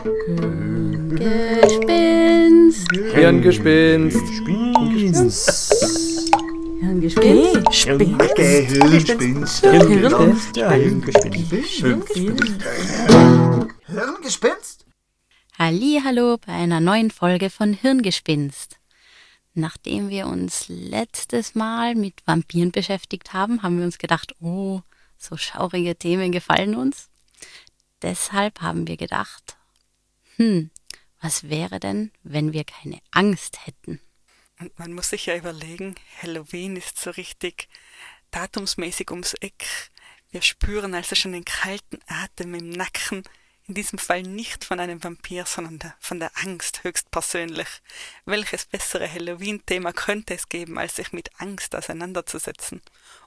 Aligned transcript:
Gespinst. 0.00 1.68
Hirngespinst. 3.12 4.16
Hirngespinst. 6.80 7.26
Hirngespinst. 8.80 9.66
Hirngespinst? 13.86 14.86
Hallo 15.58 16.38
bei 16.38 16.52
einer 16.52 16.80
neuen 16.80 17.10
Folge 17.10 17.50
von 17.50 17.74
Hirngespinst. 17.74 18.78
Nachdem 19.52 20.08
wir 20.08 20.28
uns 20.28 20.64
letztes 20.68 21.54
Mal 21.54 21.94
mit 21.94 22.22
Vampiren 22.24 22.72
beschäftigt 22.72 23.34
haben, 23.34 23.62
haben 23.62 23.76
wir 23.76 23.84
uns 23.84 23.98
gedacht, 23.98 24.34
oh, 24.40 24.80
so 25.18 25.36
schaurige 25.36 25.94
Themen 25.94 26.32
gefallen 26.32 26.74
uns. 26.74 27.10
Deshalb 28.00 28.62
haben 28.62 28.88
wir 28.88 28.96
gedacht, 28.96 29.58
hm, 30.40 30.70
was 31.20 31.50
wäre 31.50 31.80
denn, 31.80 32.12
wenn 32.22 32.54
wir 32.54 32.64
keine 32.64 32.98
Angst 33.10 33.66
hätten? 33.66 34.00
Und 34.58 34.78
man 34.78 34.94
muss 34.94 35.10
sich 35.10 35.26
ja 35.26 35.36
überlegen, 35.36 35.96
Halloween 36.22 36.76
ist 36.76 36.98
so 36.98 37.10
richtig 37.10 37.68
datumsmäßig 38.30 39.10
ums 39.10 39.34
Eck. 39.34 39.90
Wir 40.30 40.40
spüren 40.40 40.94
also 40.94 41.14
schon 41.14 41.32
den 41.32 41.44
kalten 41.44 41.98
Atem 42.06 42.54
im 42.54 42.70
Nacken, 42.70 43.22
in 43.66 43.74
diesem 43.74 43.98
Fall 43.98 44.22
nicht 44.22 44.64
von 44.64 44.80
einem 44.80 45.04
Vampir, 45.04 45.44
sondern 45.44 45.78
der, 45.78 45.94
von 46.00 46.20
der 46.20 46.30
Angst 46.38 46.84
höchstpersönlich. 46.84 47.68
Welches 48.24 48.64
bessere 48.64 49.12
Halloween-Thema 49.12 49.92
könnte 49.92 50.32
es 50.32 50.48
geben, 50.48 50.78
als 50.78 50.96
sich 50.96 51.12
mit 51.12 51.38
Angst 51.38 51.76
auseinanderzusetzen? 51.76 52.80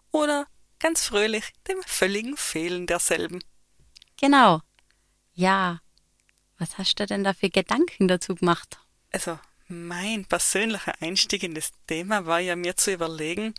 Oder 0.10 0.48
ganz 0.80 1.06
fröhlich 1.06 1.54
dem 1.68 1.78
völligen 1.84 2.38
Fehlen 2.38 2.88
derselben. 2.88 3.44
Genau. 4.20 4.62
Ja. 5.36 5.80
Was 6.64 6.78
hast 6.78 6.98
du 6.98 7.06
denn 7.06 7.26
da 7.26 7.34
für 7.34 7.50
Gedanken 7.50 8.08
dazu 8.08 8.36
gemacht? 8.36 8.80
Also, 9.12 9.38
mein 9.68 10.24
persönlicher 10.24 10.94
Einstieg 11.02 11.44
in 11.44 11.56
das 11.56 11.72
Thema 11.88 12.26
war 12.26 12.40
ja 12.40 12.56
mir 12.56 12.78
zu 12.78 12.94
überlegen, 12.94 13.54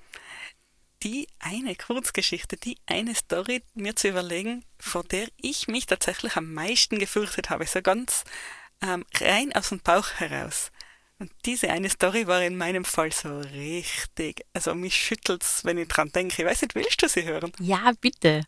die 1.03 1.28
eine 1.39 1.77
Kurzgeschichte, 1.77 2.56
die 2.56 2.78
eine 2.87 3.15
Story 3.15 3.62
mir 3.75 3.95
zu 3.95 4.09
überlegen, 4.09 4.65
vor 4.78 5.05
der 5.05 5.28
ich 5.37 5.69
mich 5.69 5.84
tatsächlich 5.84 6.37
am 6.37 6.55
meisten 6.55 6.98
gefürchtet 6.98 7.51
habe, 7.51 7.67
so 7.67 7.83
ganz 7.83 8.25
ähm, 8.81 9.05
rein 9.21 9.55
aus 9.55 9.69
dem 9.69 9.81
Bauch 9.81 10.09
heraus. 10.12 10.73
Und 11.19 11.31
diese 11.45 11.69
eine 11.69 11.91
Story 11.91 12.27
war 12.27 12.43
in 12.43 12.56
meinem 12.56 12.87
Fall 12.87 13.12
so 13.12 13.41
richtig, 13.41 14.47
also 14.55 14.75
mich 14.75 14.97
schüttelt's, 14.97 15.62
wenn 15.67 15.77
ich 15.77 15.89
dran 15.89 16.11
denke. 16.11 16.41
Ich 16.41 16.48
weiß 16.48 16.62
nicht, 16.62 16.75
willst 16.75 17.03
du 17.03 17.09
sie 17.11 17.25
hören? 17.25 17.53
Ja, 17.61 17.93
bitte. 18.00 18.47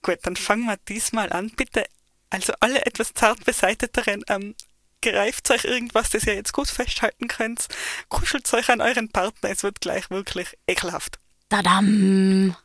Gut, 0.00 0.18
dann 0.22 0.36
fangen 0.36 0.66
wir 0.66 0.76
diesmal 0.86 1.32
an. 1.32 1.50
Bitte, 1.50 1.86
also 2.34 2.52
alle 2.58 2.84
etwas 2.84 3.14
zart 3.14 3.44
beseiteteren, 3.44 4.24
ähm, 4.28 4.56
greift 5.00 5.48
euch 5.52 5.64
irgendwas, 5.64 6.10
das 6.10 6.24
ihr 6.24 6.34
jetzt 6.34 6.52
gut 6.52 6.68
festhalten 6.68 7.28
könnt. 7.28 7.68
Kuschelt 8.08 8.52
euch 8.52 8.70
an 8.70 8.80
euren 8.80 9.08
Partner, 9.08 9.50
es 9.50 9.62
wird 9.62 9.80
gleich 9.80 10.10
wirklich 10.10 10.58
ekelhaft. 10.66 11.20
Tadam! 11.48 12.56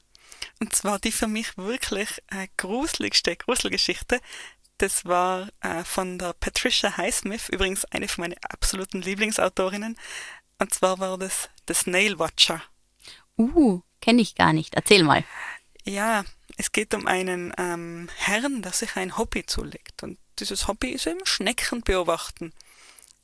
Und 0.60 0.76
zwar 0.76 0.98
die 0.98 1.12
für 1.12 1.28
mich 1.28 1.56
wirklich 1.56 2.10
äh, 2.32 2.48
gruseligste 2.58 3.36
Gruselgeschichte. 3.36 4.20
Das 4.80 5.06
war 5.06 5.50
äh, 5.62 5.84
von 5.84 6.18
der 6.18 6.34
Patricia 6.34 6.98
Highsmith, 6.98 7.50
übrigens 7.50 7.86
eine 7.86 8.08
von 8.08 8.24
meinen 8.24 8.38
absoluten 8.42 9.04
Lieblingsautorinnen. 9.04 9.98
Und 10.58 10.74
zwar 10.74 10.98
war 10.98 11.20
das 11.20 11.50
The 11.68 11.76
Snail 11.76 12.18
Watcher. 12.18 12.64
Uh, 13.38 13.82
kenne 14.02 14.22
ich 14.24 14.34
gar 14.34 14.52
nicht. 14.52 14.74
Erzähl 14.74 15.04
mal. 15.04 15.24
Ja, 15.86 16.26
es 16.60 16.74
geht 16.74 16.94
um 16.94 17.08
einen 17.08 17.54
ähm, 17.58 18.10
Herrn, 18.18 18.62
der 18.62 18.74
sich 18.74 18.98
ein 18.98 19.18
Hobby 19.18 19.46
zulegt. 19.46 20.04
Und 20.04 20.20
dieses 20.40 20.68
Hobby 20.68 20.90
ist 20.90 21.08
eben 21.08 21.26
Schnecken 21.26 21.84
beobachten. 21.84 22.52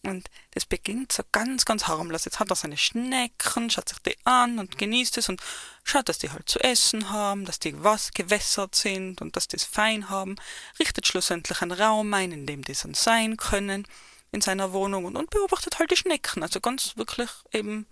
Und 0.03 0.29
das 0.51 0.65
beginnt 0.65 1.11
so 1.11 1.21
ganz, 1.33 1.65
ganz 1.65 1.85
harmlos. 1.85 2.23
Jetzt 2.23 2.39
hat 2.39 2.49
er 2.49 2.55
seine 2.55 2.77
Schnecken, 2.77 3.69
schaut 3.69 3.89
sich 3.89 3.99
die 3.99 4.15
an 4.23 4.57
und 4.57 4.77
genießt 4.77 5.17
es 5.17 5.27
und 5.27 5.41
schaut, 5.83 6.07
dass 6.07 6.17
die 6.17 6.31
halt 6.31 6.47
zu 6.47 6.59
essen 6.61 7.09
haben, 7.09 7.43
dass 7.43 7.59
die 7.59 7.83
was 7.83 8.13
gewässert 8.13 8.73
sind 8.73 9.21
und 9.21 9.35
dass 9.35 9.49
die 9.49 9.57
es 9.57 9.65
fein 9.65 10.09
haben, 10.09 10.37
richtet 10.79 11.05
schlussendlich 11.05 11.61
einen 11.61 11.73
Raum 11.73 12.13
ein, 12.13 12.31
in 12.31 12.45
dem 12.45 12.63
die 12.63 12.73
dann 12.73 12.93
sein 12.93 13.35
können 13.35 13.85
in 14.31 14.39
seiner 14.39 14.71
Wohnung 14.71 15.03
und, 15.03 15.17
und 15.17 15.29
beobachtet 15.29 15.77
halt 15.77 15.91
die 15.91 15.97
Schnecken. 15.97 16.41
Also 16.41 16.61
ganz 16.61 16.95
wirklich 16.95 17.31
eben 17.51 17.85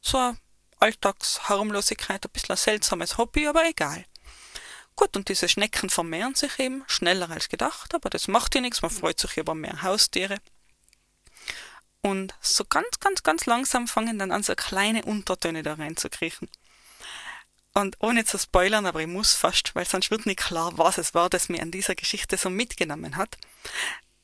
so 0.00 0.18
eine 0.18 0.38
Alltagsharmlosigkeit, 0.80 2.26
ein 2.26 2.32
bisschen 2.32 2.54
ein 2.54 2.56
seltsames 2.56 3.16
Hobby, 3.16 3.46
aber 3.46 3.64
egal. 3.64 4.04
Gut, 4.98 5.16
und 5.16 5.28
diese 5.28 5.48
Schnecken 5.48 5.90
vermehren 5.90 6.34
sich 6.34 6.58
eben 6.58 6.82
schneller 6.88 7.30
als 7.30 7.48
gedacht, 7.48 7.94
aber 7.94 8.10
das 8.10 8.26
macht 8.26 8.56
ja 8.56 8.60
nichts, 8.60 8.82
man 8.82 8.90
freut 8.90 9.20
sich 9.20 9.36
über 9.36 9.54
mehr 9.54 9.82
Haustiere. 9.82 10.38
Und 12.00 12.34
so 12.40 12.64
ganz, 12.64 12.98
ganz, 12.98 13.22
ganz 13.22 13.46
langsam 13.46 13.86
fangen 13.86 14.18
dann 14.18 14.32
an, 14.32 14.42
so 14.42 14.56
kleine 14.56 15.04
Untertöne 15.04 15.62
da 15.62 15.74
reinzukriechen. 15.74 16.48
Und 17.74 17.94
ohne 18.00 18.24
zu 18.24 18.38
spoilern, 18.40 18.86
aber 18.86 19.00
ich 19.00 19.06
muss 19.06 19.34
fast, 19.34 19.72
weil 19.76 19.86
sonst 19.86 20.10
wird 20.10 20.26
nicht 20.26 20.40
klar, 20.40 20.76
was 20.78 20.98
es 20.98 21.14
war, 21.14 21.30
das 21.30 21.48
mir 21.48 21.62
an 21.62 21.70
dieser 21.70 21.94
Geschichte 21.94 22.36
so 22.36 22.50
mitgenommen 22.50 23.16
hat. 23.16 23.38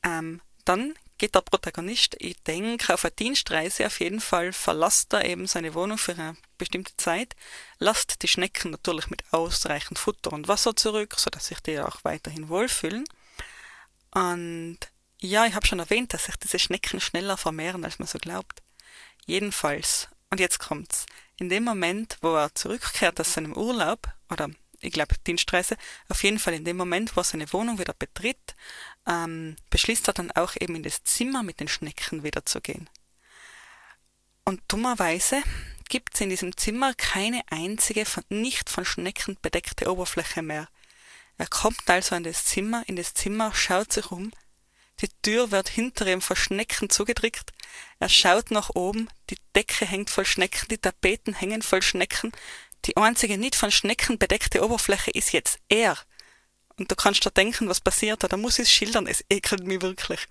Ähm, 0.03 0.41
dann 0.65 0.93
geht 1.25 1.33
der 1.33 1.41
Protagonist, 1.41 2.15
ich 2.19 2.37
denke, 2.43 2.93
auf 2.93 3.03
eine 3.03 3.11
Dienstreise 3.11 3.87
auf 3.87 3.99
jeden 3.99 4.21
Fall, 4.21 4.53
verlässt 4.53 5.11
er 5.11 5.25
eben 5.25 5.47
seine 5.47 5.73
Wohnung 5.73 5.97
für 5.97 6.11
eine 6.11 6.37
bestimmte 6.59 6.95
Zeit, 6.97 7.35
lasst 7.79 8.21
die 8.21 8.27
Schnecken 8.27 8.69
natürlich 8.69 9.09
mit 9.09 9.23
ausreichend 9.31 9.97
Futter 9.97 10.33
und 10.33 10.47
Wasser 10.47 10.75
zurück, 10.75 11.15
sodass 11.17 11.47
sich 11.47 11.59
die 11.61 11.79
auch 11.79 12.03
weiterhin 12.03 12.47
wohlfühlen. 12.47 13.05
Und 14.11 14.77
ja, 15.19 15.47
ich 15.47 15.55
habe 15.55 15.65
schon 15.65 15.79
erwähnt, 15.79 16.13
dass 16.13 16.25
sich 16.25 16.35
diese 16.35 16.59
Schnecken 16.59 17.01
schneller 17.01 17.37
vermehren, 17.37 17.83
als 17.83 17.97
man 17.97 18.07
so 18.07 18.19
glaubt. 18.19 18.61
Jedenfalls, 19.25 20.07
und 20.29 20.39
jetzt 20.39 20.59
kommt's, 20.59 21.07
in 21.37 21.49
dem 21.49 21.63
Moment, 21.63 22.19
wo 22.21 22.35
er 22.35 22.53
zurückkehrt 22.53 23.19
aus 23.19 23.33
seinem 23.33 23.57
Urlaub, 23.57 24.07
oder 24.29 24.51
ich 24.85 24.93
glaube 24.93 25.15
Dienstreise, 25.25 25.77
auf 26.09 26.23
jeden 26.23 26.39
Fall 26.39 26.53
in 26.53 26.65
dem 26.65 26.77
Moment, 26.77 27.15
wo 27.15 27.21
er 27.21 27.25
seine 27.25 27.51
Wohnung 27.51 27.79
wieder 27.79 27.93
betritt, 27.93 28.55
ähm, 29.07 29.55
beschließt 29.69 30.07
er 30.07 30.13
dann 30.13 30.31
auch 30.31 30.55
eben 30.59 30.75
in 30.75 30.83
das 30.83 31.03
Zimmer 31.03 31.43
mit 31.43 31.59
den 31.59 31.67
Schnecken 31.67 32.23
wieder 32.23 32.45
zu 32.45 32.61
gehen. 32.61 32.89
Und 34.43 34.61
dummerweise 34.67 35.41
gibt 35.89 36.15
es 36.15 36.21
in 36.21 36.29
diesem 36.29 36.55
Zimmer 36.55 36.93
keine 36.93 37.41
einzige 37.49 38.05
von, 38.05 38.23
nicht 38.29 38.69
von 38.69 38.85
Schnecken 38.85 39.37
bedeckte 39.41 39.91
Oberfläche 39.91 40.41
mehr. 40.41 40.67
Er 41.37 41.47
kommt 41.47 41.89
also 41.89 42.15
in 42.15 42.23
das 42.23 42.45
Zimmer, 42.45 42.83
in 42.87 42.95
das 42.95 43.13
Zimmer, 43.13 43.53
schaut 43.53 43.91
sich 43.91 44.11
um, 44.11 44.31
die 45.01 45.09
Tür 45.21 45.51
wird 45.51 45.67
hinter 45.67 46.07
ihm 46.07 46.21
von 46.21 46.37
Schnecken 46.37 46.89
zugedrückt. 46.89 47.51
Er 47.99 48.07
schaut 48.07 48.51
nach 48.51 48.69
oben, 48.75 49.09
die 49.29 49.37
Decke 49.53 49.85
hängt 49.85 50.09
voll 50.09 50.25
Schnecken, 50.25 50.69
die 50.69 50.77
Tapeten 50.77 51.33
hängen 51.33 51.61
voll 51.61 51.81
Schnecken. 51.81 52.31
Die 52.85 52.97
einzige 52.97 53.37
nicht 53.37 53.55
von 53.55 53.71
Schnecken 53.71 54.17
bedeckte 54.17 54.63
Oberfläche 54.63 55.11
ist 55.11 55.31
jetzt 55.31 55.59
er. 55.69 55.97
Und 56.77 56.91
du 56.91 56.95
kannst 56.95 57.25
dir 57.25 57.31
denken, 57.31 57.69
was 57.69 57.79
passiert 57.81 58.23
da. 58.23 58.27
Da 58.27 58.37
muss 58.37 58.59
ich 58.59 58.63
es 58.63 58.71
schildern. 58.71 59.07
Es 59.07 59.23
ekelt 59.29 59.65
mich 59.65 59.81
wirklich. 59.81 60.27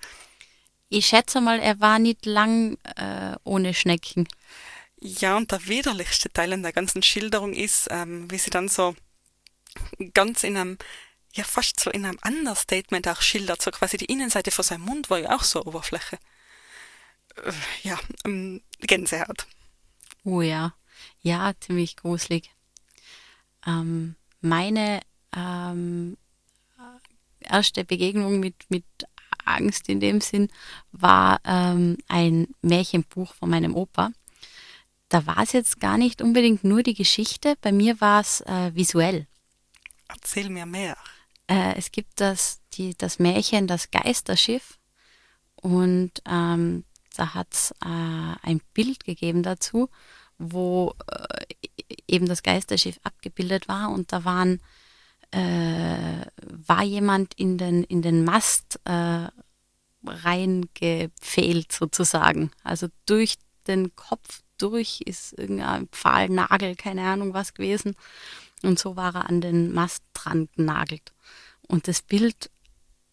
Ich 0.88 1.06
schätze 1.06 1.40
mal, 1.40 1.58
er 1.58 1.80
war 1.80 1.98
nicht 1.98 2.26
lang 2.26 2.76
äh, 2.96 3.34
ohne 3.44 3.74
Schnecken. 3.74 4.28
Ja, 5.00 5.36
und 5.36 5.50
der 5.50 5.66
widerlichste 5.66 6.30
Teil 6.30 6.52
in 6.52 6.62
der 6.62 6.72
ganzen 6.72 7.02
Schilderung 7.02 7.52
ist, 7.52 7.88
ähm, 7.90 8.30
wie 8.30 8.38
sie 8.38 8.50
dann 8.50 8.68
so 8.68 8.94
ganz 10.12 10.44
in 10.44 10.56
einem 10.56 10.78
ja 11.32 11.44
fast 11.44 11.80
so 11.80 11.90
in 11.90 12.04
einem 12.04 12.18
Understatement 12.24 13.08
auch 13.08 13.20
schildert, 13.20 13.60
so 13.60 13.70
quasi 13.70 13.96
die 13.96 14.06
Innenseite 14.06 14.50
von 14.50 14.64
seinem 14.64 14.82
Mund 14.82 15.10
war 15.10 15.18
ja 15.18 15.34
auch 15.34 15.42
so 15.42 15.64
Oberfläche. 15.64 16.18
Äh, 17.36 17.52
ja, 17.82 17.98
ähm, 18.24 18.62
Gänsehaut. 18.80 19.46
Oh 20.24 20.40
ja, 20.40 20.74
ja, 21.22 21.52
ziemlich 21.60 21.96
gruselig. 21.96 22.50
Ähm, 23.66 24.16
meine 24.40 25.00
ähm, 25.34 26.16
erste 27.40 27.84
Begegnung 27.84 28.40
mit, 28.40 28.54
mit 28.68 28.84
Angst 29.44 29.88
in 29.88 30.00
dem 30.00 30.20
Sinn 30.20 30.48
war 30.92 31.40
ähm, 31.44 31.98
ein 32.08 32.48
Märchenbuch 32.62 33.34
von 33.34 33.50
meinem 33.50 33.74
Opa. 33.74 34.10
Da 35.08 35.26
war 35.26 35.38
es 35.38 35.52
jetzt 35.52 35.80
gar 35.80 35.98
nicht 35.98 36.22
unbedingt 36.22 36.64
nur 36.64 36.82
die 36.82 36.94
Geschichte, 36.94 37.56
bei 37.60 37.72
mir 37.72 38.00
war 38.00 38.20
es 38.20 38.40
äh, 38.42 38.74
visuell. 38.74 39.26
Erzähl 40.08 40.50
mir 40.50 40.66
mehr. 40.66 40.96
Äh, 41.46 41.74
es 41.76 41.92
gibt 41.92 42.20
das, 42.20 42.60
die, 42.72 42.96
das 42.96 43.18
Märchen 43.18 43.66
Das 43.66 43.90
Geisterschiff 43.90 44.78
und 45.56 46.10
ähm, 46.26 46.84
da 47.16 47.34
hat 47.34 47.52
es 47.52 47.70
äh, 47.82 48.34
ein 48.42 48.60
Bild 48.72 49.04
gegeben 49.04 49.42
dazu, 49.42 49.88
wo 50.52 50.94
äh, 51.10 51.44
eben 52.06 52.26
das 52.26 52.42
Geisterschiff 52.42 52.98
abgebildet 53.02 53.68
war 53.68 53.90
und 53.90 54.12
da 54.12 54.24
waren 54.24 54.60
äh, 55.30 56.26
war 56.66 56.82
jemand 56.82 57.34
in 57.34 57.58
den 57.58 57.84
in 57.84 58.02
den 58.02 58.24
Mast 58.24 58.80
äh, 58.84 59.28
reingepfählt 60.06 61.72
sozusagen, 61.72 62.50
also 62.62 62.88
durch 63.06 63.36
den 63.66 63.96
Kopf 63.96 64.42
durch 64.58 65.00
ist 65.00 65.32
irgendein 65.38 65.88
Pfahlnagel, 65.88 66.76
keine 66.76 67.02
Ahnung 67.02 67.34
was 67.34 67.54
gewesen 67.54 67.96
und 68.62 68.78
so 68.78 68.96
war 68.96 69.14
er 69.14 69.28
an 69.28 69.40
den 69.40 69.72
Mast 69.72 70.02
dran 70.14 70.48
genagelt. 70.56 71.12
Und 71.68 71.88
das 71.88 72.02
Bild 72.02 72.50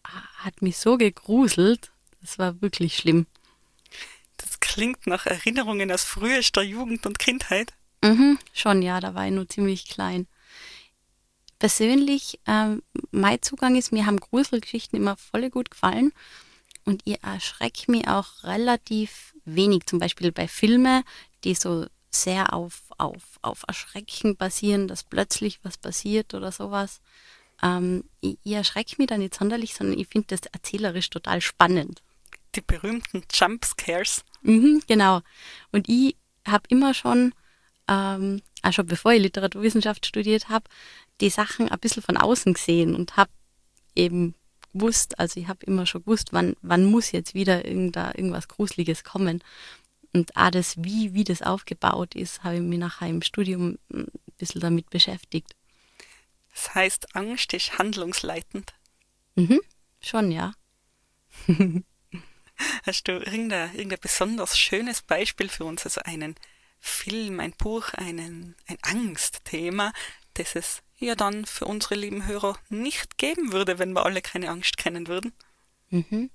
hat 0.04 0.62
mich 0.62 0.78
so 0.78 0.96
gegruselt. 0.96 1.92
Das 2.20 2.38
war 2.38 2.60
wirklich 2.60 2.96
schlimm. 2.96 3.26
Klingt 4.72 5.06
nach 5.06 5.26
Erinnerungen 5.26 5.92
aus 5.92 6.02
frühester 6.02 6.62
Jugend 6.62 7.04
und 7.04 7.18
Kindheit. 7.18 7.74
Mhm, 8.02 8.38
schon, 8.54 8.80
ja, 8.80 9.00
da 9.00 9.14
war 9.14 9.26
ich 9.26 9.32
nur 9.32 9.46
ziemlich 9.46 9.86
klein. 9.86 10.26
Persönlich, 11.58 12.40
ähm, 12.46 12.82
mein 13.10 13.42
Zugang 13.42 13.76
ist, 13.76 13.92
mir 13.92 14.06
haben 14.06 14.18
Gruselgeschichten 14.18 14.98
immer 14.98 15.18
voll 15.18 15.50
gut 15.50 15.70
gefallen 15.70 16.14
und 16.86 17.02
ihr 17.04 17.18
erschreckt 17.20 17.86
mich 17.88 18.08
auch 18.08 18.44
relativ 18.44 19.34
wenig, 19.44 19.84
zum 19.84 19.98
Beispiel 19.98 20.32
bei 20.32 20.48
Filmen, 20.48 21.04
die 21.44 21.54
so 21.54 21.84
sehr 22.10 22.54
auf, 22.54 22.84
auf, 22.96 23.38
auf 23.42 23.64
Erschrecken 23.68 24.36
basieren, 24.36 24.88
dass 24.88 25.04
plötzlich 25.04 25.60
was 25.62 25.76
passiert 25.76 26.32
oder 26.32 26.50
sowas. 26.50 27.02
Ähm, 27.62 28.04
ich, 28.22 28.38
ich 28.42 28.52
erschrecke 28.52 28.94
mich 28.96 29.08
da 29.08 29.18
nicht 29.18 29.34
sonderlich, 29.34 29.74
sondern 29.74 29.98
ich 29.98 30.08
finde 30.08 30.28
das 30.28 30.40
erzählerisch 30.50 31.10
total 31.10 31.42
spannend. 31.42 32.00
Die 32.54 32.62
berühmten 32.62 33.22
Jumpscares. 33.30 34.24
Mhm, 34.42 34.82
genau. 34.86 35.20
Und 35.70 35.88
ich 35.88 36.16
habe 36.46 36.64
immer 36.68 36.94
schon, 36.94 37.34
ähm, 37.88 38.42
auch 38.62 38.72
schon 38.72 38.86
bevor 38.86 39.12
ich 39.12 39.22
Literaturwissenschaft 39.22 40.06
studiert 40.06 40.48
habe, 40.48 40.64
die 41.20 41.30
Sachen 41.30 41.68
ein 41.68 41.78
bisschen 41.78 42.02
von 42.02 42.16
außen 42.16 42.54
gesehen 42.54 42.94
und 42.94 43.16
habe 43.16 43.30
eben 43.94 44.34
gewusst, 44.72 45.18
also 45.18 45.38
ich 45.38 45.48
habe 45.48 45.64
immer 45.66 45.86
schon 45.86 46.02
gewusst, 46.02 46.32
wann, 46.32 46.56
wann 46.62 46.84
muss 46.84 47.12
jetzt 47.12 47.34
wieder 47.34 47.64
irgendwas 47.64 48.48
Gruseliges 48.48 49.04
kommen. 49.04 49.42
Und 50.12 50.36
auch 50.36 50.50
das, 50.50 50.82
wie, 50.82 51.14
wie 51.14 51.24
das 51.24 51.42
aufgebaut 51.42 52.14
ist, 52.14 52.44
habe 52.44 52.56
ich 52.56 52.62
mich 52.62 52.78
nachher 52.78 53.08
im 53.08 53.22
Studium 53.22 53.78
ein 53.92 54.06
bisschen 54.38 54.60
damit 54.60 54.90
beschäftigt. 54.90 55.54
Das 56.54 56.74
heißt, 56.74 57.16
Angst 57.16 57.54
ist 57.54 57.78
handlungsleitend. 57.78 58.74
Mhm, 59.36 59.60
schon, 60.00 60.30
ja. 60.30 60.52
Hast 62.82 63.08
du 63.08 63.12
irgendein, 63.12 63.74
irgendein 63.74 64.00
besonders 64.00 64.58
schönes 64.58 65.02
Beispiel 65.02 65.48
für 65.48 65.64
uns, 65.64 65.84
also 65.84 66.00
einen 66.02 66.34
Film, 66.80 67.40
ein 67.40 67.52
Buch, 67.52 67.94
einen, 67.94 68.56
ein 68.66 68.78
Angstthema, 68.82 69.92
das 70.34 70.56
es 70.56 70.82
ja 70.98 71.14
dann 71.14 71.46
für 71.46 71.66
unsere 71.66 71.94
lieben 71.94 72.26
Hörer 72.26 72.58
nicht 72.68 73.18
geben 73.18 73.52
würde, 73.52 73.78
wenn 73.78 73.92
wir 73.92 74.04
alle 74.04 74.22
keine 74.22 74.50
Angst 74.50 74.76
kennen 74.76 75.06
würden? 75.06 75.32
Mhm. 75.90 76.30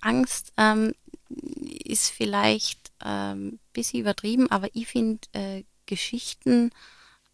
Angst 0.00 0.52
ähm, 0.56 0.94
ist 1.28 2.10
vielleicht 2.10 2.92
ein 2.98 3.38
ähm, 3.38 3.58
bisschen 3.72 4.00
übertrieben, 4.00 4.50
aber 4.50 4.68
ich 4.74 4.88
finde 4.88 5.20
äh, 5.32 5.64
Geschichten 5.86 6.70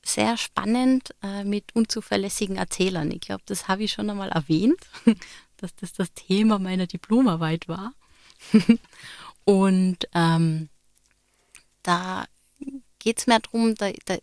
sehr 0.04 0.36
spannend 0.36 1.14
äh, 1.22 1.44
mit 1.44 1.74
unzuverlässigen 1.74 2.56
Erzählern. 2.56 3.10
Ich 3.10 3.20
glaube, 3.20 3.42
das 3.46 3.68
habe 3.68 3.84
ich 3.84 3.92
schon 3.92 4.08
einmal 4.10 4.30
erwähnt, 4.30 4.80
dass 5.56 5.74
das 5.76 5.92
das 5.92 6.12
Thema 6.14 6.58
meiner 6.58 6.86
Diplomarbeit 6.86 7.68
war. 7.68 7.94
Und 9.44 10.08
ähm, 10.14 10.68
da 11.82 12.26
geht 12.98 13.18
es 13.18 13.26
mehr 13.26 13.40
darum, 13.40 13.74
da, 13.74 13.90
da, 14.04 14.18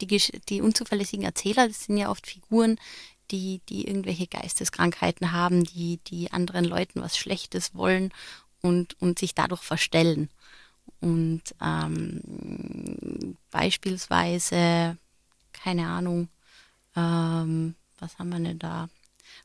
die, 0.00 0.06
die 0.48 0.60
unzuverlässigen 0.60 1.24
Erzähler, 1.24 1.68
das 1.68 1.84
sind 1.84 1.96
ja 1.96 2.10
oft 2.10 2.26
Figuren, 2.26 2.78
die, 3.30 3.60
die 3.68 3.86
irgendwelche 3.88 4.26
Geisteskrankheiten 4.26 5.32
haben, 5.32 5.64
die, 5.64 5.98
die 6.06 6.30
anderen 6.32 6.64
Leuten 6.64 7.00
was 7.00 7.16
Schlechtes 7.16 7.74
wollen 7.74 8.12
und, 8.62 9.00
und 9.00 9.18
sich 9.18 9.34
dadurch 9.34 9.62
verstellen. 9.62 10.30
Und 11.00 11.42
ähm, 11.60 13.36
beispielsweise, 13.50 14.96
keine 15.52 15.88
Ahnung, 15.88 16.28
ähm, 16.94 17.74
was 17.98 18.18
haben 18.18 18.30
wir 18.30 18.38
denn 18.38 18.58
da? 18.58 18.88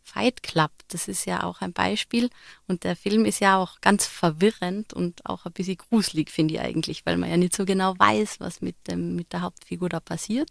Fight 0.04 0.44
Club, 0.44 0.72
das 0.90 1.08
ist 1.08 1.26
ja 1.26 1.44
auch 1.44 1.62
ein 1.62 1.74
Beispiel. 1.74 2.30
Und 2.68 2.84
der 2.84 2.96
Film 2.96 3.26
ist 3.26 3.40
ja 3.40 3.58
auch 3.58 3.82
ganz 3.82 4.06
verwirrend 4.06 4.94
und 4.94 5.26
auch 5.26 5.46
ein 5.46 5.54
bisschen 5.54 5.78
gruselig, 5.78 6.30
finde 6.30 6.56
ich 6.56 6.60
eigentlich, 6.62 7.06
weil 7.06 7.18
man 7.18 7.30
ja 7.30 7.38
nicht 7.38 7.56
so 7.56 7.66
genau 7.66 7.96
weiß, 7.98 8.40
was 8.40 8.62
mit, 8.62 8.76
dem, 8.88 9.16
mit 9.16 9.34
der 9.34 9.42
Hauptfigur 9.42 9.90
da 9.90 10.00
passiert. 10.00 10.50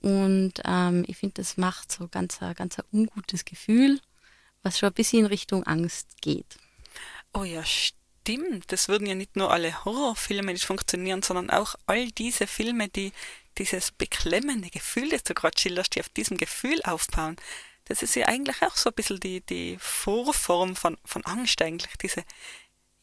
Und 0.00 0.54
ähm, 0.64 1.04
ich 1.06 1.16
finde, 1.16 1.34
das 1.34 1.56
macht 1.56 1.92
so 1.92 2.08
ganz, 2.08 2.38
ganz 2.56 2.78
ein 2.78 2.84
ungutes 2.92 3.44
Gefühl, 3.44 4.00
was 4.62 4.78
schon 4.78 4.88
ein 4.88 4.94
bisschen 4.94 5.20
in 5.20 5.26
Richtung 5.26 5.64
Angst 5.64 6.20
geht. 6.20 6.56
Oh 7.32 7.44
ja, 7.44 7.62
stimmt. 7.64 8.72
Das 8.72 8.88
würden 8.88 9.06
ja 9.06 9.14
nicht 9.14 9.36
nur 9.36 9.50
alle 9.50 9.84
Horrorfilme 9.84 10.52
nicht 10.52 10.64
funktionieren, 10.64 11.22
sondern 11.22 11.50
auch 11.50 11.74
all 11.86 12.10
diese 12.12 12.46
Filme, 12.46 12.88
die 12.88 13.12
dieses 13.58 13.90
beklemmende 13.92 14.70
Gefühl, 14.70 15.10
das 15.10 15.24
du 15.24 15.34
gerade 15.34 15.58
schilderst, 15.58 15.94
die 15.94 16.00
auf 16.00 16.08
diesem 16.08 16.36
Gefühl 16.36 16.80
aufbauen. 16.82 17.36
Das 17.90 18.04
ist 18.04 18.14
ja 18.14 18.26
eigentlich 18.26 18.62
auch 18.62 18.76
so 18.76 18.88
ein 18.90 18.94
bisschen 18.94 19.18
die, 19.18 19.40
die 19.40 19.76
Vorform 19.80 20.76
von, 20.76 20.96
von 21.04 21.24
Angst 21.24 21.60
eigentlich. 21.60 21.92
Diese, 21.96 22.22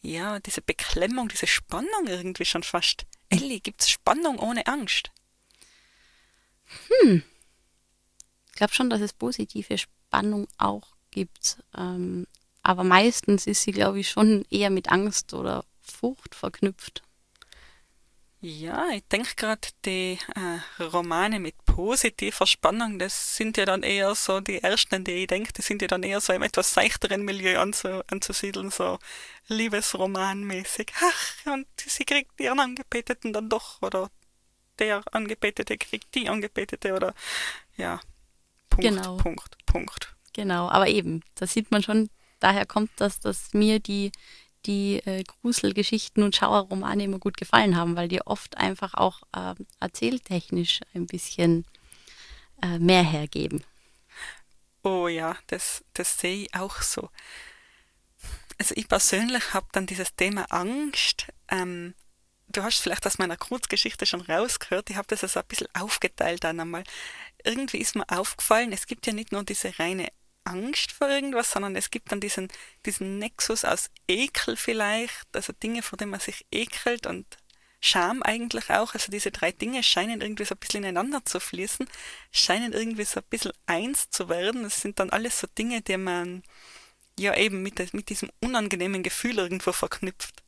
ja, 0.01 0.39
diese 0.39 0.61
Beklemmung, 0.61 1.27
diese 1.27 1.45
Spannung 1.45 2.07
irgendwie 2.07 2.45
schon 2.45 2.63
fast. 2.63 3.05
Ellie, 3.27 3.59
gibt 3.59 3.81
es 3.81 3.89
Spannung 3.89 4.39
ohne 4.39 4.65
Angst? 4.65 5.11
Hm. 6.87 7.21
Ich 8.45 8.53
glaube 8.53 8.73
schon, 8.73 8.89
dass 8.89 9.01
es 9.01 9.11
positive 9.11 9.77
Spannung 9.77 10.47
auch 10.57 10.95
gibt. 11.11 11.57
Ähm, 11.77 12.25
aber 12.63 12.85
meistens 12.85 13.45
ist 13.45 13.63
sie, 13.63 13.73
glaube 13.73 13.99
ich, 13.99 14.09
schon 14.09 14.45
eher 14.49 14.69
mit 14.69 14.89
Angst 14.89 15.33
oder 15.33 15.65
Furcht 15.81 16.33
verknüpft. 16.33 17.03
Ja, 18.39 18.89
ich 18.91 19.03
denke 19.07 19.33
gerade, 19.35 19.67
die 19.83 20.19
äh, 20.35 20.83
Romane 20.83 21.39
mit 21.39 21.55
positiver 21.65 22.45
Spannung, 22.45 22.99
das 22.99 23.35
sind 23.35 23.57
ja 23.57 23.65
dann 23.65 23.81
eher 23.81 24.13
so 24.13 24.41
die 24.41 24.61
ersten, 24.61 24.95
an 24.95 25.03
die 25.03 25.13
ich 25.13 25.27
denke, 25.27 25.51
die 25.53 25.63
sind 25.63 25.81
ja 25.81 25.87
dann 25.87 26.03
eher 26.03 26.21
so 26.21 26.33
im 26.33 26.43
etwas 26.43 26.71
seichteren 26.71 27.23
Milieu 27.23 27.59
anzu, 27.59 28.03
anzusiedeln, 28.07 28.69
so 28.69 28.99
Liebesromanmäßig. 29.47 30.91
Ach, 31.01 31.53
und 31.53 31.67
sie 31.77 32.05
kriegt 32.05 32.39
ihren 32.39 32.59
Angebeteten 32.59 33.33
dann 33.33 33.49
doch, 33.49 33.81
oder 33.81 34.11
der 34.77 35.01
Angebetete 35.11 35.75
kriegt 35.77 36.13
die 36.13 36.29
Angebetete, 36.29 36.93
oder 36.93 37.15
ja, 37.75 37.99
Punkt, 38.69 38.87
genau. 38.87 39.17
Punkt, 39.17 39.57
Punkt. 39.65 40.15
Genau, 40.33 40.69
aber 40.69 40.87
eben, 40.87 41.23
da 41.33 41.47
sieht 41.47 41.71
man 41.71 41.81
schon, 41.81 42.11
daher 42.39 42.67
kommt 42.67 42.91
das, 42.97 43.19
dass 43.19 43.55
mir 43.55 43.79
die, 43.79 44.11
die 44.65 44.97
äh, 45.05 45.23
Gruselgeschichten 45.23 46.23
und 46.23 46.35
Schauerromane 46.35 47.03
immer 47.03 47.19
gut 47.19 47.37
gefallen 47.37 47.75
haben, 47.75 47.95
weil 47.95 48.07
die 48.07 48.21
oft 48.21 48.57
einfach 48.57 48.93
auch 48.93 49.21
äh, 49.33 49.55
erzähltechnisch 49.79 50.81
ein 50.93 51.05
bisschen 51.05 51.65
äh, 52.61 52.79
mehr 52.79 53.03
hergeben. 53.03 53.63
Oh 54.83 55.07
ja, 55.07 55.35
das, 55.47 55.83
das 55.93 56.17
sehe 56.19 56.43
ich 56.43 56.53
auch 56.55 56.81
so. 56.81 57.09
Also 58.57 58.73
ich 58.75 58.87
persönlich 58.87 59.53
habe 59.53 59.67
dann 59.71 59.85
dieses 59.85 60.15
Thema 60.15 60.45
Angst. 60.49 61.27
Ähm, 61.49 61.93
du 62.47 62.63
hast 62.63 62.79
vielleicht 62.79 63.05
aus 63.05 63.19
meiner 63.19 63.37
Kurzgeschichte 63.37 64.05
schon 64.05 64.21
rausgehört. 64.21 64.89
Ich 64.89 64.95
habe 64.95 65.07
das 65.07 65.23
also 65.23 65.39
ein 65.39 65.47
bisschen 65.47 65.67
aufgeteilt 65.75 66.43
dann 66.43 66.59
einmal. 66.59 66.83
Irgendwie 67.43 67.77
ist 67.77 67.95
mir 67.95 68.09
aufgefallen, 68.09 68.71
es 68.71 68.87
gibt 68.87 69.05
ja 69.05 69.13
nicht 69.13 69.31
nur 69.31 69.43
diese 69.43 69.77
reine 69.77 70.07
Angst 70.47 70.91
vor 70.91 71.09
irgendwas, 71.09 71.51
sondern 71.51 71.75
es 71.75 71.91
gibt 71.91 72.11
dann 72.11 72.19
diesen, 72.19 72.47
diesen 72.85 73.19
Nexus 73.19 73.65
aus 73.65 73.89
Ekel 74.07 74.55
vielleicht, 74.55 75.27
also 75.33 75.53
Dinge, 75.53 75.81
vor 75.81 75.97
denen 75.97 76.11
man 76.11 76.19
sich 76.19 76.45
ekelt 76.51 77.05
und 77.05 77.25
Scham 77.79 78.23
eigentlich 78.23 78.71
auch. 78.71 78.95
Also 78.95 79.11
diese 79.11 79.31
drei 79.31 79.51
Dinge 79.51 79.83
scheinen 79.83 80.21
irgendwie 80.21 80.45
so 80.45 80.55
ein 80.55 80.59
bisschen 80.59 80.83
ineinander 80.83 81.23
zu 81.25 81.39
fließen, 81.39 81.87
scheinen 82.31 82.73
irgendwie 82.73 83.03
so 83.03 83.19
ein 83.19 83.25
bisschen 83.29 83.51
eins 83.67 84.09
zu 84.09 84.29
werden. 84.29 84.63
Das 84.63 84.81
sind 84.81 84.99
dann 84.99 85.11
alles 85.11 85.39
so 85.39 85.47
Dinge, 85.57 85.81
die 85.81 85.97
man 85.97 86.43
ja 87.19 87.35
eben 87.37 87.61
mit, 87.61 87.93
mit 87.93 88.09
diesem 88.09 88.31
unangenehmen 88.41 89.03
Gefühl 89.03 89.37
irgendwo 89.37 89.71
verknüpft. 89.71 90.43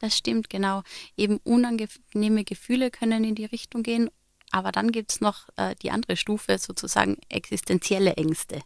Das 0.00 0.16
stimmt, 0.16 0.48
genau. 0.48 0.82
Eben 1.16 1.38
unangenehme 1.38 2.44
Gefühle 2.44 2.90
können 2.90 3.24
in 3.24 3.34
die 3.34 3.44
Richtung 3.44 3.82
gehen, 3.82 4.08
aber 4.50 4.72
dann 4.72 4.92
gibt 4.92 5.12
es 5.12 5.20
noch 5.20 5.48
äh, 5.56 5.74
die 5.82 5.90
andere 5.90 6.16
Stufe, 6.16 6.56
sozusagen 6.58 7.18
existenzielle 7.28 8.14
Ängste. 8.14 8.62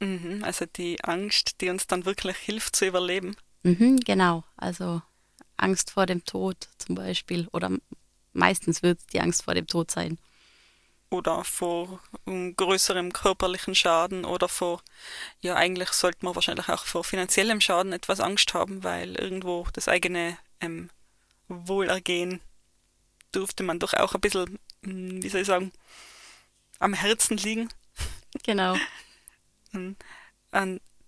Mhm, 0.00 0.44
also 0.44 0.64
die 0.66 1.02
Angst, 1.02 1.60
die 1.60 1.70
uns 1.70 1.86
dann 1.86 2.04
wirklich 2.04 2.36
hilft 2.36 2.76
zu 2.76 2.86
überleben. 2.86 3.36
Mhm, 3.62 3.98
genau, 4.00 4.44
also 4.56 5.02
Angst 5.56 5.90
vor 5.90 6.06
dem 6.06 6.24
Tod 6.24 6.68
zum 6.78 6.94
Beispiel 6.94 7.48
oder 7.52 7.70
meistens 8.32 8.82
wird 8.82 9.00
es 9.00 9.06
die 9.06 9.20
Angst 9.20 9.42
vor 9.44 9.54
dem 9.54 9.66
Tod 9.66 9.90
sein. 9.90 10.18
Oder 11.10 11.42
vor 11.42 12.00
größerem 12.26 13.12
körperlichen 13.12 13.74
Schaden 13.74 14.24
oder 14.24 14.48
vor, 14.48 14.82
ja 15.40 15.56
eigentlich 15.56 15.88
sollte 15.90 16.24
man 16.24 16.34
wahrscheinlich 16.34 16.68
auch 16.68 16.84
vor 16.84 17.02
finanziellem 17.02 17.60
Schaden 17.60 17.92
etwas 17.92 18.20
Angst 18.20 18.52
haben, 18.54 18.84
weil 18.84 19.16
irgendwo 19.16 19.66
das 19.72 19.88
eigene 19.88 20.36
ähm, 20.60 20.90
Wohlergehen 21.48 22.40
durfte 23.32 23.62
man 23.62 23.78
doch 23.78 23.94
auch 23.94 24.14
ein 24.14 24.20
bisschen, 24.20 24.58
hm, 24.84 25.22
wie 25.22 25.28
soll 25.28 25.40
ich 25.40 25.46
sagen, 25.46 25.72
am 26.78 26.92
Herzen 26.92 27.36
liegen. 27.38 27.68
Genau. 28.44 28.76
Und, 29.72 29.96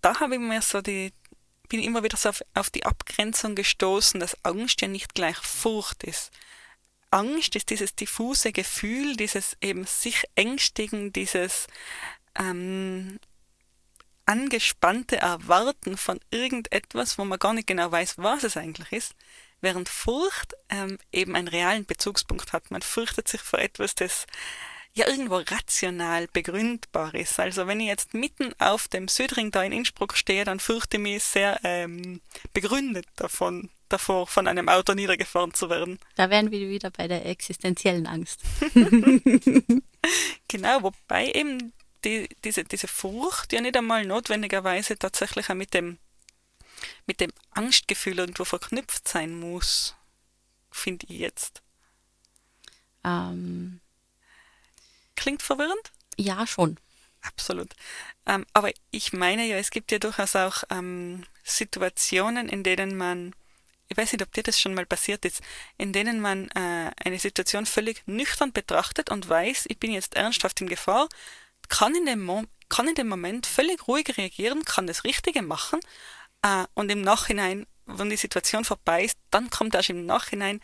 da 0.03 0.21
habe 0.21 0.35
ich 0.35 0.41
mir 0.41 0.63
so 0.63 0.81
die, 0.81 1.13
bin 1.69 1.83
immer 1.83 2.03
wieder 2.03 2.17
so 2.17 2.31
auf, 2.31 2.43
auf 2.55 2.71
die 2.71 2.85
Abgrenzung 2.85 3.55
gestoßen, 3.55 4.19
dass 4.21 4.45
Angst 4.45 4.81
ja 4.81 4.89
nicht 4.89 5.15
gleich 5.15 5.37
Furcht 5.37 6.05
ist. 6.05 6.31
Angst 7.11 7.57
ist 7.57 7.71
dieses 7.71 7.95
diffuse 7.95 8.53
Gefühl, 8.53 9.17
dieses 9.17 9.57
eben 9.61 9.85
sich 9.85 10.25
ängstigen, 10.37 11.13
dieses 11.13 11.67
ähm, 12.39 13.19
angespannte 14.27 15.17
Erwarten 15.17 15.97
von 15.97 16.21
irgendetwas, 16.31 17.19
wo 17.19 17.25
man 17.25 17.39
gar 17.39 17.53
nicht 17.53 17.67
genau 17.67 17.91
weiß, 17.91 18.19
was 18.19 18.45
es 18.45 18.57
eigentlich 18.57 18.93
ist, 18.93 19.15
während 19.61 19.89
Furcht 19.89 20.55
ähm, 20.69 20.99
eben 21.11 21.35
einen 21.35 21.49
realen 21.49 21.85
Bezugspunkt 21.85 22.53
hat. 22.53 22.71
Man 22.71 22.83
fürchtet 22.83 23.27
sich 23.27 23.41
vor 23.41 23.59
etwas, 23.59 23.97
das 23.97 24.27
ja 24.95 25.07
irgendwo 25.09 25.37
rational 25.37 26.27
begründbar 26.33 27.15
ist. 27.15 27.39
Also 27.39 27.67
wenn 27.67 27.81
ich 27.81 27.87
jetzt 27.87 28.15
mitten 28.15 28.53
auf 28.59 28.89
dem 28.89 29.09
Südring 29.09 29.51
da 29.51 29.63
in 29.63 29.73
Innsbruck 29.73 30.17
stehe, 30.17 30.45
dann 30.45 30.61
fürchte 30.61 30.97
ich 30.97 31.03
mich 31.03 31.23
sehr 31.23 31.61
ähm, 31.63 32.21
begründet 32.53 33.07
davon, 33.17 33.71
davor, 33.89 34.27
von 34.27 34.49
einem 34.49 34.69
Auto 34.69 34.95
niedergefahren 34.95 35.55
zu 35.55 35.71
werden. 35.71 35.99
Da 36.17 36.29
wären 36.31 36.51
wir 36.51 36.69
wieder 36.69 36.91
bei 36.91 37.07
der 37.07 37.25
existenziellen 37.27 38.07
Angst. 38.07 38.41
genau, 40.49 40.83
wobei 40.83 41.31
eben 41.33 41.73
die, 42.05 42.29
diese, 42.45 42.65
diese 42.65 42.89
Furcht 42.89 43.53
ja 43.53 43.61
nicht 43.61 43.77
einmal 43.77 44.05
notwendigerweise 44.05 44.99
tatsächlich 44.99 45.51
auch 45.51 45.55
mit 45.55 45.75
dem, 45.75 45.99
mit 47.07 47.21
dem 47.21 47.31
Angstgefühl 47.51 48.19
irgendwo 48.19 48.45
verknüpft 48.45 49.07
sein 49.07 49.39
muss, 49.39 49.95
finde 50.71 51.07
ich 51.09 51.19
jetzt. 51.19 51.63
Ähm, 53.05 53.81
Klingt 55.21 55.43
verwirrend? 55.43 55.93
ja, 56.17 56.47
schon. 56.47 56.79
Absolut. 57.21 57.75
Ähm, 58.27 58.47
aber 58.55 58.71
ich 58.91 59.13
meine 59.13 59.47
ja, 59.47 59.57
es 59.57 59.71
gibt 59.71 59.93
ja 59.93 59.99
durchaus 59.99 60.35
auch 60.35 60.65
ähm, 60.71 61.25
Situationen, 61.45 62.49
in 62.49 62.63
denen 62.63 62.97
man, 62.97 63.35
ich 63.89 63.97
weiß 63.99 64.13
nicht, 64.13 64.23
ob 64.23 64.33
dir 64.33 64.43
das 64.43 64.59
schon 64.59 64.73
mal 64.73 64.87
passiert 64.87 65.27
ist, 65.27 65.43
in 65.77 65.93
denen 65.93 66.21
man 66.21 66.49
äh, 66.53 66.91
eine 67.05 67.19
Situation 67.19 67.67
völlig 67.67 68.03
nüchtern 68.07 68.53
betrachtet 68.53 69.11
und 69.11 69.29
weiß, 69.29 69.67
ich 69.69 69.79
bin 69.79 69.93
jetzt 69.93 70.15
ernsthaft 70.15 70.59
in 70.63 70.69
Gefahr, 70.69 71.09
kann 71.69 71.95
in 71.95 72.07
dem, 72.07 72.23
Mo 72.23 72.45
kann 72.71 72.89
in 72.89 72.95
dem 72.95 73.09
Moment 73.09 73.47
völlig 73.47 73.87
ruhig 73.87 74.17
reagieren, 74.17 74.65
kann 74.65 74.87
das 74.87 75.05
Richtige 75.05 75.43
machen 75.43 75.81
äh, 76.41 76.65
und 76.73 76.91
im 76.91 77.03
Nachhinein, 77.03 77.67
wenn 77.85 78.09
die 78.09 78.17
Situation 78.17 78.65
vorbei 78.65 79.05
ist, 79.05 79.19
dann 79.31 79.51
kommt 79.51 79.75
erst 79.75 79.91
im 79.91 80.07
Nachhinein 80.07 80.61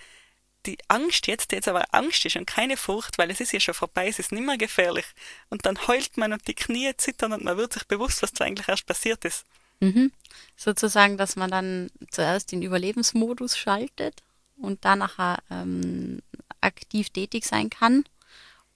die 0.66 0.78
Angst 0.88 1.26
jetzt, 1.26 1.52
jetzt 1.52 1.68
aber 1.68 1.84
Angst 1.92 2.24
ist 2.24 2.36
und 2.36 2.46
keine 2.46 2.76
Furcht, 2.76 3.18
weil 3.18 3.30
es 3.30 3.40
ist 3.40 3.52
ja 3.52 3.60
schon 3.60 3.74
vorbei, 3.74 4.08
es 4.08 4.18
ist 4.18 4.32
nicht 4.32 4.44
mehr 4.44 4.58
gefährlich. 4.58 5.06
Und 5.48 5.66
dann 5.66 5.86
heult 5.86 6.16
man 6.16 6.32
und 6.32 6.46
die 6.46 6.54
Knie 6.54 6.92
zittern 6.96 7.32
und 7.32 7.44
man 7.44 7.56
wird 7.56 7.72
sich 7.72 7.84
bewusst, 7.84 8.22
was 8.22 8.32
da 8.32 8.44
eigentlich 8.44 8.68
erst 8.68 8.86
passiert 8.86 9.24
ist. 9.24 9.44
Mhm. 9.80 10.12
Sozusagen, 10.56 11.16
dass 11.16 11.36
man 11.36 11.50
dann 11.50 11.90
zuerst 12.10 12.52
den 12.52 12.62
Überlebensmodus 12.62 13.56
schaltet 13.56 14.22
und 14.56 14.84
dann 14.84 15.00
nachher 15.00 15.38
ähm, 15.50 16.20
aktiv 16.60 17.10
tätig 17.10 17.44
sein 17.44 17.70
kann. 17.70 18.04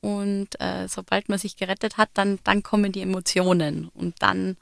Und 0.00 0.58
äh, 0.60 0.88
sobald 0.88 1.28
man 1.28 1.38
sich 1.38 1.56
gerettet 1.56 1.96
hat, 1.96 2.10
dann, 2.14 2.38
dann 2.44 2.62
kommen 2.62 2.92
die 2.92 3.02
Emotionen. 3.02 3.88
Und 3.88 4.22
dann 4.22 4.56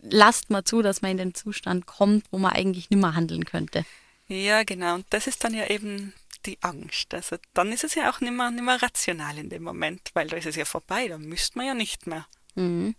lasst 0.00 0.50
man 0.50 0.64
zu, 0.64 0.82
dass 0.82 1.02
man 1.02 1.12
in 1.12 1.18
den 1.18 1.34
Zustand 1.34 1.86
kommt, 1.86 2.26
wo 2.30 2.38
man 2.38 2.52
eigentlich 2.52 2.90
nicht 2.90 3.00
mehr 3.00 3.14
handeln 3.14 3.44
könnte. 3.44 3.84
Ja, 4.28 4.62
genau. 4.62 4.94
Und 4.94 5.06
das 5.10 5.26
ist 5.26 5.44
dann 5.44 5.54
ja 5.54 5.66
eben 5.68 6.12
die 6.48 6.58
Angst. 6.62 7.14
Also 7.14 7.36
dann 7.54 7.72
ist 7.72 7.84
es 7.84 7.94
ja 7.94 8.10
auch 8.10 8.20
nicht 8.20 8.32
mehr, 8.32 8.50
nicht 8.50 8.64
mehr 8.64 8.82
rational 8.82 9.38
in 9.38 9.50
dem 9.50 9.62
Moment, 9.62 10.10
weil 10.14 10.28
da 10.28 10.36
ist 10.36 10.46
es 10.46 10.56
ja 10.56 10.64
vorbei, 10.64 11.08
da 11.08 11.18
müsste 11.18 11.58
man 11.58 11.66
ja 11.66 11.74
nicht 11.74 12.06
mehr. 12.06 12.26
Mhm. 12.54 12.94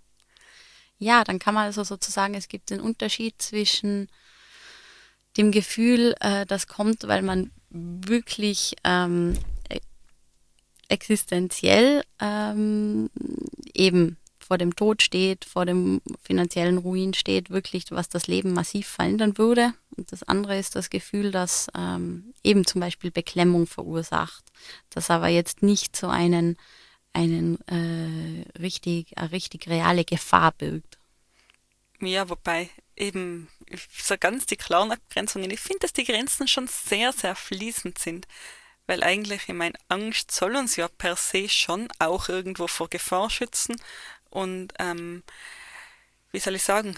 Ja, 0.98 1.24
dann 1.24 1.40
kann 1.40 1.54
man 1.54 1.66
also 1.66 1.84
sozusagen, 1.84 2.34
es 2.34 2.48
gibt 2.48 2.70
den 2.70 2.82
Unterschied 2.82 3.42
zwischen 3.42 4.10
dem 5.38 5.52
Gefühl, 5.52 6.16
äh, 6.20 6.46
das 6.46 6.68
kommt, 6.68 7.08
weil 7.08 7.22
man 7.22 7.52
wirklich 7.70 8.76
ähm, 8.84 9.38
existenziell 10.90 12.04
ähm, 12.20 13.10
eben 13.74 14.18
vor 14.40 14.58
dem 14.58 14.76
Tod 14.76 15.04
steht, 15.04 15.46
vor 15.46 15.66
dem 15.66 16.02
finanziellen 16.22 16.80
Ruin 16.80 17.14
steht, 17.14 17.52
wirklich, 17.52 17.86
was 17.92 18.10
das 18.10 18.28
Leben 18.28 18.52
massiv 18.52 18.88
verändern 18.88 19.38
würde. 19.38 19.74
Und 19.96 20.12
das 20.12 20.24
andere 20.24 20.58
ist 20.58 20.76
das 20.76 20.90
Gefühl, 20.90 21.32
das 21.32 21.68
ähm, 21.76 22.34
eben 22.44 22.66
zum 22.66 22.82
Beispiel 22.82 23.12
Beklemmung 23.12 23.68
verursacht, 23.68 24.44
das 24.90 25.10
aber 25.10 25.28
jetzt 25.28 25.64
nicht 25.64 25.96
so 25.96 26.08
einen, 26.08 26.58
einen 27.14 27.60
äh, 27.68 28.46
richtig, 28.60 29.18
eine 29.18 29.32
richtig 29.32 29.68
reale 29.68 30.06
Gefahr 30.06 30.52
birgt. 30.52 31.00
Ja, 32.02 32.30
wobei 32.30 32.70
eben 32.96 33.50
so 33.98 34.16
ganz 34.18 34.46
die 34.46 34.56
klaren 34.56 34.92
Abgrenzungen, 34.92 35.52
ich 35.52 35.60
finde, 35.60 35.80
dass 35.80 35.94
die 35.94 36.06
Grenzen 36.06 36.48
schon 36.48 36.68
sehr, 36.68 37.12
sehr 37.12 37.36
fließend 37.36 37.98
sind. 37.98 38.28
Weil 38.88 39.04
eigentlich, 39.04 39.44
ich 39.48 39.54
meine, 39.54 39.78
Angst 39.88 40.32
soll 40.32 40.56
uns 40.56 40.76
ja 40.76 40.88
per 40.88 41.16
se 41.16 41.48
schon 41.48 41.90
auch 42.00 42.28
irgendwo 42.28 42.68
vor 42.68 42.90
Gefahr 42.90 43.30
schützen. 43.30 43.76
Und 44.32 44.74
ähm, 44.80 45.24
wie 46.32 46.40
soll 46.40 46.56
ich 46.56 46.64
sagen, 46.64 46.96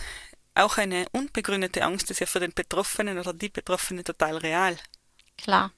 auch 0.55 0.77
eine 0.77 1.07
unbegründete 1.11 1.83
Angst 1.83 2.11
ist 2.11 2.19
ja 2.19 2.25
für 2.25 2.39
den 2.39 2.53
Betroffenen 2.53 3.17
oder 3.17 3.33
die 3.33 3.49
Betroffene 3.49 4.03
total 4.03 4.37
real. 4.37 4.77
Klar. 5.37 5.71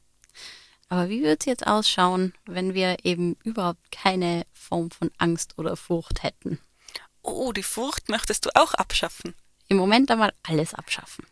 Aber 0.89 1.09
wie 1.09 1.21
würde 1.21 1.37
es 1.39 1.45
jetzt 1.45 1.65
ausschauen, 1.65 2.33
wenn 2.45 2.73
wir 2.73 2.97
eben 3.03 3.35
überhaupt 3.43 3.91
keine 3.91 4.45
Form 4.51 4.91
von 4.91 5.11
Angst 5.17 5.57
oder 5.57 5.75
Furcht 5.75 6.23
hätten? 6.23 6.59
Oh, 7.21 7.51
die 7.51 7.63
Furcht 7.63 8.09
möchtest 8.09 8.45
du 8.45 8.49
auch 8.55 8.73
abschaffen. 8.73 9.33
Im 9.69 9.77
Moment 9.77 10.11
einmal 10.11 10.33
alles 10.43 10.73
abschaffen. 10.73 11.25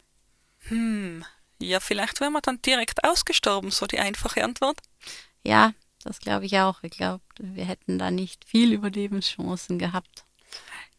Hm, 0.68 1.26
ja, 1.60 1.80
vielleicht 1.80 2.20
wären 2.22 2.34
wir 2.34 2.42
dann 2.42 2.62
direkt 2.62 3.04
ausgestorben, 3.04 3.72
so 3.72 3.86
die 3.86 4.00
einfache 4.00 4.44
Antwort. 4.44 4.80
Ja, 5.44 5.74
das 6.04 6.20
glaube 6.20 6.46
ich 6.46 6.58
auch. 6.60 6.82
Ich 6.84 6.92
glaube, 6.92 7.24
wir 7.38 7.66
hätten 7.66 8.00
da 8.00 8.10
nicht 8.10 8.46
viel 8.46 8.74
Überlebenschancen 8.74 9.78
gehabt. 9.78 10.26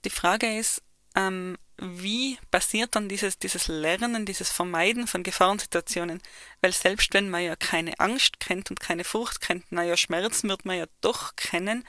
Die 0.05 0.11
Frage 0.11 0.59
ist, 0.59 0.83
ähm, 1.17 1.57
wie 1.79 2.39
passiert 2.51 2.95
dann 2.95 3.09
dieses, 3.09 3.39
dieses 3.39 3.67
Lernen, 3.69 4.27
dieses 4.27 4.51
Vermeiden 4.51 5.07
von 5.07 5.23
Gefahrensituationen? 5.23 6.23
Weil 6.61 6.73
selbst 6.73 7.15
wenn 7.15 7.31
man 7.31 7.43
ja 7.43 7.57
keine 7.57 7.99
Angst 7.99 8.41
kennt 8.41 8.71
und 8.71 8.81
keine 8.81 9.05
Furcht 9.05 9.41
kennt, 9.41 9.71
naja, 9.73 9.97
Schmerzen 9.97 10.49
wird 10.49 10.65
man 10.65 10.79
ja 10.79 10.87
doch 11.01 11.35
kennen 11.37 11.85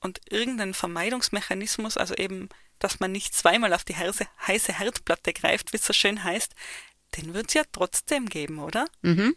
und 0.00 0.20
irgendein 0.30 0.74
Vermeidungsmechanismus, 0.74 1.96
also 1.96 2.14
eben, 2.14 2.48
dass 2.78 3.00
man 3.00 3.12
nicht 3.12 3.34
zweimal 3.34 3.72
auf 3.72 3.84
die 3.84 3.96
heiße, 3.96 4.26
heiße 4.46 4.78
Herdplatte 4.78 5.32
greift, 5.32 5.72
wie 5.72 5.78
es 5.78 5.86
so 5.86 5.92
schön 5.92 6.22
heißt, 6.22 6.54
den 7.16 7.34
wird 7.34 7.48
es 7.48 7.54
ja 7.54 7.62
trotzdem 7.70 8.28
geben, 8.28 8.58
oder? 8.58 8.86
Mhm. 9.02 9.36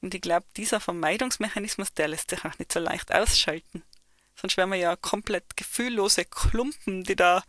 Und 0.00 0.14
ich 0.14 0.20
glaube, 0.20 0.46
dieser 0.56 0.80
Vermeidungsmechanismus, 0.80 1.92
der 1.92 2.08
lässt 2.08 2.30
sich 2.30 2.44
auch 2.44 2.58
nicht 2.58 2.72
so 2.72 2.80
leicht 2.80 3.12
ausschalten. 3.12 3.82
Sonst 4.34 4.56
wären 4.56 4.70
wir 4.70 4.78
ja 4.78 4.96
komplett 4.96 5.56
gefühllose 5.56 6.24
Klumpen, 6.24 7.04
die 7.04 7.16
da 7.16 7.42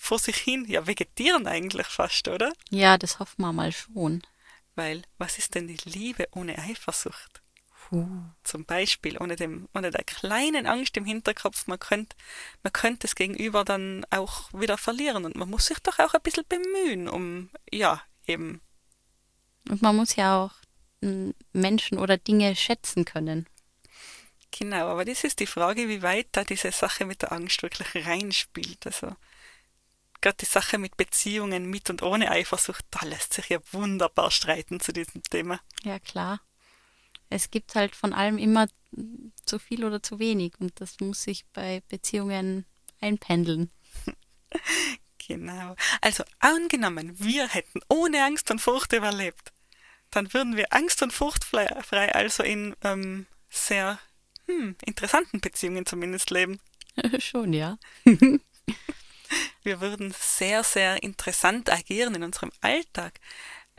vor 0.00 0.18
sich 0.18 0.38
hin, 0.38 0.64
ja, 0.66 0.86
vegetieren 0.86 1.46
eigentlich 1.46 1.86
fast, 1.86 2.26
oder? 2.26 2.52
Ja, 2.70 2.96
das 2.96 3.18
hoffen 3.18 3.42
wir 3.42 3.52
mal 3.52 3.70
schon. 3.70 4.22
Weil, 4.74 5.02
was 5.18 5.36
ist 5.36 5.54
denn 5.54 5.68
die 5.68 5.76
Liebe 5.84 6.26
ohne 6.32 6.58
Eifersucht? 6.58 7.42
Puh. 7.68 8.08
Zum 8.42 8.64
Beispiel, 8.64 9.18
ohne, 9.20 9.36
dem, 9.36 9.68
ohne 9.74 9.90
der 9.90 10.02
kleinen 10.04 10.66
Angst 10.66 10.96
im 10.96 11.04
Hinterkopf, 11.04 11.66
man 11.66 11.78
könnte 11.78 12.16
man 12.62 12.72
könnte 12.72 13.00
das 13.00 13.14
Gegenüber 13.14 13.62
dann 13.62 14.06
auch 14.08 14.50
wieder 14.54 14.78
verlieren. 14.78 15.26
Und 15.26 15.36
man 15.36 15.50
muss 15.50 15.66
sich 15.66 15.78
doch 15.80 15.98
auch 15.98 16.14
ein 16.14 16.22
bisschen 16.22 16.46
bemühen, 16.48 17.06
um, 17.06 17.50
ja, 17.70 18.00
eben. 18.26 18.62
Und 19.68 19.82
man 19.82 19.96
muss 19.96 20.16
ja 20.16 20.42
auch 20.42 20.54
m, 21.02 21.34
Menschen 21.52 21.98
oder 21.98 22.16
Dinge 22.16 22.56
schätzen 22.56 23.04
können. 23.04 23.46
Genau, 24.50 24.88
aber 24.88 25.04
das 25.04 25.24
ist 25.24 25.40
die 25.40 25.46
Frage, 25.46 25.88
wie 25.88 26.02
weit 26.02 26.28
da 26.32 26.42
diese 26.42 26.72
Sache 26.72 27.04
mit 27.04 27.20
der 27.20 27.32
Angst 27.32 27.62
wirklich 27.62 28.06
reinspielt. 28.06 28.86
Also, 28.86 29.14
gerade 30.20 30.38
die 30.40 30.46
Sache 30.46 30.78
mit 30.78 30.96
Beziehungen 30.96 31.66
mit 31.66 31.90
und 31.90 32.02
ohne 32.02 32.30
Eifersucht, 32.30 32.84
da 32.90 33.06
lässt 33.06 33.34
sich 33.34 33.48
ja 33.48 33.58
wunderbar 33.72 34.30
streiten 34.30 34.80
zu 34.80 34.92
diesem 34.92 35.22
Thema. 35.22 35.60
Ja, 35.82 35.98
klar. 35.98 36.40
Es 37.28 37.50
gibt 37.50 37.74
halt 37.74 37.94
von 37.94 38.12
allem 38.12 38.38
immer 38.38 38.66
zu 39.44 39.58
viel 39.58 39.84
oder 39.84 40.02
zu 40.02 40.18
wenig 40.18 40.54
und 40.58 40.80
das 40.80 40.98
muss 41.00 41.22
sich 41.22 41.46
bei 41.52 41.82
Beziehungen 41.88 42.66
einpendeln. 43.00 43.70
Genau. 45.28 45.76
Also 46.00 46.24
angenommen, 46.40 47.12
wir 47.20 47.46
hätten 47.46 47.80
ohne 47.88 48.24
Angst 48.24 48.50
und 48.50 48.60
Furcht 48.60 48.92
überlebt, 48.92 49.52
dann 50.10 50.34
würden 50.34 50.56
wir 50.56 50.72
angst- 50.72 51.02
und 51.02 51.12
furchtfrei 51.12 52.12
also 52.12 52.42
in 52.42 52.74
ähm, 52.82 53.26
sehr 53.48 54.00
hm, 54.46 54.74
interessanten 54.84 55.40
Beziehungen 55.40 55.86
zumindest 55.86 56.30
leben. 56.30 56.58
Schon, 57.20 57.52
ja. 57.52 57.78
Wir 59.62 59.80
würden 59.80 60.14
sehr, 60.18 60.64
sehr 60.64 61.02
interessant 61.02 61.70
agieren 61.70 62.14
in 62.14 62.22
unserem 62.22 62.52
Alltag. 62.60 63.20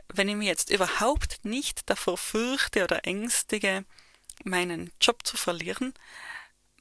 Wenn 0.08 0.28
ich 0.28 0.36
mich 0.36 0.48
jetzt 0.48 0.70
überhaupt 0.70 1.44
nicht 1.44 1.88
davor 1.88 2.18
fürchte 2.18 2.84
oder 2.84 3.06
ängstige, 3.06 3.84
meinen 4.44 4.92
Job 5.00 5.26
zu 5.26 5.36
verlieren, 5.36 5.94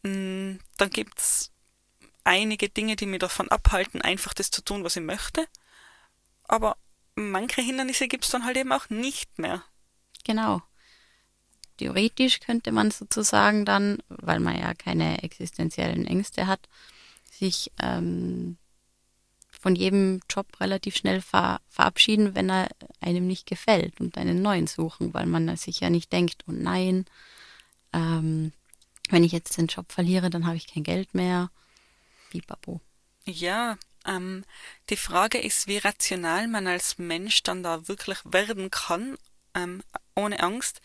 mm, 0.04 0.58
dann 0.78 0.90
gibt's 0.90 1.52
einige 2.24 2.70
Dinge, 2.70 2.96
die 2.96 3.06
mich 3.06 3.20
davon 3.20 3.50
abhalten, 3.50 4.02
einfach 4.02 4.34
das 4.34 4.52
zu 4.52 4.64
tun, 4.64 4.84
was 4.84 4.96
ich 4.96 5.04
möchte. 5.04 5.48
Aber 6.44 6.78
manche 7.16 7.62
Hindernisse 7.62 8.08
gibt's 8.08 8.30
dann 8.30 8.46
halt 8.46 8.58
eben 8.58 8.72
auch 8.72 8.90
nicht 8.90 9.40
mehr. 9.40 9.64
Genau. 10.24 10.62
Theoretisch 11.78 12.40
könnte 12.42 12.72
man 12.72 12.92
sozusagen 12.92 13.66
dann, 13.66 14.04
weil 14.08 14.40
man 14.40 14.60
ja 14.60 14.74
keine 14.74 15.24
existenziellen 15.24 16.06
Ängste 16.06 16.46
hat, 16.46 16.70
sich 17.32 17.72
ähm, 17.82 18.58
von 19.62 19.76
jedem 19.76 20.22
Job 20.30 20.60
relativ 20.60 20.96
schnell 20.96 21.22
ver 21.22 21.62
verabschieden, 21.70 22.34
wenn 22.34 22.50
er 22.50 22.70
einem 23.00 23.28
nicht 23.28 23.46
gefällt 23.46 24.02
und 24.02 24.18
einen 24.18 24.42
neuen 24.42 24.68
suchen, 24.68 25.14
weil 25.14 25.28
man 25.28 25.56
sich 25.56 25.80
ja 25.80 25.90
nicht 25.90 26.12
denkt, 26.12 26.44
oh 26.48 26.52
nein, 26.52 27.06
ähm, 27.94 28.54
wenn 29.10 29.24
ich 29.24 29.32
jetzt 29.32 29.58
den 29.58 29.68
Job 29.68 29.92
verliere, 29.92 30.30
dann 30.30 30.48
habe 30.48 30.58
ich 30.58 30.68
kein 30.68 30.84
Geld 30.84 31.14
mehr. 31.14 31.52
Bibabo. 32.32 32.82
Ja, 33.26 33.78
ähm, 34.06 34.44
die 34.90 34.98
Frage 34.98 35.38
ist, 35.38 35.68
wie 35.68 35.78
rational 35.78 36.48
man 36.48 36.66
als 36.66 36.98
Mensch 36.98 37.44
dann 37.44 37.62
da 37.62 37.88
wirklich 37.88 38.18
werden 38.24 38.72
kann, 38.72 39.18
ähm, 39.54 39.84
ohne 40.16 40.40
Angst. 40.40 40.82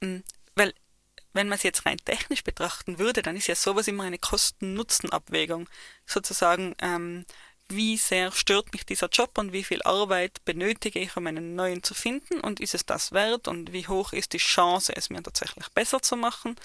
Ähm, 0.00 0.24
weil, 0.56 0.74
wenn 1.34 1.48
man 1.48 1.56
es 1.56 1.62
jetzt 1.62 1.86
rein 1.86 1.98
technisch 2.04 2.42
betrachten 2.42 2.98
würde, 2.98 3.22
dann 3.22 3.36
ist 3.36 3.46
ja 3.46 3.54
sowas 3.54 3.86
immer 3.86 4.04
eine 4.04 4.18
Kosten-Nutzen-Abwägung. 4.18 5.68
Sozusagen, 6.04 6.74
ähm, 6.80 7.24
wie 7.74 7.96
sehr 7.96 8.32
stört 8.32 8.72
mich 8.72 8.86
dieser 8.86 9.08
Job 9.08 9.36
und 9.38 9.52
wie 9.52 9.64
viel 9.64 9.82
Arbeit 9.82 10.44
benötige 10.44 10.98
ich, 10.98 11.16
um 11.16 11.26
einen 11.26 11.54
neuen 11.54 11.82
zu 11.82 11.94
finden 11.94 12.40
und 12.40 12.60
ist 12.60 12.74
es 12.74 12.86
das 12.86 13.12
wert 13.12 13.48
und 13.48 13.72
wie 13.72 13.86
hoch 13.88 14.12
ist 14.12 14.32
die 14.32 14.38
Chance, 14.38 14.94
es 14.94 15.10
mir 15.10 15.22
tatsächlich 15.22 15.68
besser 15.70 16.00
zu 16.00 16.16
machen. 16.16 16.56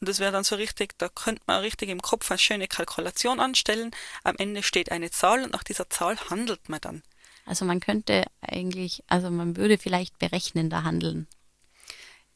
Und 0.00 0.08
das 0.08 0.18
wäre 0.18 0.32
dann 0.32 0.44
so 0.44 0.56
richtig, 0.56 0.98
da 0.98 1.08
könnte 1.08 1.42
man 1.46 1.60
richtig 1.60 1.88
im 1.88 2.00
Kopf 2.02 2.30
eine 2.30 2.38
schöne 2.38 2.68
Kalkulation 2.68 3.40
anstellen. 3.40 3.90
Am 4.24 4.36
Ende 4.36 4.62
steht 4.62 4.90
eine 4.92 5.10
Zahl 5.10 5.44
und 5.44 5.52
nach 5.52 5.64
dieser 5.64 5.90
Zahl 5.90 6.18
handelt 6.30 6.68
man 6.68 6.80
dann. 6.80 7.02
Also 7.46 7.64
man 7.64 7.80
könnte 7.80 8.24
eigentlich, 8.40 9.02
also 9.08 9.30
man 9.30 9.56
würde 9.56 9.78
vielleicht 9.78 10.18
berechnender 10.18 10.84
handeln. 10.84 11.26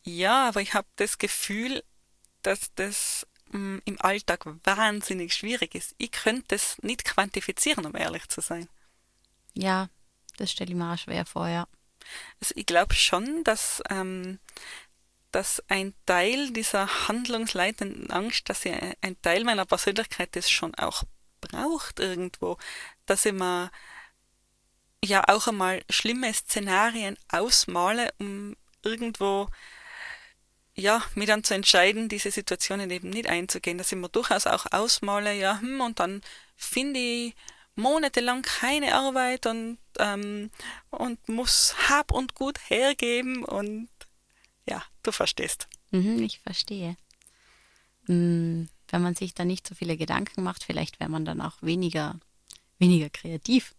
Ja, 0.02 0.48
aber 0.48 0.60
ich 0.60 0.74
habe 0.74 0.88
das 0.96 1.18
Gefühl, 1.18 1.82
dass 2.42 2.74
das 2.74 3.26
im 3.54 4.00
Alltag 4.00 4.46
wahnsinnig 4.64 5.32
schwierig 5.32 5.74
ist. 5.74 5.94
Ich 5.98 6.10
könnte 6.10 6.56
es 6.56 6.76
nicht 6.82 7.04
quantifizieren, 7.04 7.86
um 7.86 7.94
ehrlich 7.94 8.28
zu 8.28 8.40
sein. 8.40 8.68
Ja, 9.54 9.88
das 10.36 10.50
stelle 10.50 10.70
ich 10.70 10.76
mir 10.76 10.92
auch 10.92 10.98
schwer 10.98 11.24
vor, 11.24 11.48
ja. 11.48 11.66
Also 12.40 12.54
ich 12.56 12.66
glaube 12.66 12.94
schon, 12.94 13.44
dass, 13.44 13.82
ähm, 13.88 14.40
dass 15.30 15.62
ein 15.68 15.94
Teil 16.04 16.52
dieser 16.52 17.08
handlungsleitenden 17.08 18.10
Angst, 18.10 18.48
dass 18.48 18.64
ich 18.64 18.74
ein 19.00 19.20
Teil 19.22 19.44
meiner 19.44 19.64
Persönlichkeit 19.64 20.34
das 20.36 20.50
schon 20.50 20.74
auch 20.74 21.04
braucht 21.40 22.00
irgendwo, 22.00 22.58
dass 23.06 23.24
ich 23.24 23.32
mir 23.32 23.70
ja 25.04 25.22
auch 25.28 25.46
einmal 25.46 25.84
schlimme 25.90 26.32
Szenarien 26.32 27.16
ausmale, 27.28 28.12
um 28.18 28.56
irgendwo 28.82 29.48
ja, 30.74 31.02
mir 31.14 31.26
dann 31.26 31.44
zu 31.44 31.54
entscheiden, 31.54 32.08
diese 32.08 32.30
Situationen 32.30 32.90
eben 32.90 33.10
nicht 33.10 33.28
einzugehen, 33.28 33.78
dass 33.78 33.92
ich 33.92 33.98
mir 33.98 34.08
durchaus 34.08 34.46
auch 34.46 34.66
ausmale, 34.72 35.34
ja, 35.34 35.60
hm, 35.60 35.80
und 35.80 36.00
dann 36.00 36.20
finde 36.56 36.98
ich 36.98 37.34
monatelang 37.76 38.42
keine 38.42 38.94
Arbeit 38.94 39.46
und, 39.46 39.78
ähm, 39.98 40.50
und 40.90 41.28
muss 41.28 41.74
Hab 41.88 42.12
und 42.12 42.34
Gut 42.34 42.58
hergeben 42.68 43.44
und 43.44 43.88
ja, 44.66 44.82
du 45.02 45.12
verstehst. 45.12 45.68
Mhm, 45.90 46.22
ich 46.22 46.40
verstehe. 46.40 46.96
Hm, 48.06 48.68
wenn 48.88 49.02
man 49.02 49.14
sich 49.14 49.34
da 49.34 49.44
nicht 49.44 49.66
so 49.66 49.74
viele 49.74 49.96
Gedanken 49.96 50.42
macht, 50.42 50.64
vielleicht 50.64 51.00
wäre 51.00 51.10
man 51.10 51.24
dann 51.24 51.40
auch 51.40 51.62
weniger, 51.62 52.18
weniger 52.78 53.10
kreativ. 53.10 53.74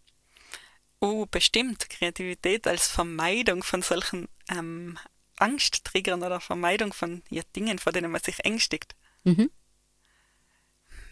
Oh, 0.99 1.25
bestimmt. 1.29 1.89
Kreativität 1.89 2.67
als 2.67 2.87
Vermeidung 2.87 3.63
von 3.63 3.81
solchen 3.81 4.27
ähm, 4.49 4.97
Angsttriggern 5.37 6.23
oder 6.23 6.39
Vermeidung 6.39 6.93
von 6.93 7.23
ja, 7.29 7.43
Dingen, 7.55 7.79
vor 7.79 7.91
denen 7.91 8.11
man 8.11 8.21
sich 8.21 8.43
ängstigt. 8.45 8.95
Mhm. 9.23 9.49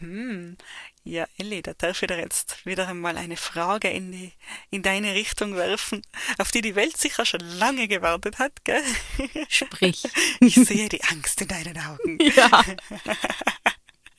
Hm. 0.03 0.57
Ja, 1.05 1.25
Elli, 1.37 1.61
da 1.61 1.73
darf 1.73 2.01
ich 2.01 2.07
dir 2.07 2.17
jetzt 2.17 2.65
wieder 2.65 2.87
einmal 2.87 3.17
eine 3.17 3.37
Frage 3.37 3.89
in, 3.89 4.11
die, 4.11 4.33
in 4.69 4.83
deine 4.83 5.13
Richtung 5.13 5.55
werfen, 5.55 6.01
auf 6.37 6.51
die 6.51 6.61
die 6.61 6.75
Welt 6.75 6.97
sicher 6.97 7.25
schon 7.25 7.39
lange 7.41 7.87
gewartet 7.87 8.39
hat, 8.39 8.65
gell? 8.65 8.83
Sprich. 9.49 10.03
Ich 10.41 10.55
sehe 10.55 10.89
die 10.89 11.03
Angst 11.03 11.39
in 11.41 11.47
deinen 11.47 11.77
Augen. 11.77 12.19
Ja. 12.35 12.63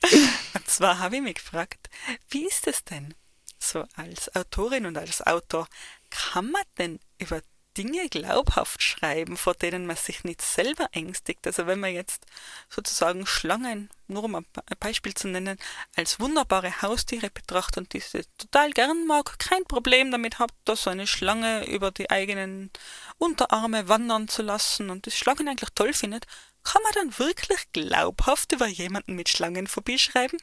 Und 0.53 0.67
zwar 0.67 0.99
habe 0.99 1.17
ich 1.17 1.21
mich 1.21 1.35
gefragt, 1.35 1.89
wie 2.29 2.45
ist 2.45 2.67
es 2.67 2.83
denn 2.83 3.13
so 3.57 3.85
als 3.95 4.35
Autorin 4.35 4.85
und 4.85 4.97
als 4.97 5.21
Autor? 5.25 5.67
Kann 6.11 6.51
man 6.51 6.61
denn 6.77 6.99
über 7.17 7.41
Dinge 7.77 8.09
glaubhaft 8.09 8.81
schreiben, 8.81 9.37
vor 9.37 9.53
denen 9.53 9.85
man 9.85 9.95
sich 9.95 10.23
nicht 10.23 10.41
selber 10.41 10.87
ängstigt. 10.91 11.45
Also 11.45 11.67
wenn 11.67 11.79
man 11.79 11.93
jetzt 11.93 12.25
sozusagen 12.69 13.25
Schlangen, 13.25 13.89
nur 14.07 14.23
um 14.23 14.35
ein 14.35 14.45
Beispiel 14.79 15.13
zu 15.13 15.27
nennen, 15.27 15.57
als 15.95 16.19
wunderbare 16.19 16.81
Haustiere 16.81 17.29
betrachtet 17.29 17.77
und 17.77 17.93
diese 17.93 18.23
total 18.37 18.71
gern 18.71 19.05
mag, 19.07 19.37
kein 19.39 19.63
Problem 19.65 20.11
damit 20.11 20.39
hat, 20.39 20.51
da 20.63 20.75
so 20.75 20.89
eine 20.89 21.07
Schlange 21.07 21.65
über 21.67 21.91
die 21.91 22.09
eigenen 22.09 22.71
Unterarme 23.17 23.87
wandern 23.87 24.27
zu 24.27 24.41
lassen 24.41 24.89
und 24.89 25.07
das 25.07 25.15
Schlangen 25.15 25.47
eigentlich 25.47 25.71
toll 25.75 25.93
findet, 25.93 26.25
kann 26.63 26.81
man 26.83 26.91
dann 26.93 27.19
wirklich 27.19 27.59
glaubhaft 27.73 28.51
über 28.51 28.67
jemanden 28.67 29.15
mit 29.15 29.29
Schlangenphobie 29.29 29.99
schreiben? 29.99 30.37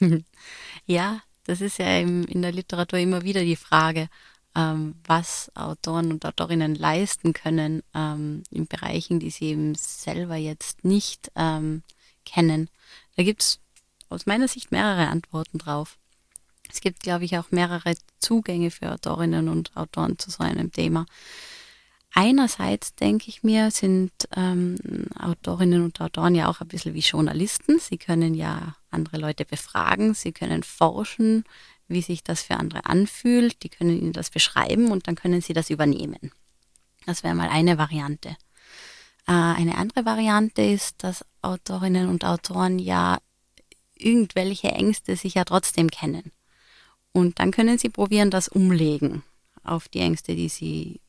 Ja, 0.86 1.22
das 1.44 1.60
ist 1.60 1.78
ja 1.78 1.98
in 1.98 2.42
der 2.42 2.52
Literatur 2.52 2.98
immer 2.98 3.22
wieder 3.22 3.42
die 3.42 3.56
Frage 3.56 4.08
ähm, 4.54 4.94
was 5.06 5.50
Autoren 5.54 6.12
und 6.12 6.24
Autorinnen 6.24 6.74
leisten 6.74 7.32
können 7.32 7.82
ähm, 7.94 8.42
in 8.50 8.66
Bereichen, 8.66 9.20
die 9.20 9.30
sie 9.30 9.46
eben 9.46 9.74
selber 9.74 10.36
jetzt 10.36 10.84
nicht 10.84 11.30
ähm, 11.34 11.82
kennen. 12.24 12.70
Da 13.16 13.22
gibt 13.22 13.42
es 13.42 13.60
aus 14.08 14.26
meiner 14.26 14.48
Sicht 14.48 14.72
mehrere 14.72 15.08
Antworten 15.08 15.58
drauf. 15.58 15.98
Es 16.70 16.80
gibt, 16.80 17.00
glaube 17.00 17.24
ich, 17.24 17.38
auch 17.38 17.50
mehrere 17.50 17.94
Zugänge 18.18 18.70
für 18.70 18.90
Autorinnen 18.90 19.48
und 19.48 19.76
Autoren 19.76 20.18
zu 20.18 20.30
so 20.30 20.42
einem 20.42 20.72
Thema. 20.72 21.06
Einerseits 22.16 22.94
denke 22.94 23.28
ich 23.28 23.42
mir, 23.42 23.72
sind 23.72 24.12
ähm, 24.36 24.76
Autorinnen 25.18 25.82
und 25.82 26.00
Autoren 26.00 26.36
ja 26.36 26.48
auch 26.48 26.60
ein 26.60 26.68
bisschen 26.68 26.94
wie 26.94 27.00
Journalisten. 27.00 27.80
Sie 27.80 27.98
können 27.98 28.34
ja 28.34 28.76
andere 28.90 29.18
Leute 29.18 29.44
befragen, 29.44 30.14
sie 30.14 30.30
können 30.30 30.62
forschen, 30.62 31.44
wie 31.88 32.02
sich 32.02 32.24
das 32.24 32.42
für 32.42 32.56
andere 32.56 32.86
anfühlt. 32.86 33.62
Die 33.62 33.68
können 33.68 33.98
Ihnen 33.98 34.12
das 34.12 34.30
beschreiben 34.30 34.90
und 34.90 35.06
dann 35.06 35.14
können 35.14 35.40
Sie 35.40 35.52
das 35.52 35.70
übernehmen. 35.70 36.32
Das 37.06 37.22
wäre 37.22 37.34
mal 37.34 37.48
eine 37.48 37.78
Variante. 37.78 38.30
Äh, 39.26 39.32
eine 39.32 39.76
andere 39.76 40.04
Variante 40.04 40.62
ist, 40.62 41.02
dass 41.02 41.24
Autorinnen 41.42 42.08
und 42.08 42.24
Autoren 42.24 42.78
ja 42.78 43.18
irgendwelche 43.94 44.68
Ängste 44.68 45.16
sich 45.16 45.34
ja 45.34 45.44
trotzdem 45.44 45.90
kennen. 45.90 46.32
Und 47.12 47.38
dann 47.38 47.50
können 47.50 47.78
Sie 47.78 47.90
probieren, 47.90 48.30
das 48.30 48.48
umlegen 48.48 49.22
auf 49.62 49.88
die 49.88 50.00
Ängste, 50.00 50.34
die 50.34 50.48
Sie 50.48 51.00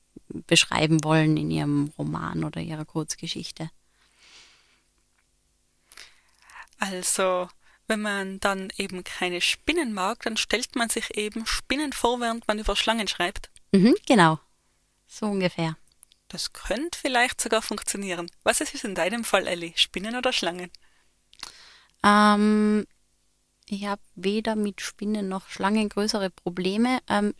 beschreiben 0.47 1.03
wollen 1.03 1.37
in 1.37 1.51
Ihrem 1.51 1.91
Roman 1.97 2.43
oder 2.43 2.61
Ihrer 2.61 2.85
Kurzgeschichte. 2.85 3.69
Also 6.77 7.49
wenn 7.87 8.01
man 8.01 8.39
dann 8.39 8.69
eben 8.77 9.03
keine 9.03 9.41
Spinnen 9.41 9.93
mag, 9.93 10.23
dann 10.23 10.37
stellt 10.37 10.75
man 10.75 10.89
sich 10.89 11.17
eben 11.17 11.45
Spinnen 11.45 11.93
vor, 11.93 12.19
während 12.19 12.47
man 12.47 12.59
über 12.59 12.75
Schlangen 12.75 13.07
schreibt. 13.07 13.49
Mhm, 13.71 13.95
genau. 14.07 14.39
So 15.07 15.27
ungefähr. 15.27 15.77
Das 16.27 16.53
könnte 16.53 16.97
vielleicht 16.99 17.39
sogar 17.39 17.61
funktionieren. 17.61 18.29
Was 18.43 18.61
ist 18.61 18.73
es 18.73 18.83
in 18.83 18.95
deinem 18.95 19.23
Fall, 19.23 19.47
Ellie? 19.47 19.73
Spinnen 19.75 20.15
oder 20.15 20.33
Schlangen? 20.33 20.71
Ähm, 22.03 22.85
ich 23.67 23.85
habe 23.85 24.01
weder 24.15 24.55
mit 24.55 24.81
Spinnen 24.81 25.27
noch 25.27 25.49
Schlangen 25.49 25.89
größere 25.89 26.29
Probleme. 26.29 26.99
Ähm, 27.07 27.33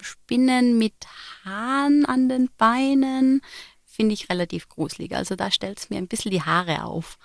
Spinnen 0.00 0.78
mit 0.78 0.94
Haaren 1.44 2.04
an 2.06 2.28
den 2.28 2.50
Beinen 2.56 3.42
finde 3.84 4.14
ich 4.14 4.28
relativ 4.30 4.68
gruselig. 4.68 5.14
Also 5.14 5.34
da 5.34 5.50
stellt 5.50 5.78
es 5.78 5.90
mir 5.90 5.96
ein 5.96 6.08
bisschen 6.08 6.30
die 6.30 6.42
Haare 6.42 6.84
auf. 6.84 7.18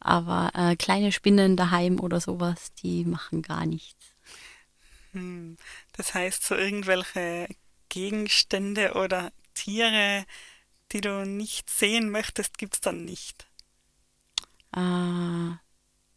Aber 0.00 0.50
äh, 0.54 0.76
kleine 0.76 1.12
Spinnen 1.12 1.56
daheim 1.56 2.00
oder 2.00 2.20
sowas, 2.20 2.72
die 2.74 3.04
machen 3.04 3.42
gar 3.42 3.66
nichts. 3.66 4.14
Hm, 5.12 5.56
das 5.96 6.14
heißt, 6.14 6.44
so 6.44 6.54
irgendwelche 6.54 7.48
Gegenstände 7.88 8.94
oder 8.94 9.32
Tiere, 9.54 10.24
die 10.92 11.00
du 11.00 11.24
nicht 11.26 11.70
sehen 11.70 12.10
möchtest, 12.10 12.58
gibt 12.58 12.74
es 12.74 12.80
dann 12.80 13.04
nicht? 13.04 13.46
Äh, 14.74 15.56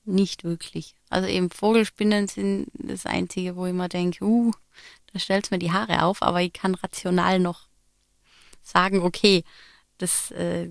nicht 0.04 0.44
wirklich. 0.44 0.96
Also 1.10 1.28
eben 1.28 1.50
Vogelspinnen 1.50 2.28
sind 2.28 2.68
das 2.74 3.06
Einzige, 3.06 3.56
wo 3.56 3.66
ich 3.66 3.72
immer 3.72 3.90
denke, 3.90 4.24
uh, 4.24 4.52
da 5.14 5.20
stellt 5.20 5.52
mir 5.52 5.60
die 5.60 5.72
Haare 5.72 6.04
auf, 6.04 6.22
aber 6.22 6.42
ich 6.42 6.54
kann 6.54 6.76
rational 6.76 7.40
noch 7.40 7.68
sagen, 8.62 9.02
okay, 9.02 9.44
das 10.02 10.32
äh, 10.32 10.68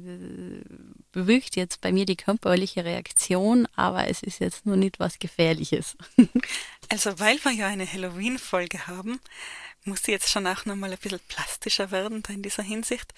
bewirkt 1.13 1.57
jetzt 1.57 1.81
bei 1.81 1.93
mir 1.93 2.07
die 2.07 2.17
körperliche 2.17 2.85
Reaktion, 2.85 3.67
aber 3.77 4.09
es 4.09 4.23
ist 4.23 4.41
jetzt 4.41 4.67
nur 4.67 4.77
nicht 4.77 4.99
was 4.99 5.19
Gefährliches. 5.19 5.97
also 6.89 7.19
weil 7.19 7.43
wir 7.45 7.53
ja 7.53 7.69
eine 7.69 7.91
Halloween-Folge 7.91 8.87
haben, 8.87 9.21
muss 9.85 10.03
sie 10.03 10.13
jetzt 10.13 10.31
schon 10.31 10.47
auch 10.47 10.65
nochmal 10.65 10.93
ein 10.93 10.99
bisschen 10.99 11.21
plastischer 11.29 11.91
werden 11.91 12.23
da 12.23 12.33
in 12.33 12.43
dieser 12.43 12.63
Hinsicht. 12.63 13.15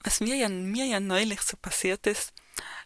Was 0.00 0.20
mir 0.20 0.36
ja, 0.36 0.48
mir 0.48 0.86
ja 0.86 1.00
neulich 1.00 1.40
so 1.40 1.56
passiert 1.56 2.06
ist, 2.06 2.32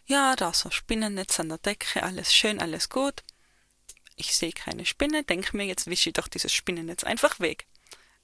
ja, 0.05 0.35
da 0.35 0.53
so 0.53 0.69
Spinnennetz 0.71 1.39
an 1.39 1.49
der 1.49 1.57
Decke, 1.57 2.03
alles 2.03 2.33
schön, 2.33 2.59
alles 2.59 2.89
gut. 2.89 3.23
ich 4.15 4.35
sehe 4.35 4.51
keine 4.51 4.85
Spinne, 4.85 5.23
denke 5.23 5.57
mir, 5.57 5.65
jetzt 5.65 5.87
wische 5.87 6.09
ich 6.09 6.13
doch 6.13 6.27
dieses 6.27 6.53
Spinnennetz 6.53 7.03
einfach 7.03 7.39
weg. 7.39 7.65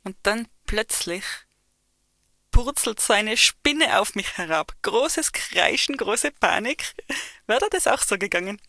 Und 0.03 0.15
dann 0.23 0.47
plötzlich 0.65 1.23
purzelt 2.63 2.99
so 2.99 3.13
eine 3.13 3.37
Spinne 3.37 3.99
auf 3.99 4.15
mich 4.15 4.37
herab. 4.37 4.73
Großes 4.81 5.31
Kreischen, 5.31 5.95
große 5.95 6.31
Panik. 6.31 6.93
Wäre 7.47 7.67
das 7.71 7.87
auch 7.87 8.01
so 8.01 8.17
gegangen? 8.17 8.59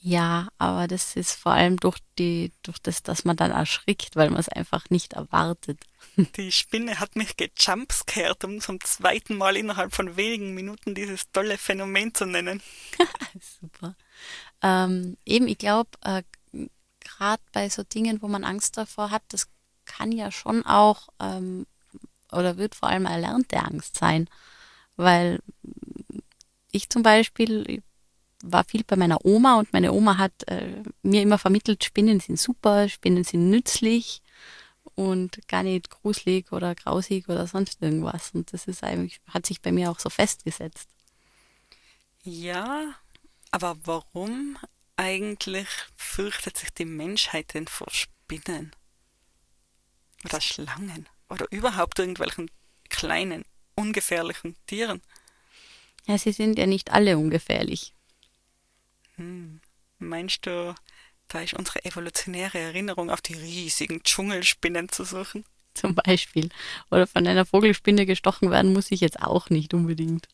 Ja, 0.00 0.48
aber 0.58 0.86
das 0.86 1.16
ist 1.16 1.32
vor 1.32 1.52
allem 1.52 1.78
durch 1.78 1.98
die, 2.18 2.52
durch 2.62 2.78
das, 2.78 3.02
dass 3.02 3.24
man 3.24 3.36
dann 3.36 3.50
erschrickt, 3.50 4.14
weil 4.16 4.30
man 4.30 4.38
es 4.38 4.48
einfach 4.48 4.90
nicht 4.90 5.14
erwartet. 5.14 5.80
Die 6.36 6.52
Spinne 6.52 7.00
hat 7.00 7.16
mich 7.16 7.36
gejumpscared, 7.36 8.44
um 8.44 8.60
zum 8.60 8.80
zweiten 8.80 9.36
Mal 9.36 9.56
innerhalb 9.56 9.94
von 9.94 10.16
wenigen 10.16 10.54
Minuten 10.54 10.94
dieses 10.94 11.30
tolle 11.32 11.56
Phänomen 11.58 12.14
zu 12.14 12.26
nennen. 12.26 12.62
Super. 13.60 13.96
Ähm, 14.62 15.16
eben, 15.24 15.48
ich 15.48 15.58
glaube, 15.58 15.90
äh, 16.04 16.22
gerade 17.00 17.42
bei 17.52 17.68
so 17.68 17.82
Dingen, 17.82 18.20
wo 18.22 18.28
man 18.28 18.44
Angst 18.44 18.76
davor 18.76 19.10
hat, 19.10 19.22
das 19.28 19.48
kann 19.86 20.12
ja 20.12 20.30
schon 20.30 20.64
auch 20.64 21.08
ähm, 21.18 21.66
oder 22.32 22.56
wird 22.56 22.74
vor 22.74 22.88
allem 22.88 23.06
erlernte 23.06 23.58
Angst 23.58 23.96
sein. 23.96 24.28
Weil 24.96 25.40
ich 26.70 26.88
zum 26.90 27.02
Beispiel 27.02 27.82
war 28.42 28.64
viel 28.64 28.84
bei 28.84 28.96
meiner 28.96 29.24
Oma 29.24 29.58
und 29.58 29.72
meine 29.72 29.92
Oma 29.92 30.16
hat 30.16 30.46
äh, 30.48 30.82
mir 31.02 31.22
immer 31.22 31.38
vermittelt, 31.38 31.82
Spinnen 31.82 32.20
sind 32.20 32.38
super, 32.38 32.88
Spinnen 32.88 33.24
sind 33.24 33.50
nützlich 33.50 34.22
und 34.94 35.46
gar 35.48 35.62
nicht 35.62 35.90
gruselig 35.90 36.52
oder 36.52 36.74
grausig 36.74 37.28
oder 37.28 37.46
sonst 37.46 37.82
irgendwas. 37.82 38.30
Und 38.32 38.52
das 38.52 38.66
ist 38.66 38.84
eigentlich, 38.84 39.20
hat 39.28 39.46
sich 39.46 39.60
bei 39.60 39.72
mir 39.72 39.90
auch 39.90 39.98
so 39.98 40.10
festgesetzt. 40.10 40.88
Ja, 42.22 42.94
aber 43.50 43.76
warum 43.84 44.58
eigentlich 44.96 45.68
fürchtet 45.94 46.58
sich 46.58 46.70
die 46.70 46.84
Menschheit 46.84 47.54
denn 47.54 47.68
vor 47.68 47.88
Spinnen? 47.90 48.72
Oder 50.24 50.40
Schlangen? 50.40 51.08
Oder 51.28 51.46
überhaupt 51.50 51.98
irgendwelchen 51.98 52.50
kleinen, 52.88 53.44
ungefährlichen 53.74 54.56
Tieren? 54.66 55.02
Ja, 56.06 56.16
sie 56.16 56.32
sind 56.32 56.58
ja 56.58 56.66
nicht 56.66 56.90
alle 56.90 57.18
ungefährlich. 57.18 57.92
Hm. 59.16 59.60
Meinst 59.98 60.46
du, 60.46 60.74
da 61.28 61.40
ist 61.40 61.54
unsere 61.54 61.84
evolutionäre 61.84 62.58
Erinnerung 62.58 63.10
auf 63.10 63.20
die 63.20 63.34
riesigen 63.34 64.02
Dschungelspinnen 64.02 64.88
zu 64.88 65.04
suchen? 65.04 65.44
Zum 65.74 65.94
Beispiel. 65.94 66.48
Oder 66.90 67.06
von 67.06 67.26
einer 67.26 67.44
Vogelspinne 67.44 68.06
gestochen 68.06 68.50
werden 68.50 68.72
muss 68.72 68.90
ich 68.90 69.00
jetzt 69.00 69.20
auch 69.20 69.50
nicht 69.50 69.74
unbedingt. 69.74 70.28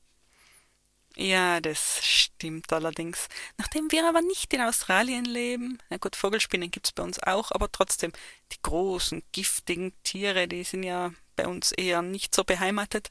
Ja, 1.16 1.60
das 1.60 2.04
stimmt 2.04 2.72
allerdings. 2.72 3.28
Nachdem 3.56 3.92
wir 3.92 4.08
aber 4.08 4.20
nicht 4.20 4.52
in 4.52 4.60
Australien 4.60 5.24
leben, 5.24 5.78
na 5.88 5.96
gut, 5.96 6.16
Vogelspinnen 6.16 6.70
gibt's 6.70 6.92
bei 6.92 7.04
uns 7.04 7.22
auch, 7.22 7.52
aber 7.52 7.70
trotzdem, 7.70 8.12
die 8.52 8.60
großen, 8.62 9.22
giftigen 9.30 9.92
Tiere, 10.02 10.48
die 10.48 10.64
sind 10.64 10.82
ja 10.82 11.12
bei 11.36 11.46
uns 11.46 11.70
eher 11.72 12.02
nicht 12.02 12.34
so 12.34 12.42
beheimatet. 12.42 13.10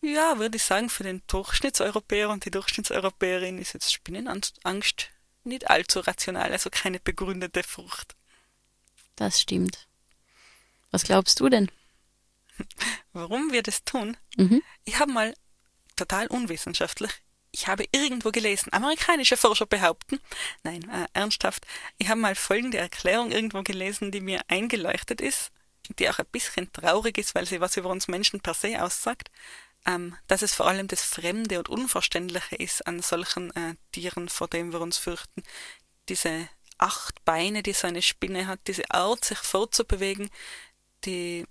Ja, 0.00 0.38
würde 0.38 0.56
ich 0.56 0.64
sagen, 0.64 0.90
für 0.90 1.04
den 1.04 1.22
Durchschnittseuropäer 1.28 2.30
und 2.30 2.44
die 2.44 2.50
Durchschnittseuropäerin 2.50 3.58
ist 3.58 3.74
jetzt 3.74 3.92
Spinnenangst 3.92 4.60
nicht 5.44 5.70
allzu 5.70 6.00
rational, 6.00 6.52
also 6.52 6.68
keine 6.70 7.00
begründete 7.00 7.62
Furcht. 7.62 8.16
Das 9.16 9.40
stimmt. 9.40 9.88
Was 10.90 11.04
glaubst 11.04 11.40
du 11.40 11.48
denn? 11.48 11.70
Warum 13.12 13.52
wir 13.52 13.62
das 13.62 13.84
tun? 13.84 14.16
Mhm. 14.36 14.62
Ich 14.84 14.98
habe 14.98 15.12
mal 15.12 15.34
total 15.96 16.26
unwissenschaftlich. 16.28 17.10
Ich 17.50 17.68
habe 17.68 17.84
irgendwo 17.92 18.30
gelesen, 18.32 18.72
amerikanische 18.72 19.36
Forscher 19.36 19.66
behaupten, 19.66 20.18
nein, 20.64 20.82
äh, 20.90 21.06
ernsthaft, 21.12 21.64
ich 21.98 22.08
habe 22.08 22.20
mal 22.20 22.34
folgende 22.34 22.78
Erklärung 22.78 23.30
irgendwo 23.30 23.62
gelesen, 23.62 24.10
die 24.10 24.20
mir 24.20 24.40
eingeleuchtet 24.48 25.20
ist, 25.20 25.52
die 25.98 26.10
auch 26.10 26.18
ein 26.18 26.26
bisschen 26.32 26.72
traurig 26.72 27.16
ist, 27.16 27.34
weil 27.34 27.46
sie 27.46 27.60
was 27.60 27.76
über 27.76 27.90
uns 27.90 28.08
Menschen 28.08 28.40
per 28.40 28.54
se 28.54 28.82
aussagt, 28.82 29.30
ähm, 29.86 30.16
dass 30.26 30.42
es 30.42 30.54
vor 30.54 30.66
allem 30.66 30.88
das 30.88 31.02
Fremde 31.02 31.58
und 31.58 31.68
Unverständliche 31.68 32.56
ist 32.56 32.86
an 32.86 33.00
solchen 33.02 33.54
äh, 33.54 33.74
Tieren, 33.92 34.28
vor 34.28 34.48
dem 34.48 34.72
wir 34.72 34.80
uns 34.80 34.98
fürchten. 34.98 35.42
Diese 36.08 36.48
acht 36.78 37.24
Beine, 37.24 37.62
die 37.62 37.72
so 37.72 37.86
eine 37.86 38.02
Spinne 38.02 38.46
hat, 38.46 38.60
diese 38.66 38.90
Art, 38.90 39.24
sich 39.24 39.38
fortzubewegen, 39.38 40.30
die 41.04 41.46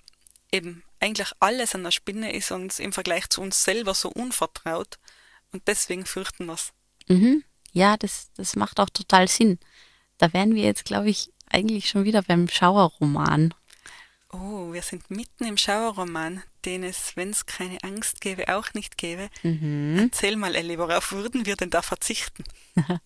eben 0.51 0.83
eigentlich 1.03 1.31
alles 1.39 1.75
an 1.75 1.83
der 1.83 1.91
Spinne 1.91 2.33
ist 2.33 2.51
uns 2.51 2.79
im 2.79 2.93
Vergleich 2.93 3.29
zu 3.29 3.41
uns 3.41 3.63
selber 3.63 3.93
so 3.93 4.09
unvertraut 4.09 4.97
und 5.51 5.67
deswegen 5.67 6.05
fürchten 6.05 6.45
wir 6.45 6.53
es. 6.53 6.71
Mhm. 7.07 7.43
Ja, 7.73 7.97
das, 7.97 8.31
das 8.37 8.55
macht 8.55 8.79
auch 8.79 8.89
total 8.89 9.27
Sinn. 9.27 9.59
Da 10.17 10.31
wären 10.31 10.55
wir 10.55 10.63
jetzt, 10.63 10.85
glaube 10.85 11.09
ich, 11.09 11.29
eigentlich 11.49 11.89
schon 11.89 12.05
wieder 12.05 12.21
beim 12.21 12.47
Schauerroman. 12.47 13.53
Oh, 14.31 14.71
wir 14.71 14.81
sind 14.81 15.11
mitten 15.11 15.43
im 15.43 15.57
Schauerroman, 15.57 16.41
den 16.65 16.83
es, 16.83 17.15
wenn 17.15 17.31
es 17.31 17.45
keine 17.45 17.77
Angst 17.83 18.21
gäbe, 18.21 18.55
auch 18.55 18.73
nicht 18.73 18.97
gäbe. 18.97 19.29
Mhm. 19.43 19.97
Erzähl 19.99 20.37
mal, 20.37 20.55
Ellie, 20.55 20.79
worauf 20.79 21.11
würden 21.11 21.45
wir 21.45 21.55
denn 21.55 21.69
da 21.69 21.81
verzichten? 21.81 22.43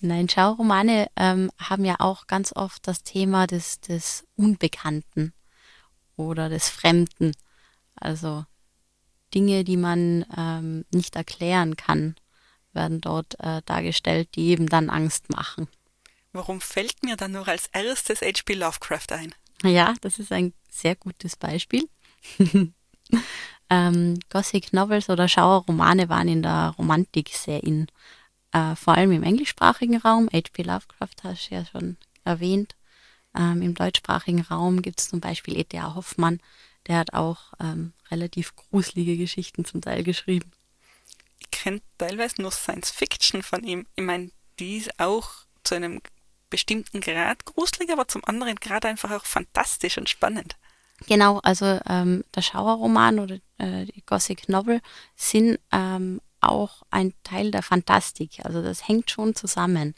Nein, 0.00 0.28
Schauromane 0.28 1.10
ähm, 1.16 1.50
haben 1.58 1.84
ja 1.84 1.96
auch 1.98 2.28
ganz 2.28 2.52
oft 2.54 2.86
das 2.86 3.02
Thema 3.02 3.46
des, 3.46 3.80
des 3.80 4.24
Unbekannten 4.36 5.34
oder 6.18 6.48
des 6.48 6.68
Fremden. 6.68 7.32
Also 7.94 8.44
Dinge, 9.34 9.64
die 9.64 9.76
man 9.76 10.24
ähm, 10.36 10.84
nicht 10.92 11.16
erklären 11.16 11.76
kann, 11.76 12.16
werden 12.72 13.00
dort 13.00 13.38
äh, 13.40 13.62
dargestellt, 13.64 14.28
die 14.34 14.48
eben 14.48 14.68
dann 14.68 14.90
Angst 14.90 15.30
machen. 15.30 15.68
Warum 16.32 16.60
fällt 16.60 17.02
mir 17.02 17.16
dann 17.16 17.32
nur 17.32 17.48
als 17.48 17.68
erstes 17.72 18.20
H.P. 18.20 18.54
Lovecraft 18.54 19.12
ein? 19.12 19.34
Ja, 19.62 19.94
das 20.00 20.18
ist 20.18 20.32
ein 20.32 20.52
sehr 20.70 20.94
gutes 20.94 21.36
Beispiel. 21.36 21.88
ähm, 23.70 24.18
Gothic 24.30 24.72
Novels 24.72 25.08
oder 25.08 25.28
Schauerromane 25.28 26.08
waren 26.08 26.28
in 26.28 26.42
der 26.42 26.74
Romantik 26.78 27.30
sehr 27.30 27.62
in, 27.64 27.86
äh, 28.52 28.76
vor 28.76 28.94
allem 28.94 29.12
im 29.12 29.22
englischsprachigen 29.22 29.96
Raum. 29.98 30.28
H.P. 30.32 30.62
Lovecraft 30.62 31.24
hast 31.24 31.50
du 31.50 31.54
ja 31.56 31.64
schon 31.64 31.96
erwähnt. 32.24 32.76
Ähm, 33.38 33.62
Im 33.62 33.74
deutschsprachigen 33.74 34.42
Raum 34.42 34.82
gibt 34.82 35.00
es 35.00 35.08
zum 35.08 35.20
Beispiel 35.20 35.56
E.T.A. 35.56 35.94
Hoffmann, 35.94 36.40
der 36.86 36.96
hat 36.96 37.14
auch 37.14 37.52
ähm, 37.60 37.92
relativ 38.10 38.56
gruselige 38.56 39.16
Geschichten 39.16 39.64
zum 39.64 39.80
Teil 39.80 40.02
geschrieben. 40.02 40.50
Ich 41.38 41.50
kenne 41.50 41.80
teilweise 41.98 42.42
nur 42.42 42.50
Science 42.50 42.90
Fiction 42.90 43.42
von 43.42 43.62
ihm. 43.62 43.86
Ich 43.94 44.02
meine, 44.02 44.30
die 44.58 44.78
ist 44.78 44.98
auch 44.98 45.30
zu 45.62 45.76
einem 45.76 46.00
bestimmten 46.50 47.00
Grad 47.00 47.44
gruselig, 47.44 47.90
aber 47.90 48.08
zum 48.08 48.24
anderen 48.24 48.56
Grad 48.56 48.84
einfach 48.84 49.10
auch 49.10 49.24
fantastisch 49.24 49.98
und 49.98 50.08
spannend. 50.08 50.56
Genau, 51.06 51.38
also 51.38 51.78
ähm, 51.86 52.24
der 52.34 52.42
Schauerroman 52.42 53.20
oder 53.20 53.36
äh, 53.58 53.84
die 53.84 54.02
Gothic 54.04 54.48
Novel 54.48 54.80
sind 55.14 55.60
ähm, 55.70 56.20
auch 56.40 56.82
ein 56.90 57.14
Teil 57.22 57.50
der 57.50 57.62
Fantastik. 57.62 58.44
Also 58.44 58.62
das 58.62 58.88
hängt 58.88 59.10
schon 59.10 59.34
zusammen. 59.34 59.94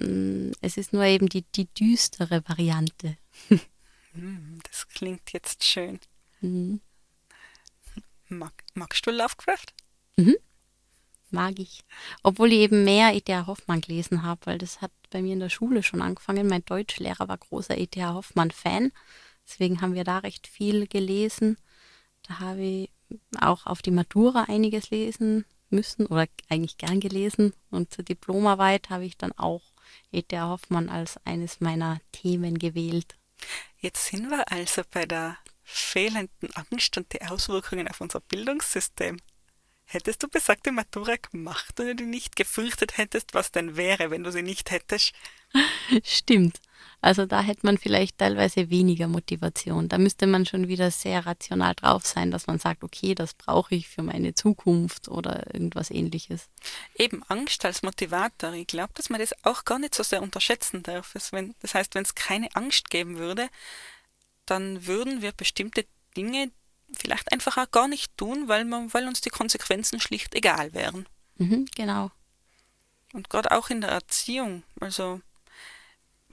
Mm, 0.00 0.52
es 0.60 0.76
ist 0.76 0.92
nur 0.92 1.04
eben 1.04 1.28
die, 1.28 1.42
die 1.42 1.66
düstere 1.66 2.42
Variante. 2.48 3.16
Hm, 4.14 4.60
das 4.70 4.88
klingt 4.88 5.32
jetzt 5.32 5.64
schön. 5.64 5.98
Mhm. 6.40 6.80
Mag, 8.28 8.52
magst 8.74 9.04
du 9.06 9.10
Lovecraft? 9.10 9.66
Mhm. 10.16 10.36
Mag 11.30 11.58
ich. 11.58 11.80
Obwohl 12.22 12.52
ich 12.52 12.60
eben 12.60 12.84
mehr 12.84 13.12
E.T.A. 13.12 13.46
Hoffmann 13.48 13.80
gelesen 13.80 14.22
habe, 14.22 14.46
weil 14.46 14.58
das 14.58 14.80
hat 14.80 14.92
bei 15.10 15.20
mir 15.20 15.32
in 15.32 15.40
der 15.40 15.48
Schule 15.48 15.82
schon 15.82 16.00
angefangen. 16.00 16.46
Mein 16.46 16.64
Deutschlehrer 16.64 17.26
war 17.26 17.38
großer 17.38 17.76
E.T.A. 17.76 18.14
Hoffmann-Fan. 18.14 18.92
Deswegen 19.46 19.80
haben 19.80 19.94
wir 19.94 20.04
da 20.04 20.18
recht 20.18 20.46
viel 20.46 20.86
gelesen. 20.86 21.56
Da 22.22 22.38
habe 22.38 22.62
ich 22.62 22.90
auch 23.40 23.66
auf 23.66 23.82
die 23.82 23.90
Matura 23.90 24.44
einiges 24.44 24.90
lesen 24.90 25.44
müssen 25.70 26.06
oder 26.06 26.26
eigentlich 26.48 26.78
gern 26.78 27.00
gelesen. 27.00 27.52
Und 27.70 27.92
zur 27.92 28.04
Diplomarbeit 28.04 28.90
habe 28.90 29.04
ich 29.04 29.18
dann 29.18 29.32
auch 29.32 29.73
E.T.A. 30.12 30.48
Hoffmann 30.48 30.88
als 30.88 31.18
eines 31.24 31.60
meiner 31.60 32.00
Themen 32.12 32.58
gewählt. 32.58 33.16
Jetzt 33.78 34.06
sind 34.06 34.30
wir 34.30 34.50
also 34.50 34.82
bei 34.90 35.04
der 35.06 35.38
fehlenden 35.62 36.54
Angst 36.54 36.96
und 36.96 37.12
die 37.12 37.22
Auswirkungen 37.22 37.88
auf 37.88 38.00
unser 38.00 38.20
Bildungssystem. 38.20 39.18
Hättest 39.86 40.22
du 40.22 40.28
besagte 40.28 40.72
Matura 40.72 41.16
gemacht, 41.16 41.74
wenn 41.76 41.96
du 41.96 42.04
nicht 42.04 42.36
gefürchtet 42.36 42.96
hättest, 42.96 43.34
was 43.34 43.52
denn 43.52 43.76
wäre, 43.76 44.10
wenn 44.10 44.24
du 44.24 44.32
sie 44.32 44.42
nicht 44.42 44.70
hättest? 44.70 45.12
Stimmt. 46.04 46.60
Also 47.00 47.26
da 47.26 47.42
hätte 47.42 47.66
man 47.66 47.76
vielleicht 47.76 48.16
teilweise 48.16 48.70
weniger 48.70 49.08
Motivation. 49.08 49.88
Da 49.88 49.98
müsste 49.98 50.26
man 50.26 50.46
schon 50.46 50.68
wieder 50.68 50.90
sehr 50.90 51.26
rational 51.26 51.74
drauf 51.74 52.06
sein, 52.06 52.30
dass 52.30 52.46
man 52.46 52.58
sagt, 52.58 52.82
okay, 52.82 53.14
das 53.14 53.34
brauche 53.34 53.74
ich 53.74 53.88
für 53.88 54.02
meine 54.02 54.34
Zukunft 54.34 55.08
oder 55.08 55.52
irgendwas 55.52 55.90
ähnliches. 55.90 56.48
Eben 56.96 57.22
Angst 57.24 57.62
als 57.66 57.82
Motivator. 57.82 58.54
Ich 58.54 58.68
glaube, 58.68 58.94
dass 58.94 59.10
man 59.10 59.20
das 59.20 59.34
auch 59.44 59.66
gar 59.66 59.78
nicht 59.78 59.94
so 59.94 60.02
sehr 60.02 60.22
unterschätzen 60.22 60.82
darf. 60.82 61.12
Das 61.12 61.74
heißt, 61.74 61.94
wenn 61.94 62.04
es 62.04 62.14
keine 62.14 62.48
Angst 62.54 62.88
geben 62.88 63.18
würde, 63.18 63.50
dann 64.46 64.86
würden 64.86 65.20
wir 65.20 65.32
bestimmte 65.32 65.84
Dinge 66.16 66.52
vielleicht 66.94 67.32
einfach 67.32 67.56
auch 67.56 67.70
gar 67.70 67.88
nicht 67.88 68.16
tun, 68.16 68.48
weil, 68.48 68.64
man, 68.64 68.92
weil 68.92 69.06
uns 69.06 69.20
die 69.20 69.30
Konsequenzen 69.30 70.00
schlicht 70.00 70.34
egal 70.34 70.72
wären. 70.74 71.06
Mhm, 71.36 71.66
genau. 71.74 72.10
Und 73.12 73.30
gerade 73.30 73.52
auch 73.52 73.70
in 73.70 73.80
der 73.80 73.90
Erziehung. 73.90 74.62
Also 74.80 75.20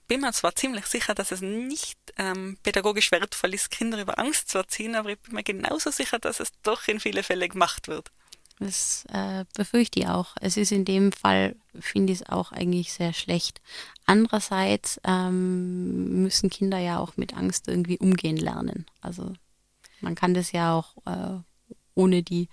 bin 0.07 0.21
mir 0.21 0.33
zwar 0.33 0.55
ziemlich 0.55 0.87
sicher, 0.87 1.15
dass 1.15 1.31
es 1.31 1.41
nicht 1.41 1.97
ähm, 2.17 2.57
pädagogisch 2.63 3.11
wertvoll 3.11 3.53
ist, 3.53 3.71
Kinder 3.71 4.01
über 4.01 4.19
Angst 4.19 4.49
zu 4.49 4.57
erziehen, 4.57 4.95
aber 4.95 5.11
ich 5.11 5.19
bin 5.19 5.35
mir 5.35 5.43
genauso 5.43 5.89
sicher, 5.89 6.19
dass 6.19 6.41
es 6.41 6.51
doch 6.63 6.87
in 6.87 6.99
viele 6.99 7.23
Fälle 7.23 7.47
gemacht 7.47 7.87
wird. 7.87 8.11
Das 8.59 9.05
äh, 9.11 9.45
befürchte 9.55 10.01
ich 10.01 10.07
auch. 10.07 10.35
Es 10.39 10.57
ist 10.57 10.71
in 10.71 10.85
dem 10.85 11.11
Fall, 11.11 11.55
finde 11.79 12.13
ich 12.13 12.21
es 12.21 12.29
auch 12.29 12.51
eigentlich 12.51 12.93
sehr 12.93 13.13
schlecht. 13.13 13.61
Andererseits 14.05 14.99
ähm, 15.03 16.21
müssen 16.23 16.49
Kinder 16.49 16.77
ja 16.77 16.99
auch 16.99 17.15
mit 17.17 17.35
Angst 17.35 17.67
irgendwie 17.67 17.97
umgehen 17.97 18.37
lernen. 18.37 18.85
Also 19.01 19.33
man 20.01 20.15
kann 20.15 20.33
das 20.33 20.51
ja 20.51 20.73
auch 20.73 20.95
äh, 21.05 21.39
ohne 21.95 22.23
die 22.23 22.49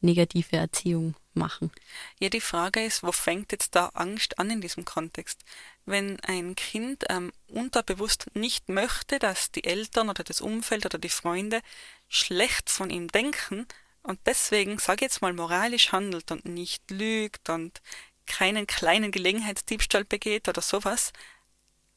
negative 0.00 0.56
Erziehung 0.56 1.14
machen. 1.34 1.70
Ja, 2.18 2.28
die 2.28 2.40
Frage 2.40 2.84
ist, 2.84 3.02
wo 3.02 3.12
fängt 3.12 3.52
jetzt 3.52 3.74
da 3.74 3.86
Angst 3.94 4.38
an 4.38 4.50
in 4.50 4.60
diesem 4.60 4.84
Kontext? 4.84 5.40
Wenn 5.86 6.20
ein 6.20 6.54
Kind 6.56 7.04
ähm, 7.08 7.32
unterbewusst 7.48 8.26
nicht 8.34 8.68
möchte, 8.68 9.18
dass 9.18 9.50
die 9.50 9.64
Eltern 9.64 10.10
oder 10.10 10.24
das 10.24 10.40
Umfeld 10.40 10.84
oder 10.84 10.98
die 10.98 11.08
Freunde 11.08 11.60
schlecht 12.08 12.68
von 12.68 12.90
ihm 12.90 13.08
denken, 13.08 13.66
und 14.02 14.18
deswegen, 14.26 14.78
sag 14.78 15.00
jetzt 15.00 15.22
mal, 15.22 15.32
moralisch 15.32 15.92
handelt 15.92 16.30
und 16.32 16.44
nicht 16.44 16.90
lügt 16.90 17.48
und 17.48 17.80
keinen 18.26 18.66
kleinen 18.66 19.12
Gelegenheitsdiebstahl 19.12 20.04
begeht 20.04 20.48
oder 20.48 20.60
sowas, 20.60 21.12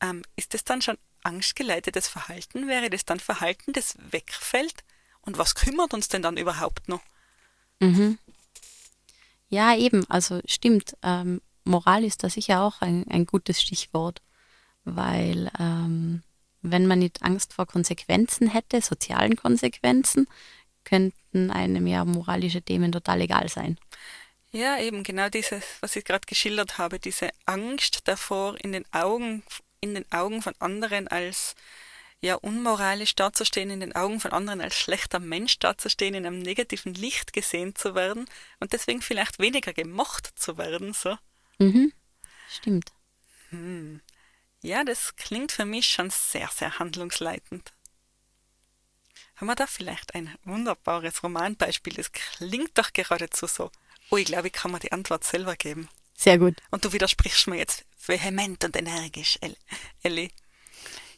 ähm, 0.01 0.23
ist 0.35 0.53
es 0.53 0.63
dann 0.63 0.81
schon 0.81 0.97
angstgeleitetes 1.23 2.07
Verhalten? 2.07 2.67
Wäre 2.67 2.89
das 2.89 3.05
dann 3.05 3.19
Verhalten, 3.19 3.73
das 3.73 3.95
wegfällt? 3.97 4.83
Und 5.25 5.37
was 5.37 5.55
kümmert 5.55 5.93
uns 5.93 6.07
denn 6.07 6.21
dann 6.21 6.37
überhaupt 6.37 6.87
noch? 6.87 7.01
Mhm. 7.79 8.17
Ja, 9.49 9.75
eben, 9.75 10.05
also 10.09 10.41
stimmt. 10.45 10.95
Ähm, 11.03 11.41
Moral 11.63 12.03
ist 12.03 12.23
da 12.23 12.29
sicher 12.29 12.61
auch 12.61 12.81
ein, 12.81 13.05
ein 13.09 13.25
gutes 13.25 13.61
Stichwort, 13.61 14.21
weil 14.83 15.51
ähm, 15.59 16.23
wenn 16.61 16.87
man 16.87 16.99
nicht 16.99 17.23
Angst 17.23 17.53
vor 17.53 17.65
Konsequenzen 17.65 18.47
hätte, 18.47 18.81
sozialen 18.81 19.35
Konsequenzen, 19.35 20.27
könnten 20.83 21.51
einem 21.51 21.87
ja 21.87 22.05
moralische 22.05 22.61
Themen 22.61 22.91
total 22.91 23.21
egal 23.21 23.49
sein. 23.49 23.77
Ja, 24.51 24.77
eben 24.79 25.03
genau 25.03 25.29
dieses, 25.29 25.63
was 25.81 25.95
ich 25.95 26.05
gerade 26.05 26.25
geschildert 26.25 26.77
habe, 26.77 26.99
diese 26.99 27.29
Angst 27.45 28.07
davor, 28.07 28.55
in 28.63 28.71
den 28.71 28.85
Augen, 28.93 29.43
in 29.81 29.95
den 29.95 30.09
Augen 30.11 30.41
von 30.41 30.53
anderen 30.59 31.07
als 31.07 31.55
ja 32.25 32.35
unmoralisch 32.35 33.15
dazustehen, 33.15 33.69
in 33.69 33.79
den 33.79 33.95
Augen 33.95 34.19
von 34.19 34.31
anderen 34.31 34.61
als 34.61 34.75
schlechter 34.75 35.19
Mensch 35.19 35.59
dazustehen, 35.59 36.15
in 36.15 36.25
einem 36.25 36.39
negativen 36.39 36.93
Licht 36.93 37.33
gesehen 37.33 37.75
zu 37.75 37.95
werden 37.95 38.25
und 38.59 38.73
deswegen 38.73 39.01
vielleicht 39.01 39.39
weniger 39.39 39.73
gemocht 39.73 40.31
zu 40.35 40.57
werden, 40.57 40.93
so. 40.93 41.17
Mhm. 41.59 41.93
Stimmt. 42.49 42.91
Hm. 43.49 44.01
Ja, 44.61 44.83
das 44.83 45.15
klingt 45.15 45.51
für 45.51 45.65
mich 45.65 45.87
schon 45.87 46.09
sehr, 46.09 46.49
sehr 46.53 46.79
handlungsleitend. 46.79 47.71
Haben 49.35 49.47
wir 49.47 49.55
da 49.55 49.67
vielleicht 49.67 50.15
ein 50.15 50.33
wunderbares 50.43 51.21
Romanbeispiel? 51.21 51.93
Das 51.93 52.11
klingt 52.11 52.77
doch 52.77 52.93
geradezu 52.93 53.47
so. 53.47 53.69
Oh, 54.09 54.17
ich 54.17 54.25
glaube, 54.25 54.47
ich 54.47 54.53
kann 54.53 54.71
mir 54.71 54.79
die 54.79 54.91
Antwort 54.91 55.23
selber 55.23 55.55
geben. 55.55 55.89
Sehr 56.17 56.37
gut. 56.37 56.55
Und 56.71 56.85
du 56.85 56.93
widersprichst 56.93 57.47
mir 57.47 57.57
jetzt 57.57 57.85
vehement 58.05 58.63
und 58.63 58.75
energisch, 58.77 59.37
Elli. 60.01 60.31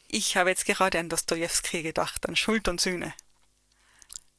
Ich 0.08 0.36
habe 0.36 0.50
jetzt 0.50 0.64
gerade 0.64 0.98
an 0.98 1.10
Dostoevsky 1.10 1.82
gedacht, 1.82 2.26
an 2.28 2.34
Schuld 2.34 2.66
und 2.66 2.80
Sühne. 2.80 3.14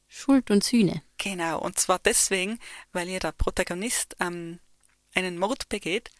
Schuld 0.08 0.50
und 0.50 0.64
Sühne. 0.64 1.02
Genau, 1.18 1.60
und 1.60 1.78
zwar 1.78 2.00
deswegen, 2.00 2.58
weil 2.92 3.08
ihr 3.08 3.20
der 3.20 3.30
Protagonist 3.30 4.16
ähm, 4.18 4.58
einen 5.14 5.38
Mord 5.38 5.68
begeht 5.68 6.10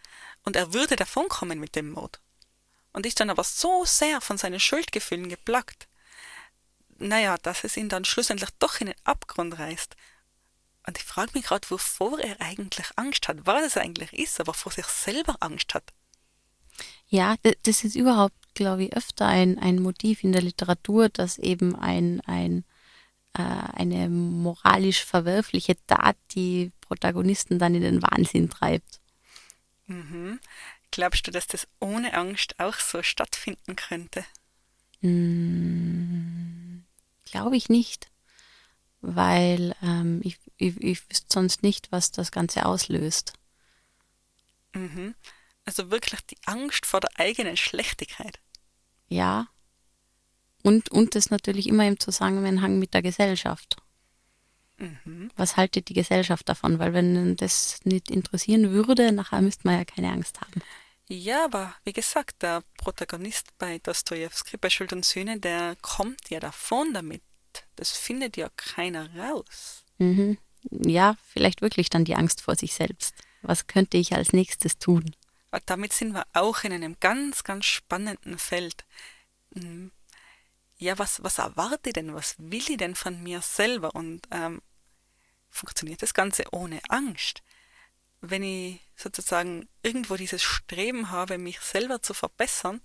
und 0.44 0.54
er 0.54 0.72
würde 0.72 0.94
davonkommen 0.94 1.58
mit 1.58 1.74
dem 1.74 1.90
Mord. 1.90 2.20
Und 2.92 3.06
ist 3.06 3.18
dann 3.18 3.30
aber 3.30 3.44
so 3.44 3.84
sehr 3.84 4.20
von 4.20 4.38
seinen 4.38 4.60
Schuldgefühlen 4.60 5.28
geplagt, 5.28 5.88
naja, 6.98 7.36
dass 7.38 7.64
es 7.64 7.76
ihn 7.76 7.88
dann 7.88 8.04
schlussendlich 8.04 8.50
doch 8.58 8.80
in 8.80 8.88
den 8.88 8.96
Abgrund 9.04 9.58
reißt. 9.58 9.96
Und 10.86 10.98
ich 10.98 11.04
frage 11.04 11.32
mich 11.34 11.46
gerade, 11.46 11.68
wovor 11.70 12.20
er 12.20 12.40
eigentlich 12.40 12.86
Angst 12.96 13.26
hat, 13.26 13.46
was 13.46 13.64
es 13.64 13.76
eigentlich 13.76 14.12
ist, 14.12 14.38
aber 14.40 14.54
vor 14.54 14.70
sich 14.72 14.86
selber 14.86 15.36
Angst 15.40 15.74
hat. 15.74 15.92
Ja, 17.08 17.36
das 17.62 17.84
ist 17.84 17.96
überhaupt, 17.96 18.36
glaube 18.54 18.84
ich, 18.84 18.96
öfter 18.96 19.26
ein, 19.26 19.58
ein 19.58 19.80
Motiv 19.80 20.24
in 20.24 20.32
der 20.32 20.42
Literatur, 20.42 21.08
dass 21.08 21.38
eben 21.38 21.76
ein, 21.76 22.20
ein, 22.26 22.64
äh, 23.34 23.42
eine 23.42 24.08
moralisch 24.08 25.04
verwerfliche 25.04 25.76
Tat 25.86 26.16
die 26.32 26.72
Protagonisten 26.80 27.58
dann 27.58 27.74
in 27.74 27.82
den 27.82 28.02
Wahnsinn 28.02 28.50
treibt. 28.50 29.00
Mhm. 29.86 30.40
Glaubst 30.90 31.26
du, 31.26 31.30
dass 31.30 31.46
das 31.46 31.68
ohne 31.78 32.14
Angst 32.14 32.58
auch 32.58 32.74
so 32.74 33.02
stattfinden 33.02 33.76
könnte? 33.76 34.24
Hm, 35.00 36.84
Glaube 37.24 37.56
ich 37.56 37.68
nicht, 37.68 38.10
weil 39.00 39.74
ähm, 39.82 40.20
ich, 40.24 40.38
ich, 40.56 40.76
ich 40.82 41.08
wüsste 41.08 41.26
sonst 41.28 41.62
nicht, 41.62 41.92
was 41.92 42.10
das 42.10 42.32
Ganze 42.32 42.66
auslöst. 42.66 43.32
Mhm. 44.74 45.14
Also 45.64 45.90
wirklich 45.90 46.20
die 46.22 46.38
Angst 46.46 46.86
vor 46.86 47.00
der 47.00 47.10
eigenen 47.14 47.56
Schlechtigkeit. 47.56 48.40
Ja. 49.08 49.48
Und, 50.62 50.90
und 50.90 51.14
das 51.14 51.30
natürlich 51.30 51.66
immer 51.66 51.86
im 51.86 51.98
Zusammenhang 51.98 52.78
mit 52.78 52.94
der 52.94 53.02
Gesellschaft. 53.02 53.76
Mhm. 54.78 55.30
Was 55.36 55.56
haltet 55.56 55.88
die 55.88 55.94
Gesellschaft 55.94 56.48
davon? 56.48 56.78
Weil 56.78 56.92
wenn 56.94 57.36
das 57.36 57.80
nicht 57.84 58.10
interessieren 58.10 58.70
würde, 58.70 59.12
nachher 59.12 59.42
müsste 59.42 59.66
man 59.66 59.78
ja 59.78 59.84
keine 59.84 60.10
Angst 60.10 60.40
haben. 60.40 60.62
Ja, 61.08 61.44
aber 61.44 61.74
wie 61.84 61.92
gesagt, 61.92 62.42
der 62.42 62.62
Protagonist 62.78 63.48
bei 63.58 63.78
Dostoevsky, 63.78 64.56
bei 64.56 64.70
Schuld 64.70 64.92
und 64.92 65.04
Sühne, 65.04 65.40
der 65.40 65.76
kommt 65.82 66.30
ja 66.30 66.40
davon 66.40 66.94
damit. 66.94 67.22
Das 67.74 67.90
findet 67.90 68.36
ja 68.36 68.48
keiner 68.56 69.14
raus. 69.16 69.84
Mhm. 69.98 70.38
Ja, 70.70 71.16
vielleicht 71.26 71.62
wirklich 71.62 71.90
dann 71.90 72.04
die 72.04 72.14
Angst 72.14 72.42
vor 72.42 72.54
sich 72.54 72.74
selbst. 72.74 73.14
Was 73.42 73.66
könnte 73.66 73.96
ich 73.96 74.14
als 74.14 74.32
nächstes 74.32 74.78
tun? 74.78 75.14
Damit 75.66 75.92
sind 75.92 76.12
wir 76.12 76.26
auch 76.32 76.64
in 76.64 76.72
einem 76.72 76.96
ganz, 77.00 77.44
ganz 77.44 77.66
spannenden 77.66 78.38
Feld. 78.38 78.84
Hm. 79.54 79.90
Ja, 80.78 80.98
was, 80.98 81.22
was 81.22 81.38
erwarte 81.38 81.90
ich 81.90 81.92
denn? 81.94 82.14
Was 82.14 82.36
will 82.38 82.70
ich 82.70 82.76
denn 82.76 82.94
von 82.94 83.22
mir 83.22 83.42
selber? 83.42 83.94
Und 83.94 84.22
ähm, 84.30 84.62
funktioniert 85.50 86.02
das 86.02 86.14
Ganze 86.14 86.44
ohne 86.52 86.80
Angst? 86.88 87.42
wenn 88.20 88.42
ich 88.42 88.80
sozusagen 88.96 89.68
irgendwo 89.82 90.16
dieses 90.16 90.42
Streben 90.42 91.10
habe, 91.10 91.38
mich 91.38 91.60
selber 91.60 92.02
zu 92.02 92.14
verbessern, 92.14 92.80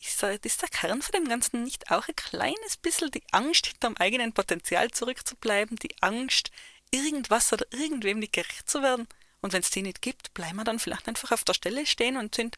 ist, 0.00 0.22
ist 0.22 0.62
der 0.62 0.68
Kern 0.68 1.00
von 1.00 1.12
dem 1.12 1.28
Ganzen 1.28 1.62
nicht 1.62 1.90
auch 1.90 2.08
ein 2.08 2.16
kleines 2.16 2.76
bisschen 2.76 3.10
die 3.10 3.22
Angst, 3.30 3.66
hinterm 3.66 3.96
eigenen 3.96 4.32
Potenzial 4.32 4.90
zurückzubleiben, 4.90 5.76
die 5.76 5.94
Angst, 6.02 6.50
irgendwas 6.90 7.52
oder 7.52 7.66
irgendwem 7.70 8.18
nicht 8.18 8.32
gerecht 8.32 8.68
zu 8.68 8.82
werden? 8.82 9.06
Und 9.42 9.52
wenn 9.52 9.60
es 9.60 9.70
die 9.70 9.82
nicht 9.82 10.00
gibt, 10.00 10.32
bleiben 10.34 10.56
wir 10.56 10.64
dann 10.64 10.78
vielleicht 10.78 11.08
einfach 11.08 11.32
auf 11.32 11.44
der 11.44 11.54
Stelle 11.54 11.84
stehen 11.84 12.16
und 12.16 12.34
sind 12.34 12.56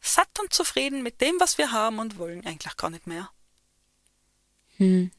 satt 0.00 0.38
und 0.40 0.52
zufrieden 0.52 1.02
mit 1.02 1.20
dem, 1.20 1.40
was 1.40 1.56
wir 1.56 1.72
haben 1.72 1.98
und 1.98 2.18
wollen 2.18 2.44
eigentlich 2.44 2.76
gar 2.76 2.90
nicht 2.90 3.06
mehr. 3.06 3.30
Hm. 4.76 5.10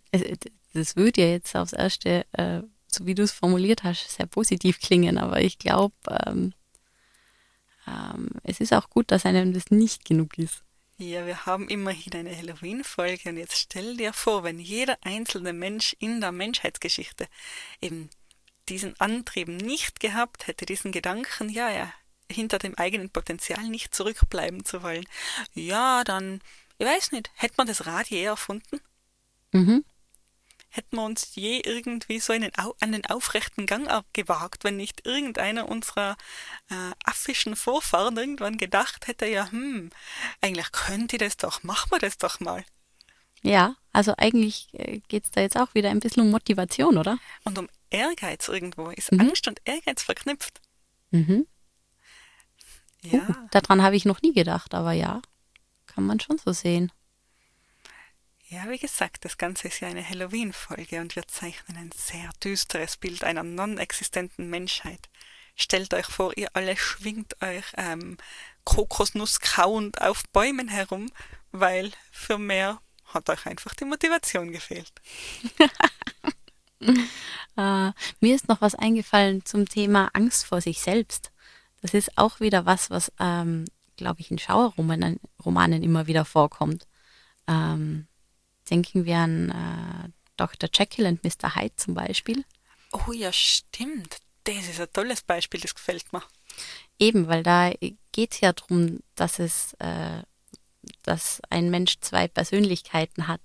Das 0.74 0.96
würde 0.96 1.22
ja 1.22 1.28
jetzt 1.30 1.56
aufs 1.56 1.74
Erste 1.74 2.26
äh, 2.34 2.62
so 2.88 3.06
wie 3.06 3.16
du 3.16 3.24
es 3.24 3.32
formuliert 3.32 3.84
hast, 3.84 4.10
sehr 4.10 4.26
positiv 4.26 4.80
klingen, 4.80 5.18
aber 5.18 5.42
ich 5.42 5.60
glaube, 5.60 5.96
ähm, 6.26 6.54
ähm, 7.88 8.30
es 8.44 8.60
ist 8.60 8.74
auch 8.74 8.90
gut, 8.90 9.12
dass 9.12 9.26
einem 9.26 9.54
das 9.54 9.70
nicht 9.70 10.06
genug 10.06 10.38
ist. 10.38 10.64
Ja, 11.00 11.28
wir 11.28 11.46
haben 11.46 11.70
immerhin 11.70 12.14
eine 12.14 12.36
Halloween-Folge 12.36 13.30
und 13.30 13.38
jetzt 13.38 13.58
stell 13.58 13.98
dir 13.98 14.14
vor, 14.14 14.44
wenn 14.44 14.60
jeder 14.60 14.98
einzelne 15.02 15.54
Mensch 15.54 15.96
in 16.00 16.22
der 16.22 16.32
Menschheitsgeschichte 16.32 17.28
eben 17.82 18.10
diesen 18.70 19.00
Antrieb 19.00 19.48
nicht 19.48 20.00
gehabt 20.00 20.48
hätte, 20.48 20.66
diesen 20.66 20.92
Gedanken, 20.92 21.50
ja, 21.50 21.70
ja, 21.70 21.94
hinter 22.32 22.60
dem 22.60 22.76
eigenen 22.76 23.10
Potenzial 23.10 23.64
nicht 23.68 23.96
zurückbleiben 23.96 24.66
zu 24.66 24.84
wollen, 24.84 25.06
ja, 25.54 26.04
dann, 26.04 26.42
ich 26.78 26.86
weiß 26.86 27.12
nicht, 27.12 27.32
hätte 27.36 27.56
man 27.58 27.68
das 27.68 27.86
Rad 27.86 28.08
je 28.08 28.24
erfunden? 28.24 28.82
Mhm 29.52 29.84
hätten 30.70 30.98
wir 30.98 31.04
uns 31.04 31.36
je 31.36 31.60
irgendwie 31.60 32.20
so 32.20 32.34
einen, 32.34 32.52
an 32.56 32.92
den 32.92 33.06
aufrechten 33.06 33.66
Gang 33.66 33.90
gewagt, 34.14 34.64
wenn 34.64 34.78
nicht 34.78 35.06
irgendeiner 35.06 35.68
unserer 35.68 36.18
äh, 36.70 36.92
affischen 37.04 37.56
Vorfahren 37.56 38.18
irgendwann 38.18 38.58
gedacht 38.58 39.08
hätte, 39.08 39.26
ja, 39.26 39.50
hm, 39.52 39.90
eigentlich 40.42 40.72
könnte 40.72 41.16
ich 41.16 41.20
das 41.20 41.38
doch, 41.38 41.64
machen 41.64 41.92
wir 41.92 42.00
das 42.00 42.18
doch 42.18 42.40
mal. 42.40 42.64
Ja, 43.44 43.76
also 43.94 44.14
eigentlich 44.18 44.70
äh, 44.74 45.00
geht 45.08 45.26
es 45.26 45.32
da 45.32 45.42
jetzt 45.42 45.58
auch 45.58 45.74
wieder 45.74 45.90
ein 45.90 46.00
bisschen 46.00 46.24
um 46.24 46.32
Motivation, 46.32 46.98
oder? 46.98 47.18
Und 47.44 47.58
um 47.58 47.70
Ehrgeiz 47.90 48.48
irgendwo. 48.48 48.90
Ist 48.90 49.12
mhm. 49.12 49.22
Angst 49.22 49.48
und 49.48 49.62
Ehrgeiz 49.66 50.04
verknüpft. 50.04 50.62
Mhm. 51.12 51.48
Ja. 53.02 53.20
Uh, 53.20 53.34
daran 53.52 53.82
habe 53.82 53.96
ich 53.96 54.06
noch 54.06 54.22
nie 54.22 54.34
gedacht, 54.34 54.74
aber 54.74 54.92
ja, 54.92 55.22
kann 55.86 56.06
man 56.06 56.20
schon 56.20 56.38
so 56.38 56.52
sehen. 56.52 56.92
Ja, 58.50 58.70
wie 58.70 58.78
gesagt, 58.78 59.26
das 59.26 59.38
Ganze 59.38 59.68
ist 59.68 59.82
ja 59.82 59.90
eine 59.90 60.08
Halloween-Folge 60.08 61.02
und 61.02 61.16
wir 61.18 61.28
zeichnen 61.28 61.78
ein 61.78 61.92
sehr 61.94 62.30
düsteres 62.42 62.96
Bild 62.96 63.24
einer 63.24 63.44
non-existenten 63.44 64.50
Menschheit. 64.50 65.10
Stellt 65.56 65.94
euch 65.94 66.06
vor, 66.06 66.38
ihr 66.38 66.50
alle 66.54 66.78
schwingt 66.78 67.42
euch 67.42 67.66
ähm, 67.76 68.18
Kokosnuss 68.64 69.42
kauend 69.42 70.02
auf 70.02 70.24
Bäumen 70.32 70.70
herum, 70.70 71.12
weil 71.52 71.92
für 72.12 72.38
mehr 72.38 72.80
hat 73.08 73.30
euch 73.30 73.46
einfach 73.46 73.74
die 73.74 73.86
Motivation 73.86 74.52
gefehlt. 74.52 74.92
äh, 76.80 76.88
mir 78.20 78.36
ist 78.36 78.48
noch 78.48 78.62
was 78.62 78.76
eingefallen 78.76 79.46
zum 79.46 79.68
Thema 79.68 80.10
Angst 80.14 80.46
vor 80.46 80.62
sich 80.62 80.80
selbst. 80.82 81.32
Das 81.82 81.94
ist 81.94 82.18
auch 82.18 82.40
wieder 82.40 82.66
was, 82.66 82.90
was, 82.90 83.12
ähm, 83.20 83.66
glaube 83.96 84.22
ich, 84.22 84.32
in 84.32 84.40
Schauerromanen 84.40 85.20
Romanen 85.44 85.84
immer 85.84 86.08
wieder 86.08 86.26
vorkommt. 86.26 86.88
Ähm, 87.48 88.08
denken 88.70 89.06
wir 89.06 89.18
an 89.18 89.50
äh, 89.50 90.10
Dr. 90.36 90.70
Jekyll 90.74 91.06
und 91.08 91.24
Mr. 91.24 91.56
Hyde 91.56 91.76
zum 91.76 91.94
Beispiel. 91.94 92.44
Oh 92.92 93.12
ja, 93.12 93.32
stimmt. 93.32 94.18
Das 94.44 94.68
ist 94.68 94.80
ein 94.80 94.88
tolles 94.94 95.22
Beispiel, 95.22 95.60
das 95.60 95.76
gefällt 95.76 96.12
mir. 96.14 96.24
Eben, 97.00 97.28
weil 97.28 97.44
da 97.44 97.72
geht 98.12 98.34
es 98.34 98.40
ja 98.40 98.54
darum, 98.54 99.00
dass 99.16 99.40
es, 99.40 99.74
äh, 99.80 100.24
dass 101.08 101.42
ein 101.50 101.70
Mensch 101.70 102.00
zwei 102.02 102.28
Persönlichkeiten 102.28 103.28
hat 103.28 103.42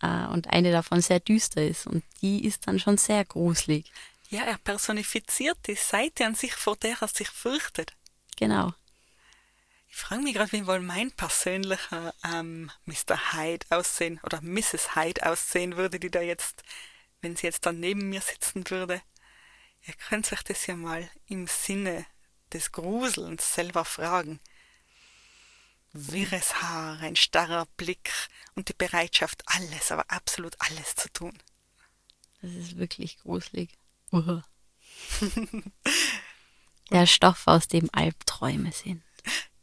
äh, 0.00 0.26
und 0.26 0.48
eine 0.48 0.72
davon 0.72 1.00
sehr 1.00 1.20
düster 1.20 1.64
ist 1.66 1.86
und 1.86 2.04
die 2.20 2.44
ist 2.44 2.66
dann 2.66 2.78
schon 2.78 2.98
sehr 2.98 3.24
gruselig. 3.24 3.90
Ja, 4.30 4.44
er 4.44 4.58
personifiziert 4.58 5.58
die 5.66 5.74
Seite 5.74 6.24
an 6.24 6.34
sich, 6.34 6.54
vor 6.54 6.76
der 6.76 6.96
er 7.00 7.08
sich 7.08 7.28
fürchtet. 7.28 7.92
Genau. 8.36 8.72
Ich 9.88 9.96
frage 9.98 10.22
mich 10.22 10.34
gerade, 10.34 10.52
wie 10.52 10.66
wohl 10.66 10.80
mein 10.80 11.12
persönlicher 11.12 12.14
ähm, 12.24 12.70
Mr. 12.86 13.34
Hyde 13.34 13.66
aussehen 13.68 14.20
oder 14.22 14.40
Mrs. 14.40 14.96
Hyde 14.96 15.30
aussehen 15.30 15.76
würde, 15.76 16.00
die 16.00 16.10
da 16.10 16.22
jetzt, 16.22 16.62
wenn 17.20 17.36
sie 17.36 17.46
jetzt 17.46 17.66
dann 17.66 17.78
neben 17.78 18.08
mir 18.08 18.22
sitzen 18.22 18.68
würde. 18.70 19.02
Ihr 19.86 19.94
könnt 20.08 20.32
euch 20.32 20.42
das 20.44 20.66
ja 20.66 20.76
mal 20.76 21.10
im 21.26 21.46
Sinne 21.46 22.06
des 22.54 22.72
Gruselns 22.72 23.54
selber 23.54 23.84
fragen. 23.84 24.40
Wirres 25.92 26.62
Haar, 26.62 27.00
ein 27.00 27.16
starrer 27.16 27.66
Blick 27.76 28.12
und 28.54 28.68
die 28.68 28.74
Bereitschaft, 28.74 29.42
alles, 29.46 29.92
aber 29.92 30.04
absolut 30.08 30.54
alles 30.58 30.94
zu 30.94 31.10
tun. 31.12 31.36
Das 32.40 32.50
ist 32.52 32.78
wirklich 32.78 33.18
gruselig. 33.18 33.70
Uh. 34.10 34.40
Der 36.90 37.06
Stoff, 37.06 37.46
aus 37.46 37.68
dem 37.68 37.88
Albträume 37.92 38.72
sind 38.72 39.02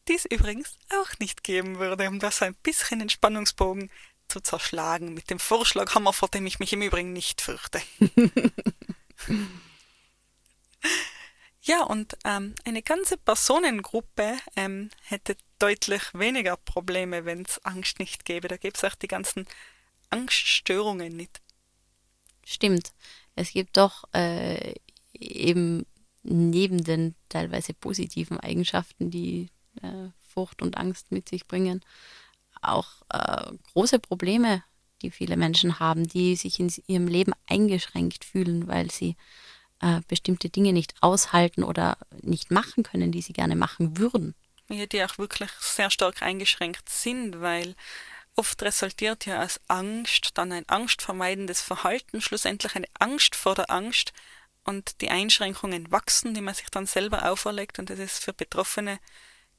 dies 0.09 0.25
übrigens 0.25 0.77
auch 0.89 1.17
nicht 1.19 1.43
geben 1.43 1.79
würde, 1.79 2.09
um 2.09 2.19
das 2.19 2.41
ein 2.41 2.55
bisschen 2.55 2.99
den 2.99 3.09
Spannungsbogen 3.09 3.91
zu 4.27 4.41
zerschlagen 4.41 5.13
mit 5.13 5.29
dem 5.29 5.39
Vorschlaghammer, 5.39 6.13
vor 6.13 6.27
dem 6.29 6.45
ich 6.45 6.59
mich 6.59 6.73
im 6.73 6.81
Übrigen 6.81 7.13
nicht 7.13 7.41
fürchte. 7.41 7.81
ja, 11.61 11.83
und 11.83 12.17
ähm, 12.25 12.55
eine 12.65 12.81
ganze 12.81 13.17
Personengruppe 13.17 14.37
ähm, 14.55 14.89
hätte 15.03 15.37
deutlich 15.59 16.01
weniger 16.13 16.57
Probleme, 16.57 17.25
wenn 17.25 17.43
es 17.43 17.63
Angst 17.65 17.99
nicht 17.99 18.25
gäbe. 18.25 18.47
Da 18.47 18.57
gäbe 18.57 18.75
es 18.75 18.83
auch 18.83 18.95
die 18.95 19.07
ganzen 19.07 19.45
Angststörungen 20.09 21.15
nicht. 21.15 21.41
Stimmt. 22.45 22.91
Es 23.35 23.51
gibt 23.51 23.77
doch 23.77 24.05
äh, 24.13 24.73
eben 25.13 25.85
neben 26.23 26.83
den 26.83 27.15
teilweise 27.29 27.73
positiven 27.73 28.39
Eigenschaften, 28.39 29.11
die 29.11 29.49
äh, 29.81 30.09
Furcht 30.27 30.61
und 30.61 30.77
Angst 30.77 31.11
mit 31.11 31.29
sich 31.29 31.47
bringen, 31.47 31.81
auch 32.61 32.87
äh, 33.09 33.51
große 33.73 33.99
Probleme, 33.99 34.63
die 35.01 35.11
viele 35.11 35.37
Menschen 35.37 35.79
haben, 35.79 36.07
die 36.07 36.35
sich 36.35 36.59
in 36.59 36.71
ihrem 36.87 37.07
Leben 37.07 37.33
eingeschränkt 37.47 38.25
fühlen, 38.25 38.67
weil 38.67 38.91
sie 38.91 39.15
äh, 39.79 40.01
bestimmte 40.07 40.49
Dinge 40.49 40.73
nicht 40.73 40.95
aushalten 41.01 41.63
oder 41.63 41.97
nicht 42.21 42.51
machen 42.51 42.83
können, 42.83 43.11
die 43.11 43.21
sie 43.21 43.33
gerne 43.33 43.55
machen 43.55 43.97
würden. 43.97 44.35
Ja, 44.69 44.85
die 44.85 45.03
auch 45.03 45.17
wirklich 45.17 45.49
sehr 45.59 45.89
stark 45.89 46.21
eingeschränkt 46.21 46.89
sind, 46.89 47.41
weil 47.41 47.75
oft 48.35 48.61
resultiert 48.61 49.25
ja 49.25 49.43
aus 49.43 49.59
Angst 49.67 50.31
dann 50.35 50.51
ein 50.51 50.69
angstvermeidendes 50.69 51.61
Verhalten, 51.61 52.21
schlussendlich 52.21 52.75
eine 52.75 52.87
Angst 52.99 53.35
vor 53.35 53.55
der 53.55 53.69
Angst 53.71 54.13
und 54.63 55.01
die 55.01 55.09
Einschränkungen 55.09 55.91
wachsen, 55.91 56.33
die 56.33 56.41
man 56.41 56.53
sich 56.53 56.69
dann 56.69 56.85
selber 56.85 57.29
auferlegt 57.31 57.79
und 57.79 57.89
das 57.89 57.99
ist 57.99 58.23
für 58.23 58.33
Betroffene 58.33 58.99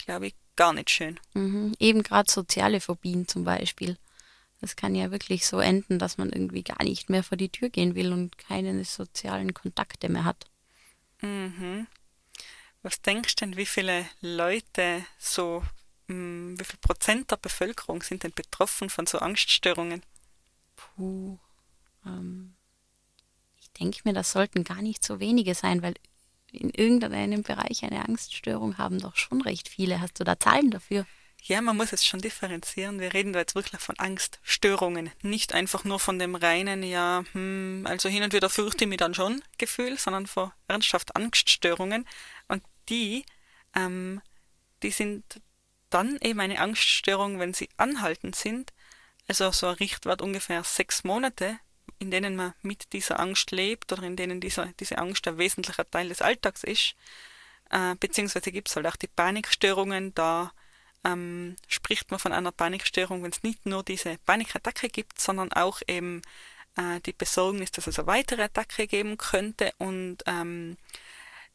glaube 0.05 0.29
ich, 0.29 0.35
gar 0.57 0.73
nicht 0.73 0.91
schön. 0.91 1.19
Mhm. 1.35 1.75
Eben 1.79 2.03
gerade 2.03 2.31
soziale 2.31 2.81
Phobien 2.81 3.29
zum 3.29 3.45
Beispiel. 3.45 3.97
Das 4.61 4.77
kann 4.77 4.95
ja 4.95 5.11
wirklich 5.11 5.47
so 5.47 5.59
enden, 5.59 5.99
dass 5.99 6.19
man 6.19 6.31
irgendwie 6.31 6.63
gar 6.63 6.83
nicht 6.85 7.09
mehr 7.09 7.23
vor 7.23 7.39
die 7.39 7.49
Tür 7.49 7.71
gehen 7.71 7.95
will 7.95 8.13
und 8.13 8.37
keine 8.37 8.85
sozialen 8.85 9.55
Kontakte 9.55 10.09
mehr 10.09 10.25
hat. 10.25 10.47
Mhm. 11.23 11.87
Was 12.83 13.03
denkst 13.03 13.37
du 13.37 13.45
denn, 13.45 13.57
wie 13.57 13.67
viele 13.67 14.07
Leute 14.21 15.05
so, 15.19 15.63
mh, 16.07 16.15
hm, 16.15 16.61
wie 16.61 16.65
viel 16.65 16.79
Prozent 16.79 17.31
der 17.31 17.37
Bevölkerung 17.37 18.03
sind 18.03 18.23
denn 18.23 18.33
betroffen 18.33 18.89
von 18.89 19.07
so 19.07 19.19
Angststörungen? 19.19 20.03
Puh. 20.77 21.39
Ähm, 22.07 22.57
ich 23.61 23.71
denke 23.73 24.01
mir, 24.05 24.15
das 24.15 24.33
sollten 24.33 24.65
gar 24.65 24.81
nicht 24.81 25.05
so 25.05 25.21
wenige 25.21 25.55
sein, 25.55 25.83
weil 25.83 25.95
in 26.53 26.71
irgendeinem 26.71 27.43
Bereich 27.43 27.85
eine 27.85 28.05
Angststörung 28.09 28.79
haben 28.79 28.99
doch 28.99 29.17
schon 29.17 29.41
recht 29.43 29.69
viele. 29.69 30.01
Hast 30.01 30.19
du 30.19 30.25
da 30.25 30.39
Zahlen 30.39 30.71
dafür? 30.71 31.07
Ja, 31.43 31.63
man 31.63 31.77
muss 31.77 31.93
es 31.93 32.05
schon 32.05 32.21
differenzieren. 32.21 33.01
Wir 33.01 33.15
reden 33.15 33.33
da 33.33 33.39
jetzt 33.39 33.55
wirklich 33.55 33.81
von 33.81 33.99
Angststörungen, 33.99 35.11
nicht 35.23 35.55
einfach 35.55 35.85
nur 35.85 35.99
von 35.99 36.19
dem 36.19 36.35
reinen, 36.35 36.83
ja, 36.83 37.25
hm, 37.33 37.85
also 37.87 38.09
hin 38.09 38.23
und 38.23 38.35
wieder 38.35 38.51
fürchte 38.51 38.85
ich 38.85 38.89
mich 38.89 38.99
dann 38.99 39.15
schon 39.15 39.43
Gefühl, 39.57 39.99
sondern 39.99 40.27
von 40.27 40.53
ernsthaft 40.69 41.17
Angststörungen. 41.17 42.07
Die, 42.91 43.25
ähm, 43.75 44.21
die 44.83 44.91
sind 44.91 45.41
dann 45.89 46.19
eben 46.21 46.41
eine 46.41 46.61
Angststörung, 46.61 47.39
wenn 47.39 47.55
sie 47.55 47.69
anhaltend 47.77 48.37
sind. 48.37 48.73
Also 49.29 49.51
so 49.53 49.69
ein 49.69 49.75
Richtwert 49.75 50.23
ungefähr 50.23 50.63
sechs 50.65 51.05
Monate 51.05 51.59
in 52.01 52.11
denen 52.11 52.35
man 52.35 52.55
mit 52.63 52.93
dieser 52.93 53.21
Angst 53.21 53.51
lebt 53.53 53.93
oder 53.93 54.03
in 54.03 54.17
denen 54.17 54.41
dieser, 54.41 54.67
diese 54.81 54.99
Angst 54.99 55.29
ein 55.29 55.39
wesentlicher 55.39 55.89
Teil 55.89 56.09
des 56.09 56.23
Alltags 56.23 56.65
ist. 56.65 56.97
Äh, 57.71 57.95
beziehungsweise 58.01 58.51
gibt 58.51 58.69
es 58.69 58.77
halt 58.77 58.87
auch 58.87 58.97
die 58.97 59.07
Panikstörungen, 59.07 60.15
da 60.15 60.51
ähm, 61.05 61.57
spricht 61.69 62.11
man 62.11 62.19
von 62.19 62.33
einer 62.33 62.53
Panikstörung, 62.53 63.23
wenn 63.23 63.33
es 63.33 63.43
nicht 63.43 63.67
nur 63.67 63.83
diese 63.85 64.17
Panikattacke 64.25 64.89
gibt, 64.89 65.21
sondern 65.21 65.53
auch 65.53 65.81
eben 65.87 66.23
äh, 66.77 67.01
die 67.01 67.13
Besorgnis, 67.13 67.71
dass 67.71 67.87
es 67.87 67.99
eine 67.99 68.07
weitere 68.07 68.45
Attacke 68.45 68.87
geben 68.87 69.19
könnte 69.19 69.73
und 69.79 70.19
ähm, 70.27 70.79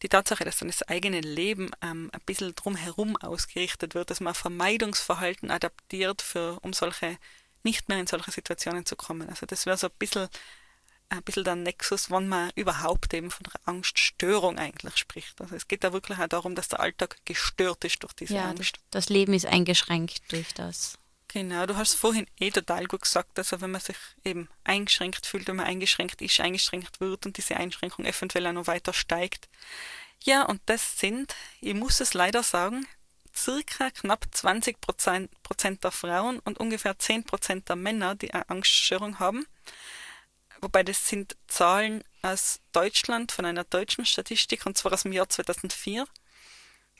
die 0.06 0.10
Tatsache, 0.10 0.46
dass 0.46 0.58
dann 0.58 0.68
das 0.68 0.84
eigene 0.84 1.20
Leben 1.20 1.72
ähm, 1.82 2.12
ein 2.13 2.22
bisschen 2.26 2.54
drumherum 2.54 3.18
ausgerichtet 3.18 3.96
wird, 3.96 4.12
dass 4.12 4.20
man 4.20 4.36
Vermeidungsverhalten 4.36 5.50
adaptiert, 5.50 6.22
für, 6.22 6.60
um 6.62 6.74
solche 6.74 7.18
nicht 7.63 7.89
mehr 7.89 8.00
in 8.00 8.06
solche 8.06 8.30
Situationen 8.30 8.86
zu 8.86 8.96
kommen. 8.96 9.28
Also 9.30 9.48
das 9.48 9.65
wäre 9.65 9.78
so 9.78 9.88
ein 9.88 9.94
bisschen, 9.98 10.28
ein 11.10 11.24
bisschen 11.24 11.44
der 11.44 11.56
Nexus, 11.56 12.12
wann 12.12 12.28
man 12.28 12.52
überhaupt 12.54 13.15
eben 13.15 13.32
von 13.32 13.46
der 13.46 13.60
Angststörung 13.68 14.60
eigentlich 14.60 14.98
spricht. 14.98 15.41
Also 15.41 15.56
es 15.56 15.68
geht 15.68 15.84
da 15.84 15.91
wirklich 15.91 16.20
auch 16.20 16.28
darum, 16.28 16.54
dass 16.54 16.68
der 16.68 16.82
Alltag 16.82 17.18
gestört 17.26 17.84
ist 17.84 18.04
durch 18.04 18.13
diese 18.13 18.36
ja, 18.36 18.50
Angst. 18.50 18.78
Das 18.91 19.10
Leben 19.10 19.34
ist 19.34 19.48
eingeschränkt 19.48 20.32
durch 20.32 20.54
das. 20.54 21.00
Genau, 21.36 21.65
du 21.65 21.76
hast 21.76 21.95
vorhin 21.95 22.28
eh 22.39 22.50
total 22.50 22.86
gut 22.86 23.02
gesagt, 23.02 23.38
also 23.38 23.60
wenn 23.60 23.71
man 23.71 23.82
sich 23.82 23.98
eben 24.24 24.48
eingeschränkt 24.63 25.26
fühlt, 25.26 25.50
wenn 25.50 25.58
man 25.58 25.65
eingeschränkt 25.65 26.21
ist, 26.21 26.39
eingeschränkt 26.39 27.02
wird 27.02 27.26
und 27.26 27.36
diese 27.36 27.58
Einschränkung 27.58 28.06
eventuell 28.06 28.48
auch 28.48 28.54
noch 28.54 28.67
weiter 28.67 28.93
steigt. 28.93 29.50
Ja, 30.24 30.43
und 30.43 30.62
das 30.67 30.98
sind, 30.98 31.36
ich 31.60 31.74
muss 31.74 32.00
es 32.00 32.13
leider 32.13 32.41
sagen, 32.41 32.88
circa 33.36 33.89
knapp 33.91 34.28
20 34.32 34.80
Prozent 34.80 35.84
der 35.84 35.91
Frauen 35.91 36.39
und 36.39 36.58
ungefähr 36.58 36.98
10 36.98 37.26
Prozent 37.26 37.67
der 37.67 37.76
Männer, 37.76 38.15
die 38.15 38.34
eine 38.34 38.50
Angststörung 38.50 39.19
haben. 39.19 39.45
Wobei 40.62 40.84
das 40.84 41.06
sind 41.06 41.36
Zahlen 41.50 42.02
aus 42.21 42.62
Deutschland, 42.71 43.34
von 43.34 43.43
einer 43.43 43.65
deutschen 43.65 44.06
Statistik, 44.06 44.65
und 44.65 44.78
zwar 44.78 44.93
aus 44.93 45.04
dem 45.04 45.12
Jahr 45.12 45.28
2004. 45.28 46.08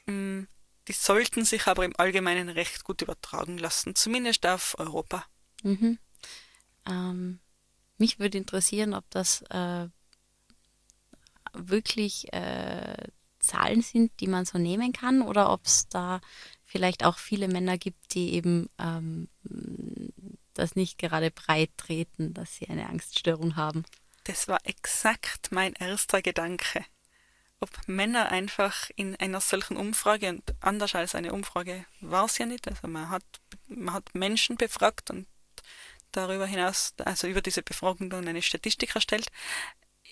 Mm, 0.04 0.42
die 0.88 0.92
sollten 0.92 1.44
sich 1.44 1.66
aber 1.66 1.84
im 1.84 1.96
Allgemeinen 1.96 2.48
recht 2.48 2.84
gut 2.84 3.02
übertragen 3.02 3.58
lassen, 3.58 3.94
zumindest 3.94 4.46
auf 4.46 4.76
Europa. 4.78 5.24
Mhm. 5.62 5.98
Ähm, 6.86 7.40
mich 7.98 8.18
würde 8.18 8.38
interessieren, 8.38 8.94
ob 8.94 9.08
das 9.10 9.42
äh, 9.50 9.88
wirklich 11.52 12.32
äh, 12.32 13.08
Zahlen 13.38 13.82
sind, 13.82 14.12
die 14.20 14.26
man 14.26 14.44
so 14.44 14.58
nehmen 14.58 14.92
kann, 14.92 15.22
oder 15.22 15.50
ob 15.52 15.64
es 15.66 15.88
da 15.88 16.20
vielleicht 16.64 17.04
auch 17.04 17.18
viele 17.18 17.48
Männer 17.48 17.78
gibt, 17.78 18.14
die 18.14 18.34
eben 18.34 18.68
ähm, 18.78 19.28
das 20.54 20.74
nicht 20.74 20.98
gerade 20.98 21.30
breit 21.30 21.70
treten, 21.76 22.34
dass 22.34 22.56
sie 22.56 22.68
eine 22.68 22.88
Angststörung 22.88 23.56
haben. 23.56 23.84
Das 24.24 24.48
war 24.48 24.58
exakt 24.64 25.52
mein 25.52 25.74
erster 25.74 26.22
Gedanke. 26.22 26.84
Ob 27.60 27.70
Männer 27.86 28.30
einfach 28.30 28.90
in 28.96 29.16
einer 29.16 29.40
solchen 29.40 29.76
Umfrage, 29.76 30.28
und 30.28 30.42
anders 30.60 30.94
als 30.94 31.14
eine 31.14 31.32
Umfrage 31.32 31.86
war 32.00 32.26
es 32.26 32.38
ja 32.38 32.46
nicht, 32.46 32.68
also 32.68 32.86
man 32.86 33.08
hat, 33.08 33.24
man 33.66 33.94
hat 33.94 34.14
Menschen 34.14 34.56
befragt 34.56 35.10
und 35.10 35.26
darüber 36.12 36.46
hinaus, 36.46 36.94
also 37.04 37.26
über 37.26 37.42
diese 37.42 37.62
Befragung 37.62 38.10
dann 38.10 38.28
eine 38.28 38.42
Statistik 38.42 38.94
erstellt, 38.94 39.28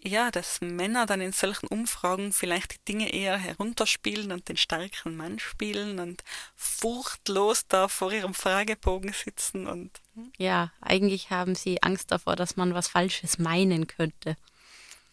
ja, 0.03 0.31
dass 0.31 0.61
Männer 0.61 1.07
dann 1.07 1.21
in 1.21 1.33
solchen 1.33 1.67
Umfragen 1.67 2.33
vielleicht 2.33 2.75
die 2.75 2.85
Dinge 2.93 3.13
eher 3.13 3.39
herunterspielen 3.39 4.33
und 4.33 4.49
den 4.49 4.57
starken 4.57 5.17
Mann 5.17 5.39
spielen 5.39 5.99
und 5.99 6.23
furchtlos 6.57 7.67
da 7.69 7.89
vor 7.89 8.13
ihrem 8.13 8.35
Fragebogen 8.35 9.13
sitzen 9.13 9.67
und 9.67 10.03
Ja, 10.37 10.73
eigentlich 10.81 11.31
haben 11.31 11.55
sie 11.55 11.83
Angst 11.83 12.11
davor, 12.11 12.37
dass 12.37 12.57
man 12.57 12.75
was 12.75 12.89
Falsches 12.89 13.39
meinen 13.39 13.87
könnte. 13.87 14.37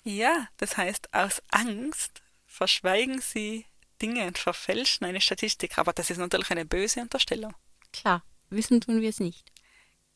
Ja, 0.04 0.48
das 0.58 0.78
heißt, 0.78 1.14
aus 1.14 1.42
Angst 1.50 2.22
verschweigen 2.46 3.22
sie 3.22 3.66
Dinge 4.02 4.26
und 4.26 4.38
verfälschen 4.38 5.06
eine 5.06 5.22
Statistik. 5.22 5.78
Aber 5.78 5.94
das 5.94 6.10
ist 6.10 6.18
natürlich 6.18 6.52
eine 6.52 6.66
böse 6.66 7.02
Unterstellung. 7.02 7.54
Klar, 7.94 8.24
wissen 8.50 8.82
tun 8.82 9.02
wir 9.02 9.10
es 9.10 9.20
nicht. 9.20 9.52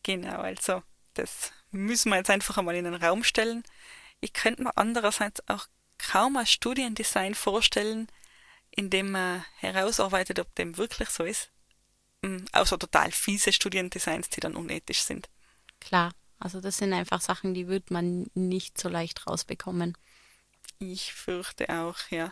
Genau, 0.03 0.39
also 0.39 0.83
das 1.13 1.51
müssen 1.71 2.09
wir 2.09 2.17
jetzt 2.17 2.29
einfach 2.29 2.57
einmal 2.57 2.75
in 2.75 2.85
den 2.85 2.95
Raum 2.95 3.23
stellen. 3.23 3.63
Ich 4.21 4.33
könnte 4.33 4.63
mir 4.63 4.77
andererseits 4.77 5.47
auch 5.47 5.67
kaum 5.97 6.37
ein 6.37 6.45
Studiendesign 6.45 7.35
vorstellen, 7.35 8.07
in 8.71 8.89
dem 8.89 9.11
man 9.11 9.45
herausarbeitet, 9.57 10.39
ob 10.39 10.53
dem 10.55 10.77
wirklich 10.77 11.09
so 11.09 11.23
ist. 11.23 11.51
Mm, 12.21 12.45
Außer 12.51 12.77
total 12.77 13.11
fiese 13.11 13.53
Studiendesigns, 13.53 14.29
die 14.29 14.39
dann 14.39 14.55
unethisch 14.55 15.01
sind. 15.01 15.29
Klar, 15.79 16.11
also 16.45 16.61
das 16.61 16.77
sind 16.77 16.93
einfach 16.93 17.21
Sachen, 17.21 17.55
die 17.55 17.67
wird 17.67 17.89
man 17.89 18.27
nicht 18.35 18.79
so 18.79 18.87
leicht 18.87 19.25
rausbekommen. 19.25 19.97
Ich 20.77 21.11
fürchte 21.11 21.67
auch, 21.69 21.97
ja. 22.11 22.31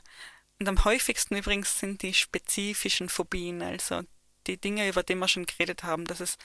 Und 0.59 0.69
am 0.69 0.85
häufigsten 0.85 1.35
übrigens 1.35 1.79
sind 1.79 2.03
die 2.03 2.13
spezifischen 2.13 3.09
Phobien, 3.09 3.63
also 3.63 4.03
die 4.45 4.61
Dinge, 4.61 4.87
über 4.87 5.01
die 5.01 5.15
wir 5.15 5.27
schon 5.27 5.47
geredet 5.47 5.81
haben, 5.81 6.05
dass 6.05 6.19
es 6.19 6.37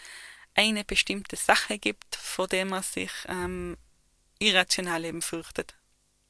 eine 0.54 0.82
bestimmte 0.82 1.36
Sache 1.36 1.78
gibt, 1.78 2.16
vor 2.16 2.48
der 2.48 2.64
man 2.64 2.82
sich 2.82 3.12
ähm, 3.26 3.76
irrational 4.38 5.04
eben 5.04 5.20
fürchtet. 5.20 5.76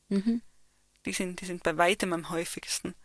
Mhm. 0.09 0.43
Die 1.07 1.12
sind, 1.12 1.41
die 1.41 1.45
sind 1.47 1.62
bei 1.62 1.76
weitem 1.76 2.14
am 2.14 2.30
häufigsten. 2.30 2.97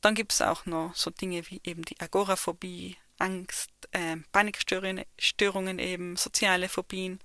Dann 0.00 0.14
gibt 0.14 0.30
es 0.30 0.42
auch 0.42 0.64
noch 0.64 0.94
so 0.94 1.10
Dinge 1.10 1.42
wie 1.50 1.60
eben 1.64 1.84
die 1.84 2.00
Agoraphobie, 2.00 2.96
Angst, 3.18 3.72
äh, 3.90 4.18
Panikstörungen 4.30 5.04
Störungen 5.18 5.80
eben, 5.80 6.14
soziale 6.14 6.68
Phobien. 6.68 7.18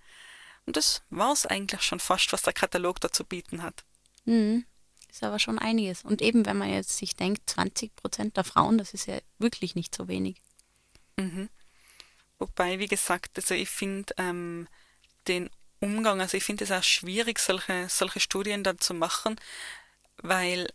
Und 0.65 0.77
das 0.77 1.03
war 1.09 1.31
es 1.33 1.45
eigentlich 1.45 1.81
schon 1.81 1.99
fast, 1.99 2.31
was 2.33 2.41
der 2.41 2.53
Katalog 2.53 2.99
dazu 2.99 3.23
bieten 3.23 3.61
hat. 3.61 3.83
Mhm. 4.25 4.65
Ist 5.09 5.23
aber 5.23 5.39
schon 5.39 5.59
einiges. 5.59 6.03
Und 6.03 6.21
eben, 6.21 6.45
wenn 6.45 6.57
man 6.57 6.69
jetzt 6.69 6.97
sich 6.97 7.15
denkt, 7.15 7.49
20 7.49 7.95
Prozent 7.95 8.35
der 8.37 8.43
Frauen, 8.43 8.77
das 8.77 8.93
ist 8.93 9.05
ja 9.05 9.19
wirklich 9.37 9.75
nicht 9.75 9.95
so 9.95 10.07
wenig. 10.07 10.41
Mhm. 11.17 11.49
Wobei, 12.37 12.79
wie 12.79 12.87
gesagt, 12.87 13.37
also 13.37 13.53
ich 13.53 13.69
finde 13.69 14.13
ähm, 14.17 14.67
den 15.27 15.49
Umgang, 15.79 16.19
also 16.19 16.35
ich 16.35 16.43
finde 16.43 16.63
es 16.65 16.71
auch 16.71 16.83
schwierig, 16.83 17.39
solche, 17.39 17.87
solche 17.89 18.19
Studien 18.19 18.63
dann 18.63 18.79
zu 18.79 18.93
machen, 18.93 19.35
weil 20.17 20.67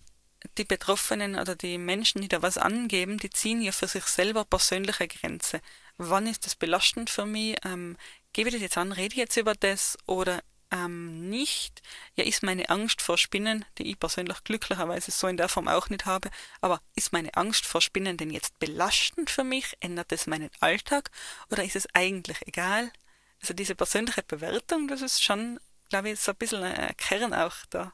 die 0.57 0.64
Betroffenen 0.64 1.36
oder 1.36 1.55
die 1.55 1.76
Menschen, 1.76 2.22
die 2.22 2.28
da 2.28 2.43
was 2.43 2.57
angeben, 2.57 3.18
die 3.18 3.30
ziehen 3.30 3.61
ja 3.61 3.72
für 3.72 3.88
sich 3.88 4.05
selber 4.05 4.45
persönliche 4.45 5.07
Grenze. 5.07 5.61
Wann 5.99 6.26
ist 6.26 6.47
das 6.47 6.57
belastend 6.57 7.11
für 7.11 7.26
mich? 7.26 7.57
Ähm, 7.64 7.97
gebe 8.33 8.49
ich 8.49 8.55
das 8.55 8.62
jetzt 8.62 8.78
an, 8.78 8.93
rede 8.93 9.14
ich 9.14 9.18
jetzt 9.18 9.37
über 9.37 9.55
das 9.55 9.99
oder 10.07 10.43
ähm, 10.70 11.28
nicht? 11.28 11.83
Ja, 12.14 12.24
ist 12.24 12.43
meine 12.43 12.68
Angst 12.70 13.03
vor 13.03 13.18
Spinnen, 13.18 13.64
die 13.78 13.91
ich 13.91 13.99
persönlich 13.99 14.43
glücklicherweise 14.45 15.11
so 15.11 15.26
in 15.26 15.37
der 15.37 15.49
Form 15.49 15.68
auch 15.68 15.89
nicht 15.89 16.07
habe, 16.07 16.31
aber 16.61 16.81
ist 16.95 17.12
meine 17.12 17.35
Angst 17.35 17.66
vor 17.66 17.81
Spinnen 17.81 18.16
denn 18.16 18.31
jetzt 18.31 18.59
belastend 18.59 19.31
für 19.31 19.45
mich? 19.45 19.76
Ändert 19.81 20.12
es 20.12 20.26
meinen 20.26 20.51
Alltag 20.61 21.11
oder 21.51 21.64
ist 21.64 21.76
es 21.76 21.89
eigentlich 21.95 22.39
egal? 22.47 22.93
Also 23.41 23.55
diese 23.55 23.74
persönliche 23.74 24.22
Bewertung, 24.22 24.87
das 24.87 25.03
ist 25.03 25.22
schon, 25.22 25.59
glaube 25.89 26.11
ich, 26.11 26.20
so 26.20 26.33
ein 26.33 26.39
bisschen 26.39 26.62
ein 26.62 26.97
Kern 26.97 27.35
auch 27.35 27.57
da. 27.70 27.93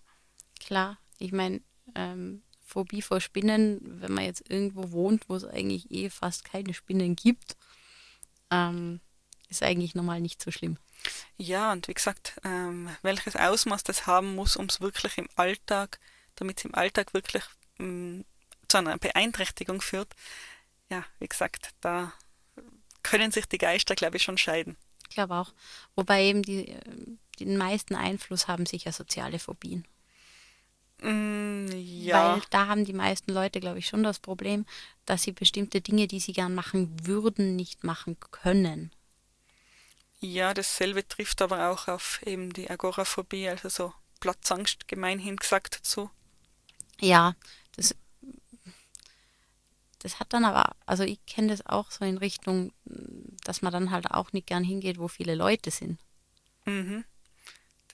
Klar, 0.58 0.98
ich 1.18 1.32
meine, 1.32 1.60
ähm, 1.94 2.42
Phobie 2.60 3.00
vor 3.00 3.20
Spinnen, 3.20 3.78
wenn 4.00 4.12
man 4.12 4.24
jetzt 4.24 4.50
irgendwo 4.50 4.90
wohnt, 4.90 5.28
wo 5.28 5.36
es 5.36 5.44
eigentlich 5.44 5.90
eh 5.92 6.10
fast 6.10 6.44
keine 6.44 6.74
Spinnen 6.74 7.14
gibt, 7.14 7.56
ähm, 8.50 9.00
ist 9.48 9.62
eigentlich 9.62 9.94
normal 9.94 10.20
nicht 10.20 10.42
so 10.42 10.50
schlimm. 10.50 10.78
Ja, 11.36 11.72
und 11.72 11.88
wie 11.88 11.94
gesagt, 11.94 12.40
ähm, 12.44 12.88
welches 13.02 13.36
Ausmaß 13.36 13.84
das 13.84 14.06
haben 14.06 14.34
muss, 14.34 14.56
um 14.56 14.66
es 14.66 14.80
wirklich 14.80 15.18
im 15.18 15.28
Alltag, 15.36 16.00
damit 16.34 16.58
es 16.58 16.64
im 16.64 16.74
Alltag 16.74 17.14
wirklich 17.14 17.44
ähm, 17.78 18.24
zu 18.68 18.78
einer 18.78 18.98
Beeinträchtigung 18.98 19.80
führt, 19.80 20.14
ja, 20.90 21.04
wie 21.18 21.28
gesagt, 21.28 21.70
da 21.80 22.12
können 23.02 23.30
sich 23.30 23.46
die 23.46 23.58
Geister, 23.58 23.94
glaube 23.94 24.16
ich, 24.16 24.22
schon 24.22 24.38
scheiden. 24.38 24.76
Ich 25.08 25.14
glaube 25.14 25.34
auch. 25.34 25.52
Wobei 25.94 26.24
eben 26.24 26.42
die, 26.42 26.68
äh, 26.68 26.80
den 27.38 27.56
meisten 27.56 27.94
Einfluss 27.94 28.48
haben 28.48 28.66
sicher 28.66 28.92
soziale 28.92 29.38
Phobien. 29.38 29.86
Mm, 31.02 31.68
ja, 31.72 32.34
Weil 32.34 32.42
da 32.50 32.66
haben 32.66 32.84
die 32.84 32.92
meisten 32.92 33.32
Leute, 33.32 33.60
glaube 33.60 33.78
ich, 33.78 33.86
schon 33.86 34.02
das 34.02 34.18
Problem, 34.18 34.66
dass 35.04 35.22
sie 35.22 35.32
bestimmte 35.32 35.80
Dinge, 35.80 36.08
die 36.08 36.20
sie 36.20 36.32
gern 36.32 36.54
machen 36.54 36.96
würden, 37.06 37.54
nicht 37.54 37.84
machen 37.84 38.16
können. 38.30 38.90
Ja, 40.20 40.54
dasselbe 40.54 41.06
trifft 41.06 41.42
aber 41.42 41.70
auch 41.70 41.88
auf 41.88 42.20
eben 42.24 42.52
die 42.52 42.70
Agoraphobie, 42.70 43.48
also 43.48 43.68
so 43.68 43.94
Platzangst 44.20 44.88
gemeinhin 44.88 45.36
gesagt 45.36 45.76
dazu. 45.76 46.10
Ja, 47.00 47.34
das, 47.76 47.94
das 49.98 50.18
hat 50.18 50.32
dann 50.32 50.44
aber, 50.44 50.74
also 50.86 51.02
ich 51.02 51.24
kenne 51.26 51.48
das 51.48 51.66
auch 51.66 51.90
so 51.90 52.04
in 52.04 52.18
Richtung, 52.18 52.72
dass 53.44 53.62
man 53.62 53.72
dann 53.72 53.90
halt 53.90 54.10
auch 54.10 54.32
nicht 54.32 54.46
gern 54.46 54.64
hingeht, 54.64 54.98
wo 54.98 55.08
viele 55.08 55.34
Leute 55.34 55.70
sind. 55.70 56.00
Mhm. 56.64 57.04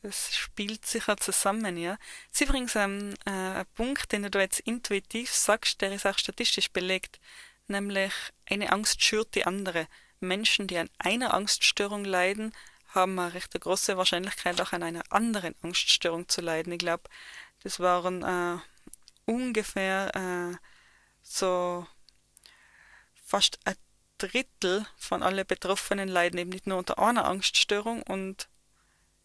Das 0.02 0.34
spielt 0.34 0.84
sicher 0.84 1.16
zusammen, 1.16 1.76
ja. 1.76 1.96
Das 2.30 2.40
ist 2.40 2.48
übrigens 2.48 2.74
ähm, 2.74 3.14
äh, 3.24 3.30
ein 3.30 3.66
Punkt, 3.74 4.10
den 4.10 4.24
du 4.24 4.30
da 4.30 4.40
jetzt 4.40 4.60
intuitiv 4.60 5.32
sagst, 5.32 5.80
der 5.80 5.92
ist 5.92 6.06
auch 6.06 6.18
statistisch 6.18 6.70
belegt, 6.72 7.20
nämlich 7.68 8.12
eine 8.46 8.72
Angst 8.72 9.02
schürt 9.02 9.34
die 9.36 9.46
andere. 9.46 9.86
Menschen, 10.22 10.66
die 10.66 10.78
an 10.78 10.90
einer 10.98 11.34
Angststörung 11.34 12.04
leiden, 12.04 12.54
haben 12.88 13.18
eine 13.18 13.34
recht 13.34 13.58
große 13.58 13.96
Wahrscheinlichkeit, 13.96 14.60
auch 14.60 14.72
an 14.72 14.82
einer 14.82 15.02
anderen 15.10 15.54
Angststörung 15.62 16.28
zu 16.28 16.40
leiden. 16.40 16.72
Ich 16.72 16.78
glaube, 16.78 17.04
das 17.62 17.80
waren 17.80 18.22
äh, 18.22 18.58
ungefähr 19.30 20.14
äh, 20.14 20.56
so 21.22 21.86
fast 23.24 23.58
ein 23.64 23.76
Drittel 24.18 24.86
von 24.96 25.22
allen 25.22 25.46
Betroffenen 25.46 26.08
leiden 26.08 26.38
eben 26.38 26.50
nicht 26.50 26.66
nur 26.66 26.78
unter 26.78 26.98
einer 26.98 27.24
Angststörung 27.24 28.02
und 28.02 28.48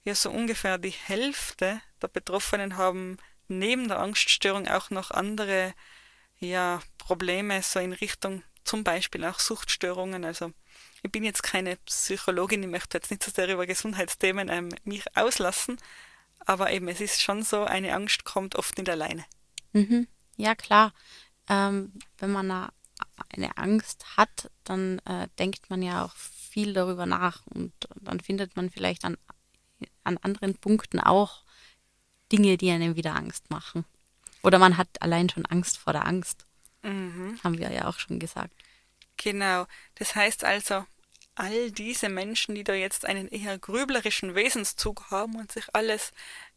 ja, 0.03 0.15
so 0.15 0.31
ungefähr 0.31 0.77
die 0.77 0.89
Hälfte 0.91 1.81
der 2.01 2.07
Betroffenen 2.07 2.77
haben 2.77 3.17
neben 3.47 3.87
der 3.87 3.99
Angststörung 3.99 4.67
auch 4.67 4.89
noch 4.89 5.11
andere 5.11 5.73
ja, 6.39 6.81
Probleme, 6.97 7.61
so 7.61 7.79
in 7.79 7.93
Richtung 7.93 8.43
zum 8.63 8.83
Beispiel 8.83 9.25
auch 9.25 9.39
Suchtstörungen. 9.39 10.23
Also 10.25 10.51
ich 11.03 11.11
bin 11.11 11.23
jetzt 11.23 11.43
keine 11.43 11.77
Psychologin, 11.85 12.63
ich 12.63 12.69
möchte 12.69 12.97
jetzt 12.97 13.11
nicht 13.11 13.23
so 13.23 13.31
sehr 13.31 13.51
über 13.51 13.65
Gesundheitsthemen 13.65 14.49
ähm, 14.49 14.69
mich 14.83 15.03
auslassen, 15.15 15.77
aber 16.45 16.71
eben 16.71 16.87
es 16.87 17.01
ist 17.01 17.21
schon 17.21 17.43
so, 17.43 17.63
eine 17.63 17.93
Angst 17.93 18.23
kommt 18.23 18.55
oft 18.55 18.77
nicht 18.77 18.89
alleine. 18.89 19.25
Mhm. 19.73 20.07
Ja, 20.37 20.55
klar. 20.55 20.93
Ähm, 21.49 21.93
wenn 22.17 22.31
man 22.31 22.51
eine, 22.51 22.69
eine 23.33 23.57
Angst 23.57 24.17
hat, 24.17 24.51
dann 24.63 24.99
äh, 24.99 25.27
denkt 25.39 25.69
man 25.69 25.81
ja 25.81 26.05
auch 26.05 26.15
viel 26.15 26.73
darüber 26.73 27.05
nach 27.05 27.45
und 27.47 27.73
dann 27.95 28.19
findet 28.19 28.55
man 28.55 28.69
vielleicht 28.69 29.05
an, 29.05 29.17
an 30.03 30.17
anderen 30.17 30.55
Punkten 30.55 30.99
auch 30.99 31.43
Dinge, 32.31 32.57
die 32.57 32.71
einem 32.71 32.95
wieder 32.95 33.15
Angst 33.15 33.49
machen. 33.49 33.85
Oder 34.43 34.59
man 34.59 34.77
hat 34.77 35.01
allein 35.01 35.29
schon 35.29 35.45
Angst 35.45 35.77
vor 35.77 35.93
der 35.93 36.05
Angst. 36.05 36.45
Mhm. 36.83 37.39
Haben 37.43 37.57
wir 37.57 37.71
ja 37.71 37.87
auch 37.87 37.99
schon 37.99 38.19
gesagt. 38.19 38.53
Genau. 39.17 39.65
Das 39.95 40.15
heißt 40.15 40.43
also, 40.43 40.85
all 41.35 41.71
diese 41.71 42.09
Menschen, 42.09 42.55
die 42.55 42.63
da 42.63 42.73
jetzt 42.73 43.05
einen 43.05 43.27
eher 43.27 43.57
grüblerischen 43.59 44.35
Wesenszug 44.35 45.11
haben 45.11 45.35
und 45.35 45.51
sich 45.51 45.65
alles 45.73 46.11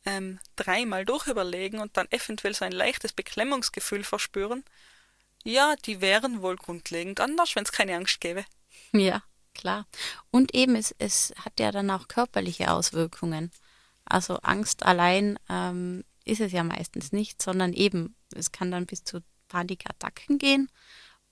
ähm, 0.06 0.40
dreimal 0.56 1.04
durchüberlegen 1.04 1.80
und 1.80 1.96
dann 1.96 2.10
eventuell 2.10 2.54
so 2.54 2.64
ein 2.64 2.72
leichtes 2.72 3.12
Beklemmungsgefühl 3.12 4.04
verspüren, 4.04 4.64
ja, 5.44 5.74
die 5.84 6.00
wären 6.00 6.42
wohl 6.42 6.56
grundlegend 6.56 7.20
anders, 7.20 7.56
wenn 7.56 7.64
es 7.64 7.72
keine 7.72 7.96
Angst 7.96 8.20
gäbe. 8.20 8.44
Ja, 8.92 9.22
klar. 9.54 9.86
Und 10.30 10.54
eben, 10.54 10.76
es, 10.76 10.94
es 10.98 11.32
hat 11.44 11.60
ja 11.60 11.72
dann 11.72 11.90
auch 11.90 12.08
körperliche 12.08 12.70
Auswirkungen. 12.70 13.50
Also 14.04 14.38
Angst 14.38 14.84
allein 14.84 15.38
ähm, 15.48 16.04
ist 16.24 16.40
es 16.40 16.52
ja 16.52 16.64
meistens 16.64 17.12
nicht, 17.12 17.40
sondern 17.40 17.72
eben, 17.72 18.16
es 18.34 18.52
kann 18.52 18.70
dann 18.70 18.86
bis 18.86 19.04
zu 19.04 19.22
Panikattacken 19.48 20.38
gehen, 20.38 20.70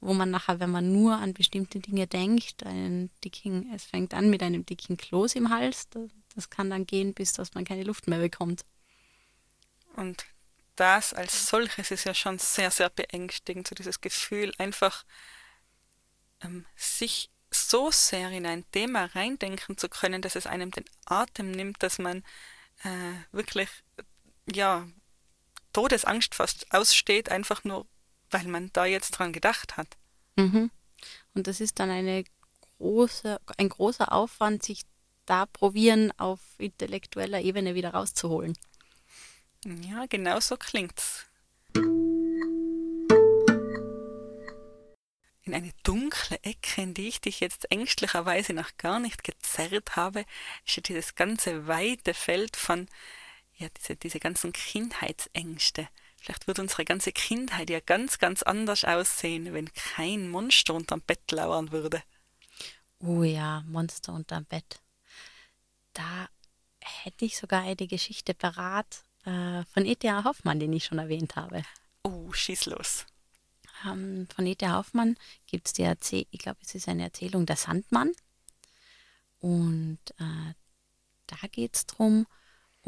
wo 0.01 0.15
man 0.15 0.31
nachher, 0.31 0.61
wenn 0.61 0.71
man 0.71 0.93
nur 0.93 1.17
an 1.17 1.35
bestimmte 1.35 1.81
Dinge 1.81 2.07
denkt, 2.07 2.65
einen 2.65 3.11
dicken, 3.25 3.73
es 3.75 3.85
fängt 3.85 4.15
an 4.15 4.31
mit 4.31 4.43
einem 4.43 4.65
dicken 4.65 4.97
Kloß 4.97 5.35
im 5.35 5.51
Hals, 5.51 5.89
das, 6.35 6.51
kann 6.51 6.71
dann 6.71 6.87
gehen, 6.87 7.15
bis 7.15 7.33
dass 7.33 7.55
man 7.55 7.65
keine 7.65 7.83
Luft 7.83 8.07
mehr 8.07 8.21
bekommt. 8.21 8.65
Und 9.97 10.25
das 10.77 11.13
als 11.13 11.49
solches 11.49 11.91
ist 11.91 12.05
ja 12.05 12.15
schon 12.15 12.39
sehr, 12.39 12.71
sehr 12.71 12.91
beängstigend, 12.91 13.67
so 13.67 13.75
dieses 13.75 14.01
Gefühl, 14.01 14.53
einfach 14.59 15.05
ähm, 16.43 16.65
sich 16.77 17.31
so 17.51 17.91
sehr 17.91 18.31
in 18.31 18.47
ein 18.47 18.71
Thema 18.71 19.07
reindenken 19.07 19.77
zu 19.77 19.89
können, 19.89 20.23
dass 20.23 20.37
es 20.37 20.47
einem 20.47 20.71
den 20.71 20.85
Atem 21.07 21.51
nimmt, 21.51 21.83
dass 21.83 21.99
man 21.99 22.23
äh, 22.85 23.15
wirklich, 23.33 23.69
ja, 24.47 24.87
Todesangst 25.73 26.35
fast 26.35 26.73
aussteht, 26.73 27.31
einfach 27.31 27.65
nur, 27.65 27.87
weil 28.31 28.47
man 28.47 28.71
da 28.73 28.85
jetzt 28.85 29.11
dran 29.13 29.33
gedacht 29.33 29.77
hat. 29.77 29.97
Mhm. 30.37 30.71
Und 31.35 31.47
das 31.47 31.61
ist 31.61 31.79
dann 31.79 31.91
eine 31.91 32.25
große, 32.79 33.41
ein 33.57 33.69
großer 33.69 34.13
Aufwand, 34.13 34.63
sich 34.63 34.83
da 35.27 35.47
probieren, 35.47 36.13
auf 36.19 36.41
intellektueller 36.59 37.41
Ebene 37.41 37.75
wieder 37.75 37.91
rauszuholen. 37.91 38.57
Ja, 39.65 40.07
genau 40.09 40.41
so 40.41 40.57
klingt's. 40.57 41.27
In 45.43 45.55
eine 45.55 45.73
dunkle 45.83 46.39
Ecke, 46.43 46.83
in 46.83 46.95
die 46.95 47.09
ich 47.09 47.21
dich 47.21 47.41
jetzt 47.41 47.71
ängstlicherweise 47.71 48.53
noch 48.53 48.77
gar 48.77 49.01
nicht 49.01 49.25
gezerrt 49.25 49.97
habe, 49.97 50.25
ist 50.67 50.77
ja 50.77 50.83
dieses 50.83 51.15
ganze 51.15 51.67
weite 51.67 52.13
Feld 52.15 52.57
von, 52.57 52.87
ja, 53.57 53.69
diese, 53.79 53.97
diese 53.97 54.21
ganzen 54.21 54.53
Kindheitsängste. 54.53 55.89
Vielleicht 56.21 56.47
würde 56.47 56.63
unsere 56.63 56.85
ganze 56.85 57.13
Kindheit 57.13 57.71
ja 57.71 57.81
ganz, 57.81 58.19
ganz 58.19 58.43
anders 58.43 58.85
aussehen, 58.85 59.53
wenn 59.55 59.73
kein 59.73 60.29
Monster 60.29 60.75
unterm 60.75 61.01
Bett 61.01 61.31
lauern 61.31 61.73
würde. 61.73 62.03
Oh 63.01 63.23
ja, 63.23 63.63
Monster 63.67 64.13
unterm 64.13 64.45
Bett. 64.45 64.81
Da 65.93 66.29
hätte 66.81 67.25
ich 67.25 67.37
sogar 67.37 67.63
eine 67.63 67.87
Geschichte 67.87 68.35
parat 68.35 69.05
äh, 69.25 69.65
von 69.73 69.85
E.T.A. 69.85 70.25
Hoffmann, 70.25 70.61
den 70.61 70.73
ich 70.73 70.85
schon 70.85 70.99
erwähnt 70.99 71.37
habe. 71.37 71.63
Oh, 72.03 72.33
schieß 72.33 72.67
los. 72.67 73.07
Ähm, 73.87 74.27
von 74.35 74.47
E.T.A. 74.47 74.77
Hoffmann 74.77 75.17
gibt 75.47 75.69
es 75.69 75.73
die 75.73 75.83
Erzählung, 75.83 76.27
ich 76.31 76.41
glaube, 76.41 76.59
es 76.63 76.75
ist 76.75 76.89
eine 76.89 77.05
Erzählung 77.05 77.47
Der 77.47 77.57
Sandmann. 77.57 78.13
Und 79.41 79.99
äh, 80.19 80.55
da 81.27 81.47
geht 81.51 81.77
es 81.77 81.87
darum, 81.87 82.27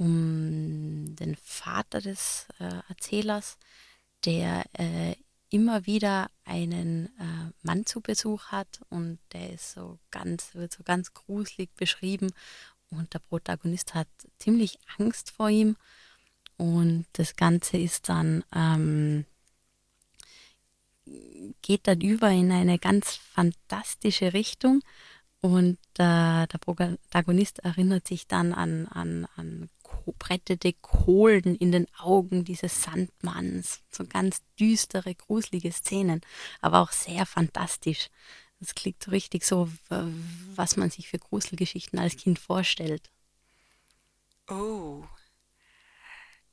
um 0.00 1.14
den 1.14 1.36
Vater 1.36 2.00
des 2.00 2.46
äh, 2.58 2.80
Erzählers, 2.88 3.58
der 4.24 4.64
äh, 4.72 5.14
immer 5.50 5.84
wieder 5.84 6.30
einen 6.46 7.08
äh, 7.18 7.52
Mann 7.62 7.84
zu 7.84 8.00
Besuch 8.00 8.46
hat 8.46 8.80
und 8.88 9.18
der 9.34 9.52
ist 9.52 9.72
so 9.72 9.98
ganz, 10.10 10.54
wird 10.54 10.72
so 10.72 10.82
ganz 10.84 11.12
gruselig 11.12 11.68
beschrieben 11.76 12.32
und 12.88 13.12
der 13.12 13.18
Protagonist 13.18 13.94
hat 13.94 14.08
ziemlich 14.38 14.78
Angst 14.98 15.32
vor 15.32 15.50
ihm 15.50 15.76
und 16.56 17.04
das 17.12 17.36
Ganze 17.36 17.76
ist 17.76 18.08
dann 18.08 18.42
ähm, 18.54 19.26
geht 21.60 21.86
dann 21.86 22.00
über 22.00 22.30
in 22.30 22.52
eine 22.52 22.78
ganz 22.78 23.16
fantastische 23.16 24.32
Richtung 24.32 24.80
und 25.42 25.78
äh, 25.98 26.46
der 26.46 26.58
Protagonist 26.58 27.58
erinnert 27.58 28.08
sich 28.08 28.26
dann 28.26 28.54
an, 28.54 28.86
an, 28.86 29.26
an 29.36 29.68
brettete 30.18 30.72
Kohlen 30.72 31.54
in 31.56 31.72
den 31.72 31.86
Augen 31.98 32.44
dieses 32.44 32.82
Sandmanns. 32.82 33.80
So 33.90 34.04
ganz 34.04 34.42
düstere, 34.58 35.14
gruselige 35.14 35.72
Szenen, 35.72 36.20
aber 36.60 36.80
auch 36.80 36.92
sehr 36.92 37.26
fantastisch. 37.26 38.08
Das 38.60 38.74
klingt 38.74 39.02
so 39.02 39.10
richtig 39.10 39.44
so, 39.44 39.70
was 40.54 40.76
man 40.76 40.90
sich 40.90 41.08
für 41.08 41.18
Gruselgeschichten 41.18 41.98
als 41.98 42.16
Kind 42.16 42.38
vorstellt. 42.38 43.10
Oh. 44.48 45.04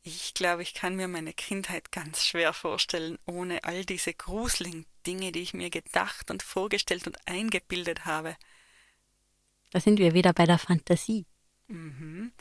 Ich 0.03 0.33
glaube, 0.33 0.61
ich 0.61 0.73
kann 0.73 0.95
mir 0.95 1.09
meine 1.09 1.33
Kindheit 1.33 1.91
ganz 1.91 2.23
schwer 2.23 2.53
vorstellen, 2.53 3.19
ohne 3.25 3.65
all 3.65 3.83
diese 3.83 4.13
gruseligen 4.13 4.85
Dinge, 5.05 5.33
die 5.33 5.41
ich 5.41 5.53
mir 5.53 5.69
gedacht 5.69 6.31
und 6.31 6.43
vorgestellt 6.43 7.07
und 7.07 7.17
eingebildet 7.27 8.05
habe. 8.05 8.37
Da 9.71 9.81
sind 9.81 9.99
wir 9.99 10.13
wieder 10.13 10.31
bei 10.31 10.45
der 10.45 10.59
Fantasie. 10.59 11.25
Mhm. 11.67 12.31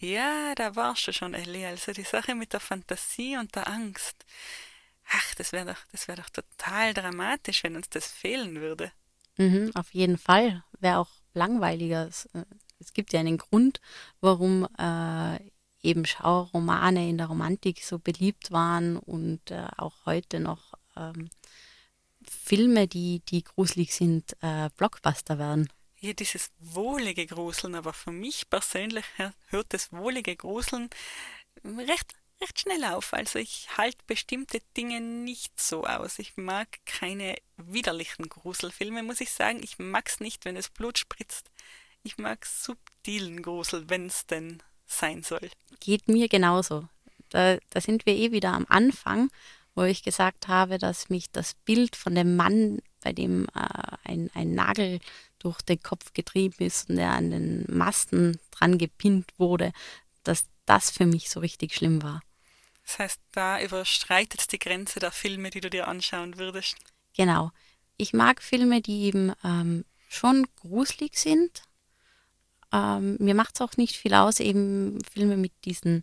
Ja, 0.00 0.54
da 0.54 0.74
warst 0.76 1.06
du 1.06 1.12
schon, 1.12 1.34
Ellie. 1.34 1.66
Also 1.66 1.92
die 1.92 2.04
Sache 2.04 2.34
mit 2.34 2.54
der 2.54 2.60
Fantasie 2.60 3.36
und 3.36 3.54
der 3.54 3.68
Angst. 3.68 4.24
Ach, 5.10 5.34
das 5.34 5.52
wäre 5.52 5.66
doch, 5.66 5.84
das 5.92 6.06
doch 6.06 6.30
total 6.30 6.94
dramatisch, 6.94 7.64
wenn 7.64 7.76
uns 7.76 7.90
das 7.90 8.06
fehlen 8.06 8.56
würde. 8.56 8.92
Mhm, 9.36 9.72
auf 9.74 9.92
jeden 9.92 10.16
Fall. 10.16 10.64
Wäre 10.80 10.98
auch 10.98 11.10
langweiliger. 11.34 12.06
Es, 12.08 12.26
äh, 12.32 12.44
es, 12.78 12.94
gibt 12.94 13.12
ja 13.12 13.20
einen 13.20 13.36
Grund, 13.36 13.80
warum 14.22 14.66
äh, 14.78 15.38
eben 15.82 16.06
Schauromane 16.06 17.06
in 17.08 17.18
der 17.18 17.26
Romantik 17.26 17.82
so 17.82 17.98
beliebt 17.98 18.50
waren 18.50 18.96
und 18.96 19.50
äh, 19.50 19.66
auch 19.76 20.06
heute 20.06 20.40
noch 20.40 20.72
ähm, 20.96 21.28
Filme, 22.26 22.88
die, 22.88 23.20
die 23.28 23.44
gruselig 23.44 23.94
sind, 23.94 24.34
äh, 24.40 24.70
Blockbuster 24.76 25.38
werden 25.38 25.68
hier 26.00 26.14
dieses 26.14 26.50
wohlige 26.58 27.26
Gruseln, 27.26 27.74
aber 27.74 27.92
für 27.92 28.10
mich 28.10 28.48
persönlich 28.48 29.04
hört 29.48 29.66
das 29.74 29.92
wohlige 29.92 30.34
Gruseln 30.34 30.88
recht, 31.64 32.14
recht 32.40 32.58
schnell 32.58 32.84
auf. 32.84 33.12
Also 33.12 33.38
ich 33.38 33.68
halte 33.76 33.98
bestimmte 34.06 34.60
Dinge 34.76 35.00
nicht 35.00 35.60
so 35.60 35.84
aus. 35.84 36.18
Ich 36.18 36.36
mag 36.36 36.68
keine 36.86 37.36
widerlichen 37.56 38.28
Gruselfilme, 38.28 39.02
muss 39.02 39.20
ich 39.20 39.30
sagen. 39.30 39.62
Ich 39.62 39.78
mag 39.78 40.08
es 40.08 40.20
nicht, 40.20 40.44
wenn 40.46 40.56
es 40.56 40.70
Blut 40.70 40.98
spritzt. 40.98 41.50
Ich 42.02 42.16
mag 42.16 42.46
subtilen 42.46 43.42
Grusel, 43.42 43.90
wenn 43.90 44.06
es 44.06 44.26
denn 44.26 44.62
sein 44.86 45.22
soll. 45.22 45.50
Geht 45.80 46.08
mir 46.08 46.28
genauso. 46.28 46.88
Da, 47.28 47.58
da 47.68 47.80
sind 47.80 48.06
wir 48.06 48.14
eh 48.14 48.32
wieder 48.32 48.52
am 48.52 48.66
Anfang, 48.68 49.30
wo 49.74 49.82
ich 49.82 50.02
gesagt 50.02 50.48
habe, 50.48 50.78
dass 50.78 51.10
mich 51.10 51.30
das 51.30 51.54
Bild 51.54 51.94
von 51.94 52.14
dem 52.14 52.36
Mann, 52.36 52.80
bei 53.02 53.12
dem 53.12 53.46
äh, 53.54 53.96
ein, 54.04 54.30
ein 54.34 54.52
Nagel 54.54 54.98
durch 55.40 55.60
den 55.62 55.82
Kopf 55.82 56.12
getrieben 56.12 56.64
ist 56.64 56.88
und 56.88 56.98
er 56.98 57.10
an 57.10 57.30
den 57.30 57.64
Masten 57.68 58.38
dran 58.50 58.78
gepinnt 58.78 59.32
wurde, 59.38 59.72
dass 60.22 60.46
das 60.66 60.90
für 60.90 61.06
mich 61.06 61.30
so 61.30 61.40
richtig 61.40 61.74
schlimm 61.74 62.02
war. 62.02 62.22
Das 62.84 62.98
heißt, 62.98 63.20
da 63.32 63.60
überstreitet 63.60 64.52
die 64.52 64.58
Grenze 64.58 65.00
der 65.00 65.12
Filme, 65.12 65.50
die 65.50 65.60
du 65.60 65.70
dir 65.70 65.88
anschauen 65.88 66.38
würdest. 66.38 66.76
Genau. 67.16 67.50
Ich 67.96 68.12
mag 68.12 68.42
Filme, 68.42 68.80
die 68.80 69.02
eben 69.02 69.32
ähm, 69.44 69.84
schon 70.08 70.46
gruselig 70.56 71.18
sind. 71.18 71.62
Ähm, 72.72 73.16
mir 73.18 73.34
macht 73.34 73.56
es 73.56 73.60
auch 73.60 73.76
nicht 73.76 73.96
viel 73.96 74.14
aus, 74.14 74.40
eben 74.40 74.98
Filme 75.04 75.36
mit 75.36 75.52
diesen 75.64 76.02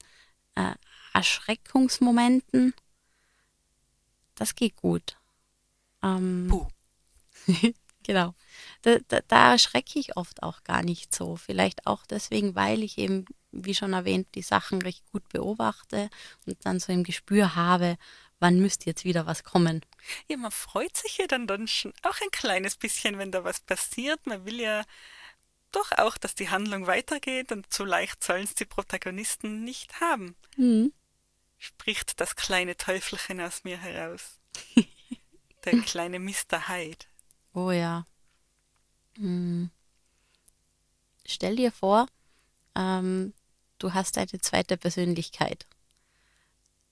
äh, 0.55 0.73
Erschreckungsmomenten. 1.13 2.73
Das 4.35 4.55
geht 4.55 4.75
gut. 4.75 5.17
Ähm, 6.03 6.47
Puh. 6.49 6.67
genau 8.07 8.33
da, 8.81 8.97
da, 9.07 9.19
da 9.27 9.51
erschrecke 9.53 9.99
ich 9.99 10.17
oft 10.17 10.43
auch 10.43 10.63
gar 10.63 10.83
nicht 10.83 11.13
so. 11.13 11.35
Vielleicht 11.35 11.87
auch 11.87 12.05
deswegen, 12.05 12.55
weil 12.55 12.83
ich 12.83 12.97
eben, 12.97 13.25
wie 13.51 13.75
schon 13.75 13.93
erwähnt, 13.93 14.27
die 14.35 14.41
Sachen 14.41 14.81
recht 14.81 15.03
gut 15.11 15.27
beobachte 15.29 16.09
und 16.45 16.57
dann 16.65 16.79
so 16.79 16.91
im 16.91 17.03
Gespür 17.03 17.55
habe, 17.55 17.97
wann 18.39 18.59
müsste 18.59 18.85
jetzt 18.85 19.03
wieder 19.03 19.25
was 19.25 19.43
kommen. 19.43 19.85
Ja, 20.27 20.37
man 20.37 20.51
freut 20.51 20.95
sich 20.95 21.17
ja 21.17 21.27
dann, 21.27 21.47
dann 21.47 21.67
schon 21.67 21.93
auch 22.03 22.19
ein 22.21 22.31
kleines 22.31 22.75
bisschen, 22.75 23.17
wenn 23.17 23.31
da 23.31 23.43
was 23.43 23.59
passiert. 23.59 24.25
Man 24.25 24.45
will 24.45 24.59
ja 24.59 24.83
doch 25.71 25.91
auch, 25.93 26.17
dass 26.17 26.35
die 26.35 26.49
Handlung 26.49 26.87
weitergeht 26.87 27.51
und 27.51 27.71
so 27.73 27.83
leicht 27.83 28.23
sollen 28.23 28.43
es 28.43 28.55
die 28.55 28.65
Protagonisten 28.65 29.63
nicht 29.63 29.99
haben. 29.99 30.35
Mhm. 30.55 30.93
Spricht 31.57 32.21
das 32.21 32.35
kleine 32.35 32.77
Teufelchen 32.77 33.41
aus 33.41 33.63
mir 33.63 33.77
heraus. 33.77 34.39
Der 35.65 35.81
kleine 35.81 36.19
Mr. 36.19 36.69
Hyde. 36.69 37.05
Oh 37.57 37.71
ja. 37.71 38.05
Hm. 39.15 39.71
Stell 41.25 41.55
dir 41.55 41.71
vor, 41.71 42.05
ähm, 42.75 43.33
du 43.79 43.95
hast 43.95 44.19
eine 44.19 44.39
zweite 44.41 44.77
Persönlichkeit. 44.77 45.65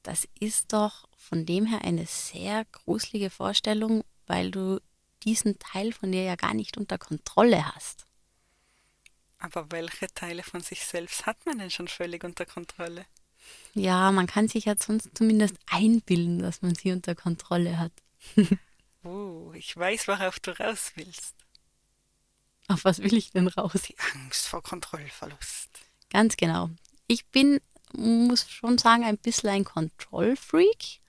Das 0.02 0.28
ist 0.40 0.74
doch 0.74 1.08
von 1.18 1.46
dem 1.46 1.68
her 1.68 1.84
eine 1.84 2.08
sehr 2.08 2.66
gruselige 2.66 3.30
Vorstellung, 3.30 4.04
weil 4.26 4.50
du 4.50 4.82
diesen 5.22 5.60
Teil 5.60 5.94
von 5.94 6.12
dir 6.12 6.24
ja 6.24 6.36
gar 6.36 6.56
nicht 6.56 6.78
unter 6.78 6.98
Kontrolle 6.98 7.76
hast. 7.76 8.08
Aber 9.38 9.72
welche 9.72 10.08
Teile 10.08 10.42
von 10.42 10.62
sich 10.62 10.84
selbst 10.84 11.28
hat 11.28 11.46
man 11.46 11.60
denn 11.60 11.70
schon 11.70 11.88
völlig 11.88 12.24
unter 12.24 12.48
Kontrolle? 12.48 13.06
Ja, 13.76 14.12
man 14.12 14.26
kann 14.26 14.48
sich 14.48 14.66
ja 14.66 14.74
sonst 14.76 15.12
zumindest 15.14 15.58
einbilden, 15.68 16.40
dass 16.40 16.64
man 16.64 16.74
sie 16.74 16.92
unter 16.92 17.14
Kontrolle 17.14 17.78
hat. 17.78 17.92
oh, 19.06 19.52
ich 19.54 19.76
weiß, 19.76 20.08
worauf 20.08 20.40
du 20.40 20.52
raus 20.60 20.92
willst. 20.96 21.36
Auf 22.68 22.84
was 22.84 23.00
will 23.00 23.14
ich 23.14 23.32
denn 23.32 23.48
raus? 23.48 23.74
Die 23.88 23.96
Angst 24.14 24.48
vor 24.48 24.64
Kontrollverlust. 24.64 25.70
Ganz 26.10 26.36
genau. 26.36 26.70
Ich 27.08 27.28
bin, 27.28 27.60
muss 27.94 28.50
schon 28.50 28.78
sagen, 28.78 29.04
ein 29.04 29.18
bisschen 29.18 29.50
ein 29.50 29.64
Kontrollfreak. 29.64 31.02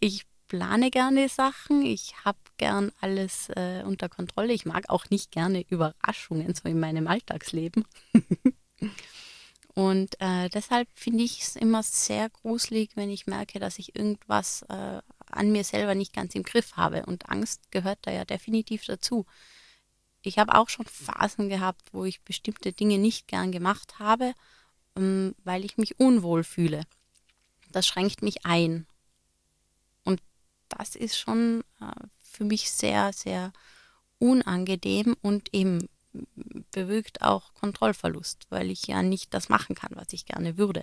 Ich 0.00 0.26
plane 0.48 0.90
gerne 0.90 1.28
Sachen. 1.28 1.82
Ich 1.82 2.14
habe 2.24 2.38
gern 2.56 2.92
alles 3.00 3.50
äh, 3.50 3.82
unter 3.84 4.08
Kontrolle. 4.08 4.52
Ich 4.52 4.64
mag 4.64 4.88
auch 4.88 5.10
nicht 5.10 5.30
gerne 5.30 5.64
Überraschungen 5.68 6.54
so 6.54 6.68
in 6.68 6.80
meinem 6.80 7.06
Alltagsleben. 7.06 7.84
Und 9.74 10.20
äh, 10.20 10.48
deshalb 10.48 10.88
finde 10.94 11.22
ich 11.22 11.42
es 11.42 11.56
immer 11.56 11.82
sehr 11.82 12.28
gruselig, 12.30 12.90
wenn 12.96 13.10
ich 13.10 13.26
merke, 13.26 13.60
dass 13.60 13.78
ich 13.78 13.94
irgendwas 13.94 14.62
äh, 14.62 15.00
an 15.32 15.52
mir 15.52 15.64
selber 15.64 15.94
nicht 15.94 16.12
ganz 16.12 16.34
im 16.34 16.42
Griff 16.42 16.76
habe. 16.76 17.06
Und 17.06 17.28
Angst 17.28 17.70
gehört 17.70 17.98
da 18.02 18.12
ja 18.12 18.24
definitiv 18.24 18.84
dazu 18.84 19.26
ich 20.22 20.38
habe 20.38 20.54
auch 20.54 20.68
schon 20.68 20.86
Phasen 20.86 21.48
gehabt, 21.48 21.92
wo 21.92 22.04
ich 22.04 22.22
bestimmte 22.22 22.72
Dinge 22.72 22.98
nicht 22.98 23.28
gern 23.28 23.52
gemacht 23.52 23.98
habe, 23.98 24.34
ähm, 24.96 25.34
weil 25.44 25.64
ich 25.64 25.78
mich 25.78 25.98
unwohl 25.98 26.44
fühle. 26.44 26.84
das 27.72 27.86
schränkt 27.86 28.22
mich 28.22 28.44
ein. 28.44 28.86
Und 30.04 30.20
das 30.68 30.96
ist 30.96 31.16
schon 31.16 31.62
äh, 31.80 31.92
für 32.20 32.44
mich 32.44 32.70
sehr, 32.70 33.12
sehr 33.12 33.52
unangenehm 34.18 35.16
und 35.22 35.54
eben 35.54 35.88
bewirkt 36.72 37.22
auch 37.22 37.54
Kontrollverlust, 37.54 38.46
weil 38.50 38.70
ich 38.70 38.88
ja 38.88 39.02
nicht 39.02 39.32
das 39.32 39.48
machen 39.48 39.76
kann, 39.76 39.92
was 39.94 40.12
ich 40.12 40.26
gerne 40.26 40.58
würde. 40.58 40.82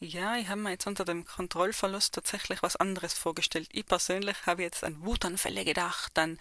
Ja, 0.00 0.36
ich 0.36 0.48
habe 0.48 0.60
mir 0.60 0.70
jetzt 0.70 0.86
unter 0.86 1.04
dem 1.06 1.24
Kontrollverlust 1.24 2.14
tatsächlich 2.14 2.62
was 2.62 2.76
anderes 2.76 3.14
vorgestellt. 3.14 3.68
Ich 3.72 3.86
persönlich 3.86 4.36
habe 4.44 4.62
jetzt 4.62 4.84
an 4.84 5.02
Wutanfälle 5.02 5.64
gedacht, 5.64 6.18
an 6.18 6.38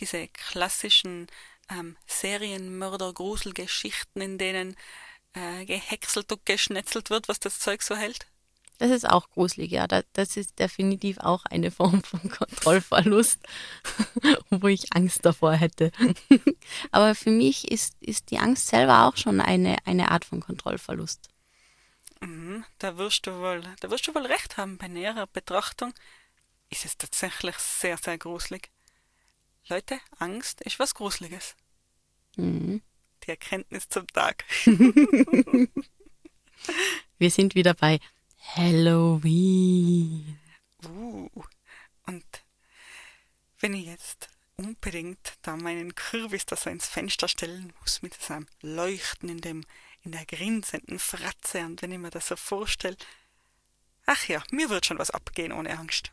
diese 0.00 0.26
klassischen 0.28 1.28
ähm, 1.70 1.96
Serienmörder-Gruselgeschichten, 2.06 4.20
in 4.20 4.38
denen 4.38 4.76
äh, 5.34 5.64
gehäckselt 5.64 6.32
und 6.32 6.44
geschnetzelt 6.46 7.10
wird, 7.10 7.28
was 7.28 7.38
das 7.38 7.60
Zeug 7.60 7.82
so 7.82 7.94
hält. 7.94 8.26
Das 8.78 8.90
ist 8.90 9.08
auch 9.08 9.30
gruselig, 9.30 9.70
ja. 9.70 9.86
Das 9.86 10.36
ist 10.36 10.58
definitiv 10.58 11.18
auch 11.18 11.44
eine 11.46 11.70
Form 11.70 12.02
von 12.02 12.28
Kontrollverlust, 12.28 13.38
wo 14.50 14.66
ich 14.66 14.92
Angst 14.94 15.24
davor 15.24 15.52
hätte. 15.52 15.92
Aber 16.90 17.14
für 17.14 17.30
mich 17.30 17.70
ist, 17.70 17.94
ist 18.00 18.32
die 18.32 18.38
Angst 18.38 18.66
selber 18.66 19.06
auch 19.06 19.16
schon 19.16 19.40
eine, 19.40 19.76
eine 19.86 20.10
Art 20.10 20.24
von 20.24 20.40
Kontrollverlust. 20.40 21.28
Mhm, 22.20 22.64
da 22.78 22.96
wirst 22.96 23.26
du 23.26 23.32
wohl, 23.40 23.62
da 23.80 23.90
wirst 23.90 24.06
du 24.06 24.14
wohl 24.14 24.26
recht 24.26 24.56
haben. 24.56 24.78
Bei 24.78 24.88
näherer 24.88 25.26
Betrachtung 25.26 25.92
ist 26.70 26.84
es 26.84 26.96
tatsächlich 26.96 27.56
sehr, 27.56 27.96
sehr 27.98 28.18
gruselig. 28.18 28.70
Leute, 29.68 30.00
Angst 30.18 30.60
ist 30.62 30.78
was 30.78 30.94
Gruseliges. 30.94 31.56
Mhm. 32.36 32.82
Die 33.24 33.30
Erkenntnis 33.30 33.88
zum 33.88 34.06
Tag. 34.08 34.44
Wir 37.18 37.30
sind 37.30 37.54
wieder 37.54 37.74
bei 37.74 37.98
Halloween. 38.54 40.38
Uh, 40.84 41.28
und 42.06 42.24
wenn 43.58 43.74
ich 43.74 43.86
jetzt 43.86 44.28
unbedingt 44.56 45.38
da 45.42 45.56
meinen 45.56 45.94
Kürbis 45.94 46.46
da 46.46 46.56
so 46.56 46.70
ins 46.70 46.86
Fenster 46.86 47.28
stellen 47.28 47.72
muss 47.80 48.02
mit 48.02 48.14
seinem 48.14 48.46
Leuchten 48.60 49.28
in 49.28 49.40
dem 49.40 49.64
in 50.06 50.12
der 50.12 50.24
grinsenden 50.24 51.00
Fratze 51.00 51.66
und 51.66 51.82
wenn 51.82 51.90
ich 51.90 51.98
mir 51.98 52.10
das 52.10 52.28
so 52.28 52.36
vorstelle, 52.36 52.96
ach 54.06 54.28
ja, 54.28 54.42
mir 54.52 54.70
wird 54.70 54.86
schon 54.86 55.00
was 55.00 55.10
abgehen 55.10 55.52
ohne 55.52 55.76
Angst. 55.76 56.12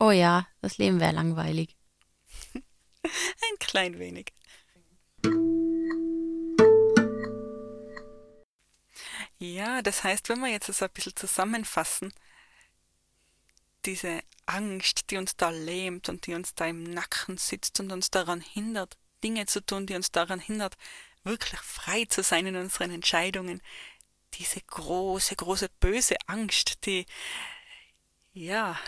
Oh 0.00 0.10
ja, 0.10 0.48
das 0.60 0.76
Leben 0.78 1.00
wäre 1.00 1.12
langweilig. 1.12 1.76
Ein 2.54 3.58
klein 3.60 3.98
wenig. 4.00 4.32
Ja, 9.38 9.82
das 9.82 10.02
heißt, 10.02 10.28
wenn 10.28 10.40
wir 10.40 10.48
jetzt 10.48 10.66
so 10.66 10.84
ein 10.84 10.90
bisschen 10.92 11.14
zusammenfassen, 11.14 12.12
diese 13.84 14.20
Angst, 14.46 15.10
die 15.10 15.16
uns 15.16 15.36
da 15.36 15.50
lähmt 15.50 16.08
und 16.08 16.26
die 16.26 16.34
uns 16.34 16.56
da 16.56 16.66
im 16.66 16.82
Nacken 16.82 17.38
sitzt 17.38 17.78
und 17.78 17.92
uns 17.92 18.10
daran 18.10 18.40
hindert, 18.40 18.98
Dinge 19.22 19.46
zu 19.46 19.64
tun, 19.64 19.86
die 19.86 19.94
uns 19.94 20.10
daran 20.10 20.40
hindert, 20.40 20.76
wirklich 21.24 21.60
frei 21.60 22.04
zu 22.06 22.22
sein 22.22 22.46
in 22.46 22.56
unseren 22.56 22.90
Entscheidungen. 22.90 23.62
Diese 24.34 24.60
große, 24.60 25.36
große, 25.36 25.68
böse 25.80 26.16
Angst, 26.26 26.84
die, 26.86 27.06
ja, 28.32 28.78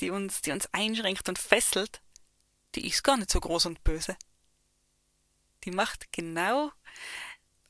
die 0.00 0.10
uns, 0.10 0.42
die 0.42 0.52
uns 0.52 0.68
einschränkt 0.72 1.28
und 1.28 1.38
fesselt, 1.38 2.00
die 2.74 2.86
ist 2.86 3.02
gar 3.02 3.16
nicht 3.16 3.30
so 3.30 3.40
groß 3.40 3.66
und 3.66 3.84
böse. 3.84 4.16
Die 5.64 5.70
macht 5.70 6.12
genau 6.12 6.72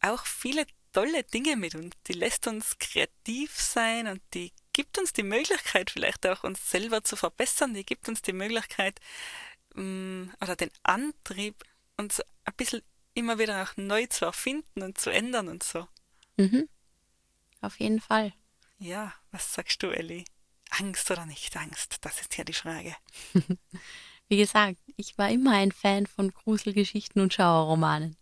auch 0.01 0.27
viele 0.27 0.67
tolle 0.93 1.25
Dinge 1.25 1.57
mit 1.57 1.75
uns. 1.75 1.95
Die 2.07 2.13
lässt 2.13 2.47
uns 2.47 2.79
kreativ 2.79 3.59
sein 3.61 4.07
und 4.07 4.23
die 4.35 4.53
gibt 4.73 4.99
uns 4.99 5.13
die 5.13 5.23
Möglichkeit, 5.23 5.91
vielleicht 5.91 6.27
auch 6.27 6.45
uns 6.45 6.71
selber 6.71 7.05
zu 7.05 7.17
verbessern. 7.17 7.75
Die 7.75 7.85
gibt 7.85 8.09
uns 8.09 8.23
die 8.23 8.33
Möglichkeit 8.33 9.01
mm, 9.75 10.29
oder 10.41 10.57
den 10.57 10.71
Antrieb, 10.83 11.65
uns 11.97 12.21
ein 12.45 12.55
bisschen 12.57 12.83
immer 13.15 13.39
wieder 13.39 13.63
auch 13.63 13.77
neu 13.77 14.07
zu 14.07 14.25
erfinden 14.25 14.83
und 14.83 14.99
zu 14.99 15.11
ändern 15.11 15.49
und 15.49 15.63
so. 15.63 15.87
Mhm. 16.37 16.69
Auf 17.61 17.79
jeden 17.79 18.01
Fall. 18.01 18.33
Ja, 18.79 19.15
was 19.31 19.55
sagst 19.55 19.83
du, 19.83 19.89
Elli? 19.89 20.25
Angst 20.71 21.11
oder 21.11 21.27
nicht 21.27 21.57
Angst? 21.57 21.99
Das 22.01 22.21
ist 22.21 22.37
ja 22.37 22.45
die 22.45 22.53
Frage. 22.53 22.97
Wie 24.29 24.37
gesagt, 24.37 24.79
ich 24.97 25.19
war 25.19 25.31
immer 25.31 25.53
ein 25.53 25.73
Fan 25.73 26.07
von 26.07 26.33
Gruselgeschichten 26.33 27.21
und 27.21 27.35
Schauerromanen. 27.35 28.17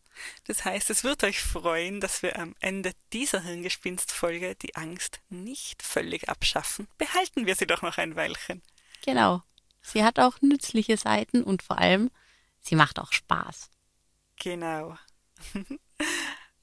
Das 0.44 0.64
heißt, 0.64 0.90
es 0.90 1.04
wird 1.04 1.24
euch 1.24 1.40
freuen, 1.40 2.00
dass 2.00 2.22
wir 2.22 2.38
am 2.38 2.54
Ende 2.60 2.92
dieser 3.12 3.42
Hirngespinst-Folge 3.42 4.54
die 4.56 4.74
Angst 4.74 5.20
nicht 5.28 5.82
völlig 5.82 6.28
abschaffen. 6.28 6.88
Behalten 6.98 7.46
wir 7.46 7.54
sie 7.54 7.66
doch 7.66 7.82
noch 7.82 7.96
ein 7.96 8.16
Weilchen. 8.16 8.62
Genau. 9.02 9.42
Sie 9.82 10.04
hat 10.04 10.18
auch 10.18 10.40
nützliche 10.42 10.96
Seiten 10.96 11.42
und 11.42 11.62
vor 11.62 11.78
allem, 11.78 12.10
sie 12.60 12.74
macht 12.74 12.98
auch 12.98 13.12
Spaß. 13.12 13.70
Genau. 14.40 14.98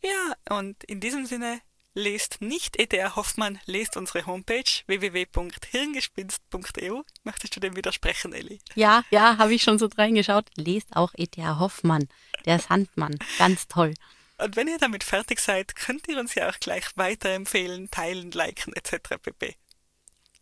ja, 0.02 0.34
und 0.58 0.84
in 0.84 1.00
diesem 1.00 1.26
Sinne, 1.26 1.62
lest 1.94 2.42
nicht 2.42 2.78
E.T.R. 2.80 3.16
Hoffmann, 3.16 3.60
lest 3.66 3.96
unsere 3.98 4.26
Homepage 4.26 4.64
www.hirngespinst.eu. 4.88 7.02
Möchtest 7.24 7.56
du 7.56 7.60
dem 7.60 7.76
widersprechen, 7.76 8.34
Elli? 8.34 8.60
Ja, 8.76 9.04
ja, 9.10 9.38
habe 9.38 9.54
ich 9.54 9.64
schon 9.64 9.80
so 9.80 9.90
reingeschaut. 9.98 10.50
Lest 10.56 10.96
auch 10.96 11.14
E.T.R. 11.16 11.60
Hoffmann, 11.60 12.08
der 12.46 12.60
Sandmann. 12.60 13.18
Ganz 13.38 13.68
toll. 13.68 13.94
Und 14.38 14.56
wenn 14.56 14.68
ihr 14.68 14.78
damit 14.78 15.04
fertig 15.04 15.40
seid, 15.40 15.76
könnt 15.76 16.08
ihr 16.08 16.20
uns 16.20 16.36
ja 16.36 16.48
auch 16.50 16.60
gleich 16.60 16.86
weiterempfehlen, 16.96 17.90
teilen, 17.90 18.30
liken 18.32 18.74
etc. 18.74 19.18
pp. 19.22 19.56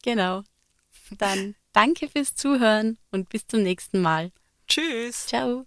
Genau. 0.03 0.43
Dann 1.11 1.55
danke 1.71 2.09
fürs 2.09 2.35
Zuhören 2.35 2.97
und 3.11 3.29
bis 3.29 3.47
zum 3.47 3.63
nächsten 3.63 4.01
Mal. 4.01 4.33
Tschüss. 4.67 5.27
Ciao. 5.27 5.65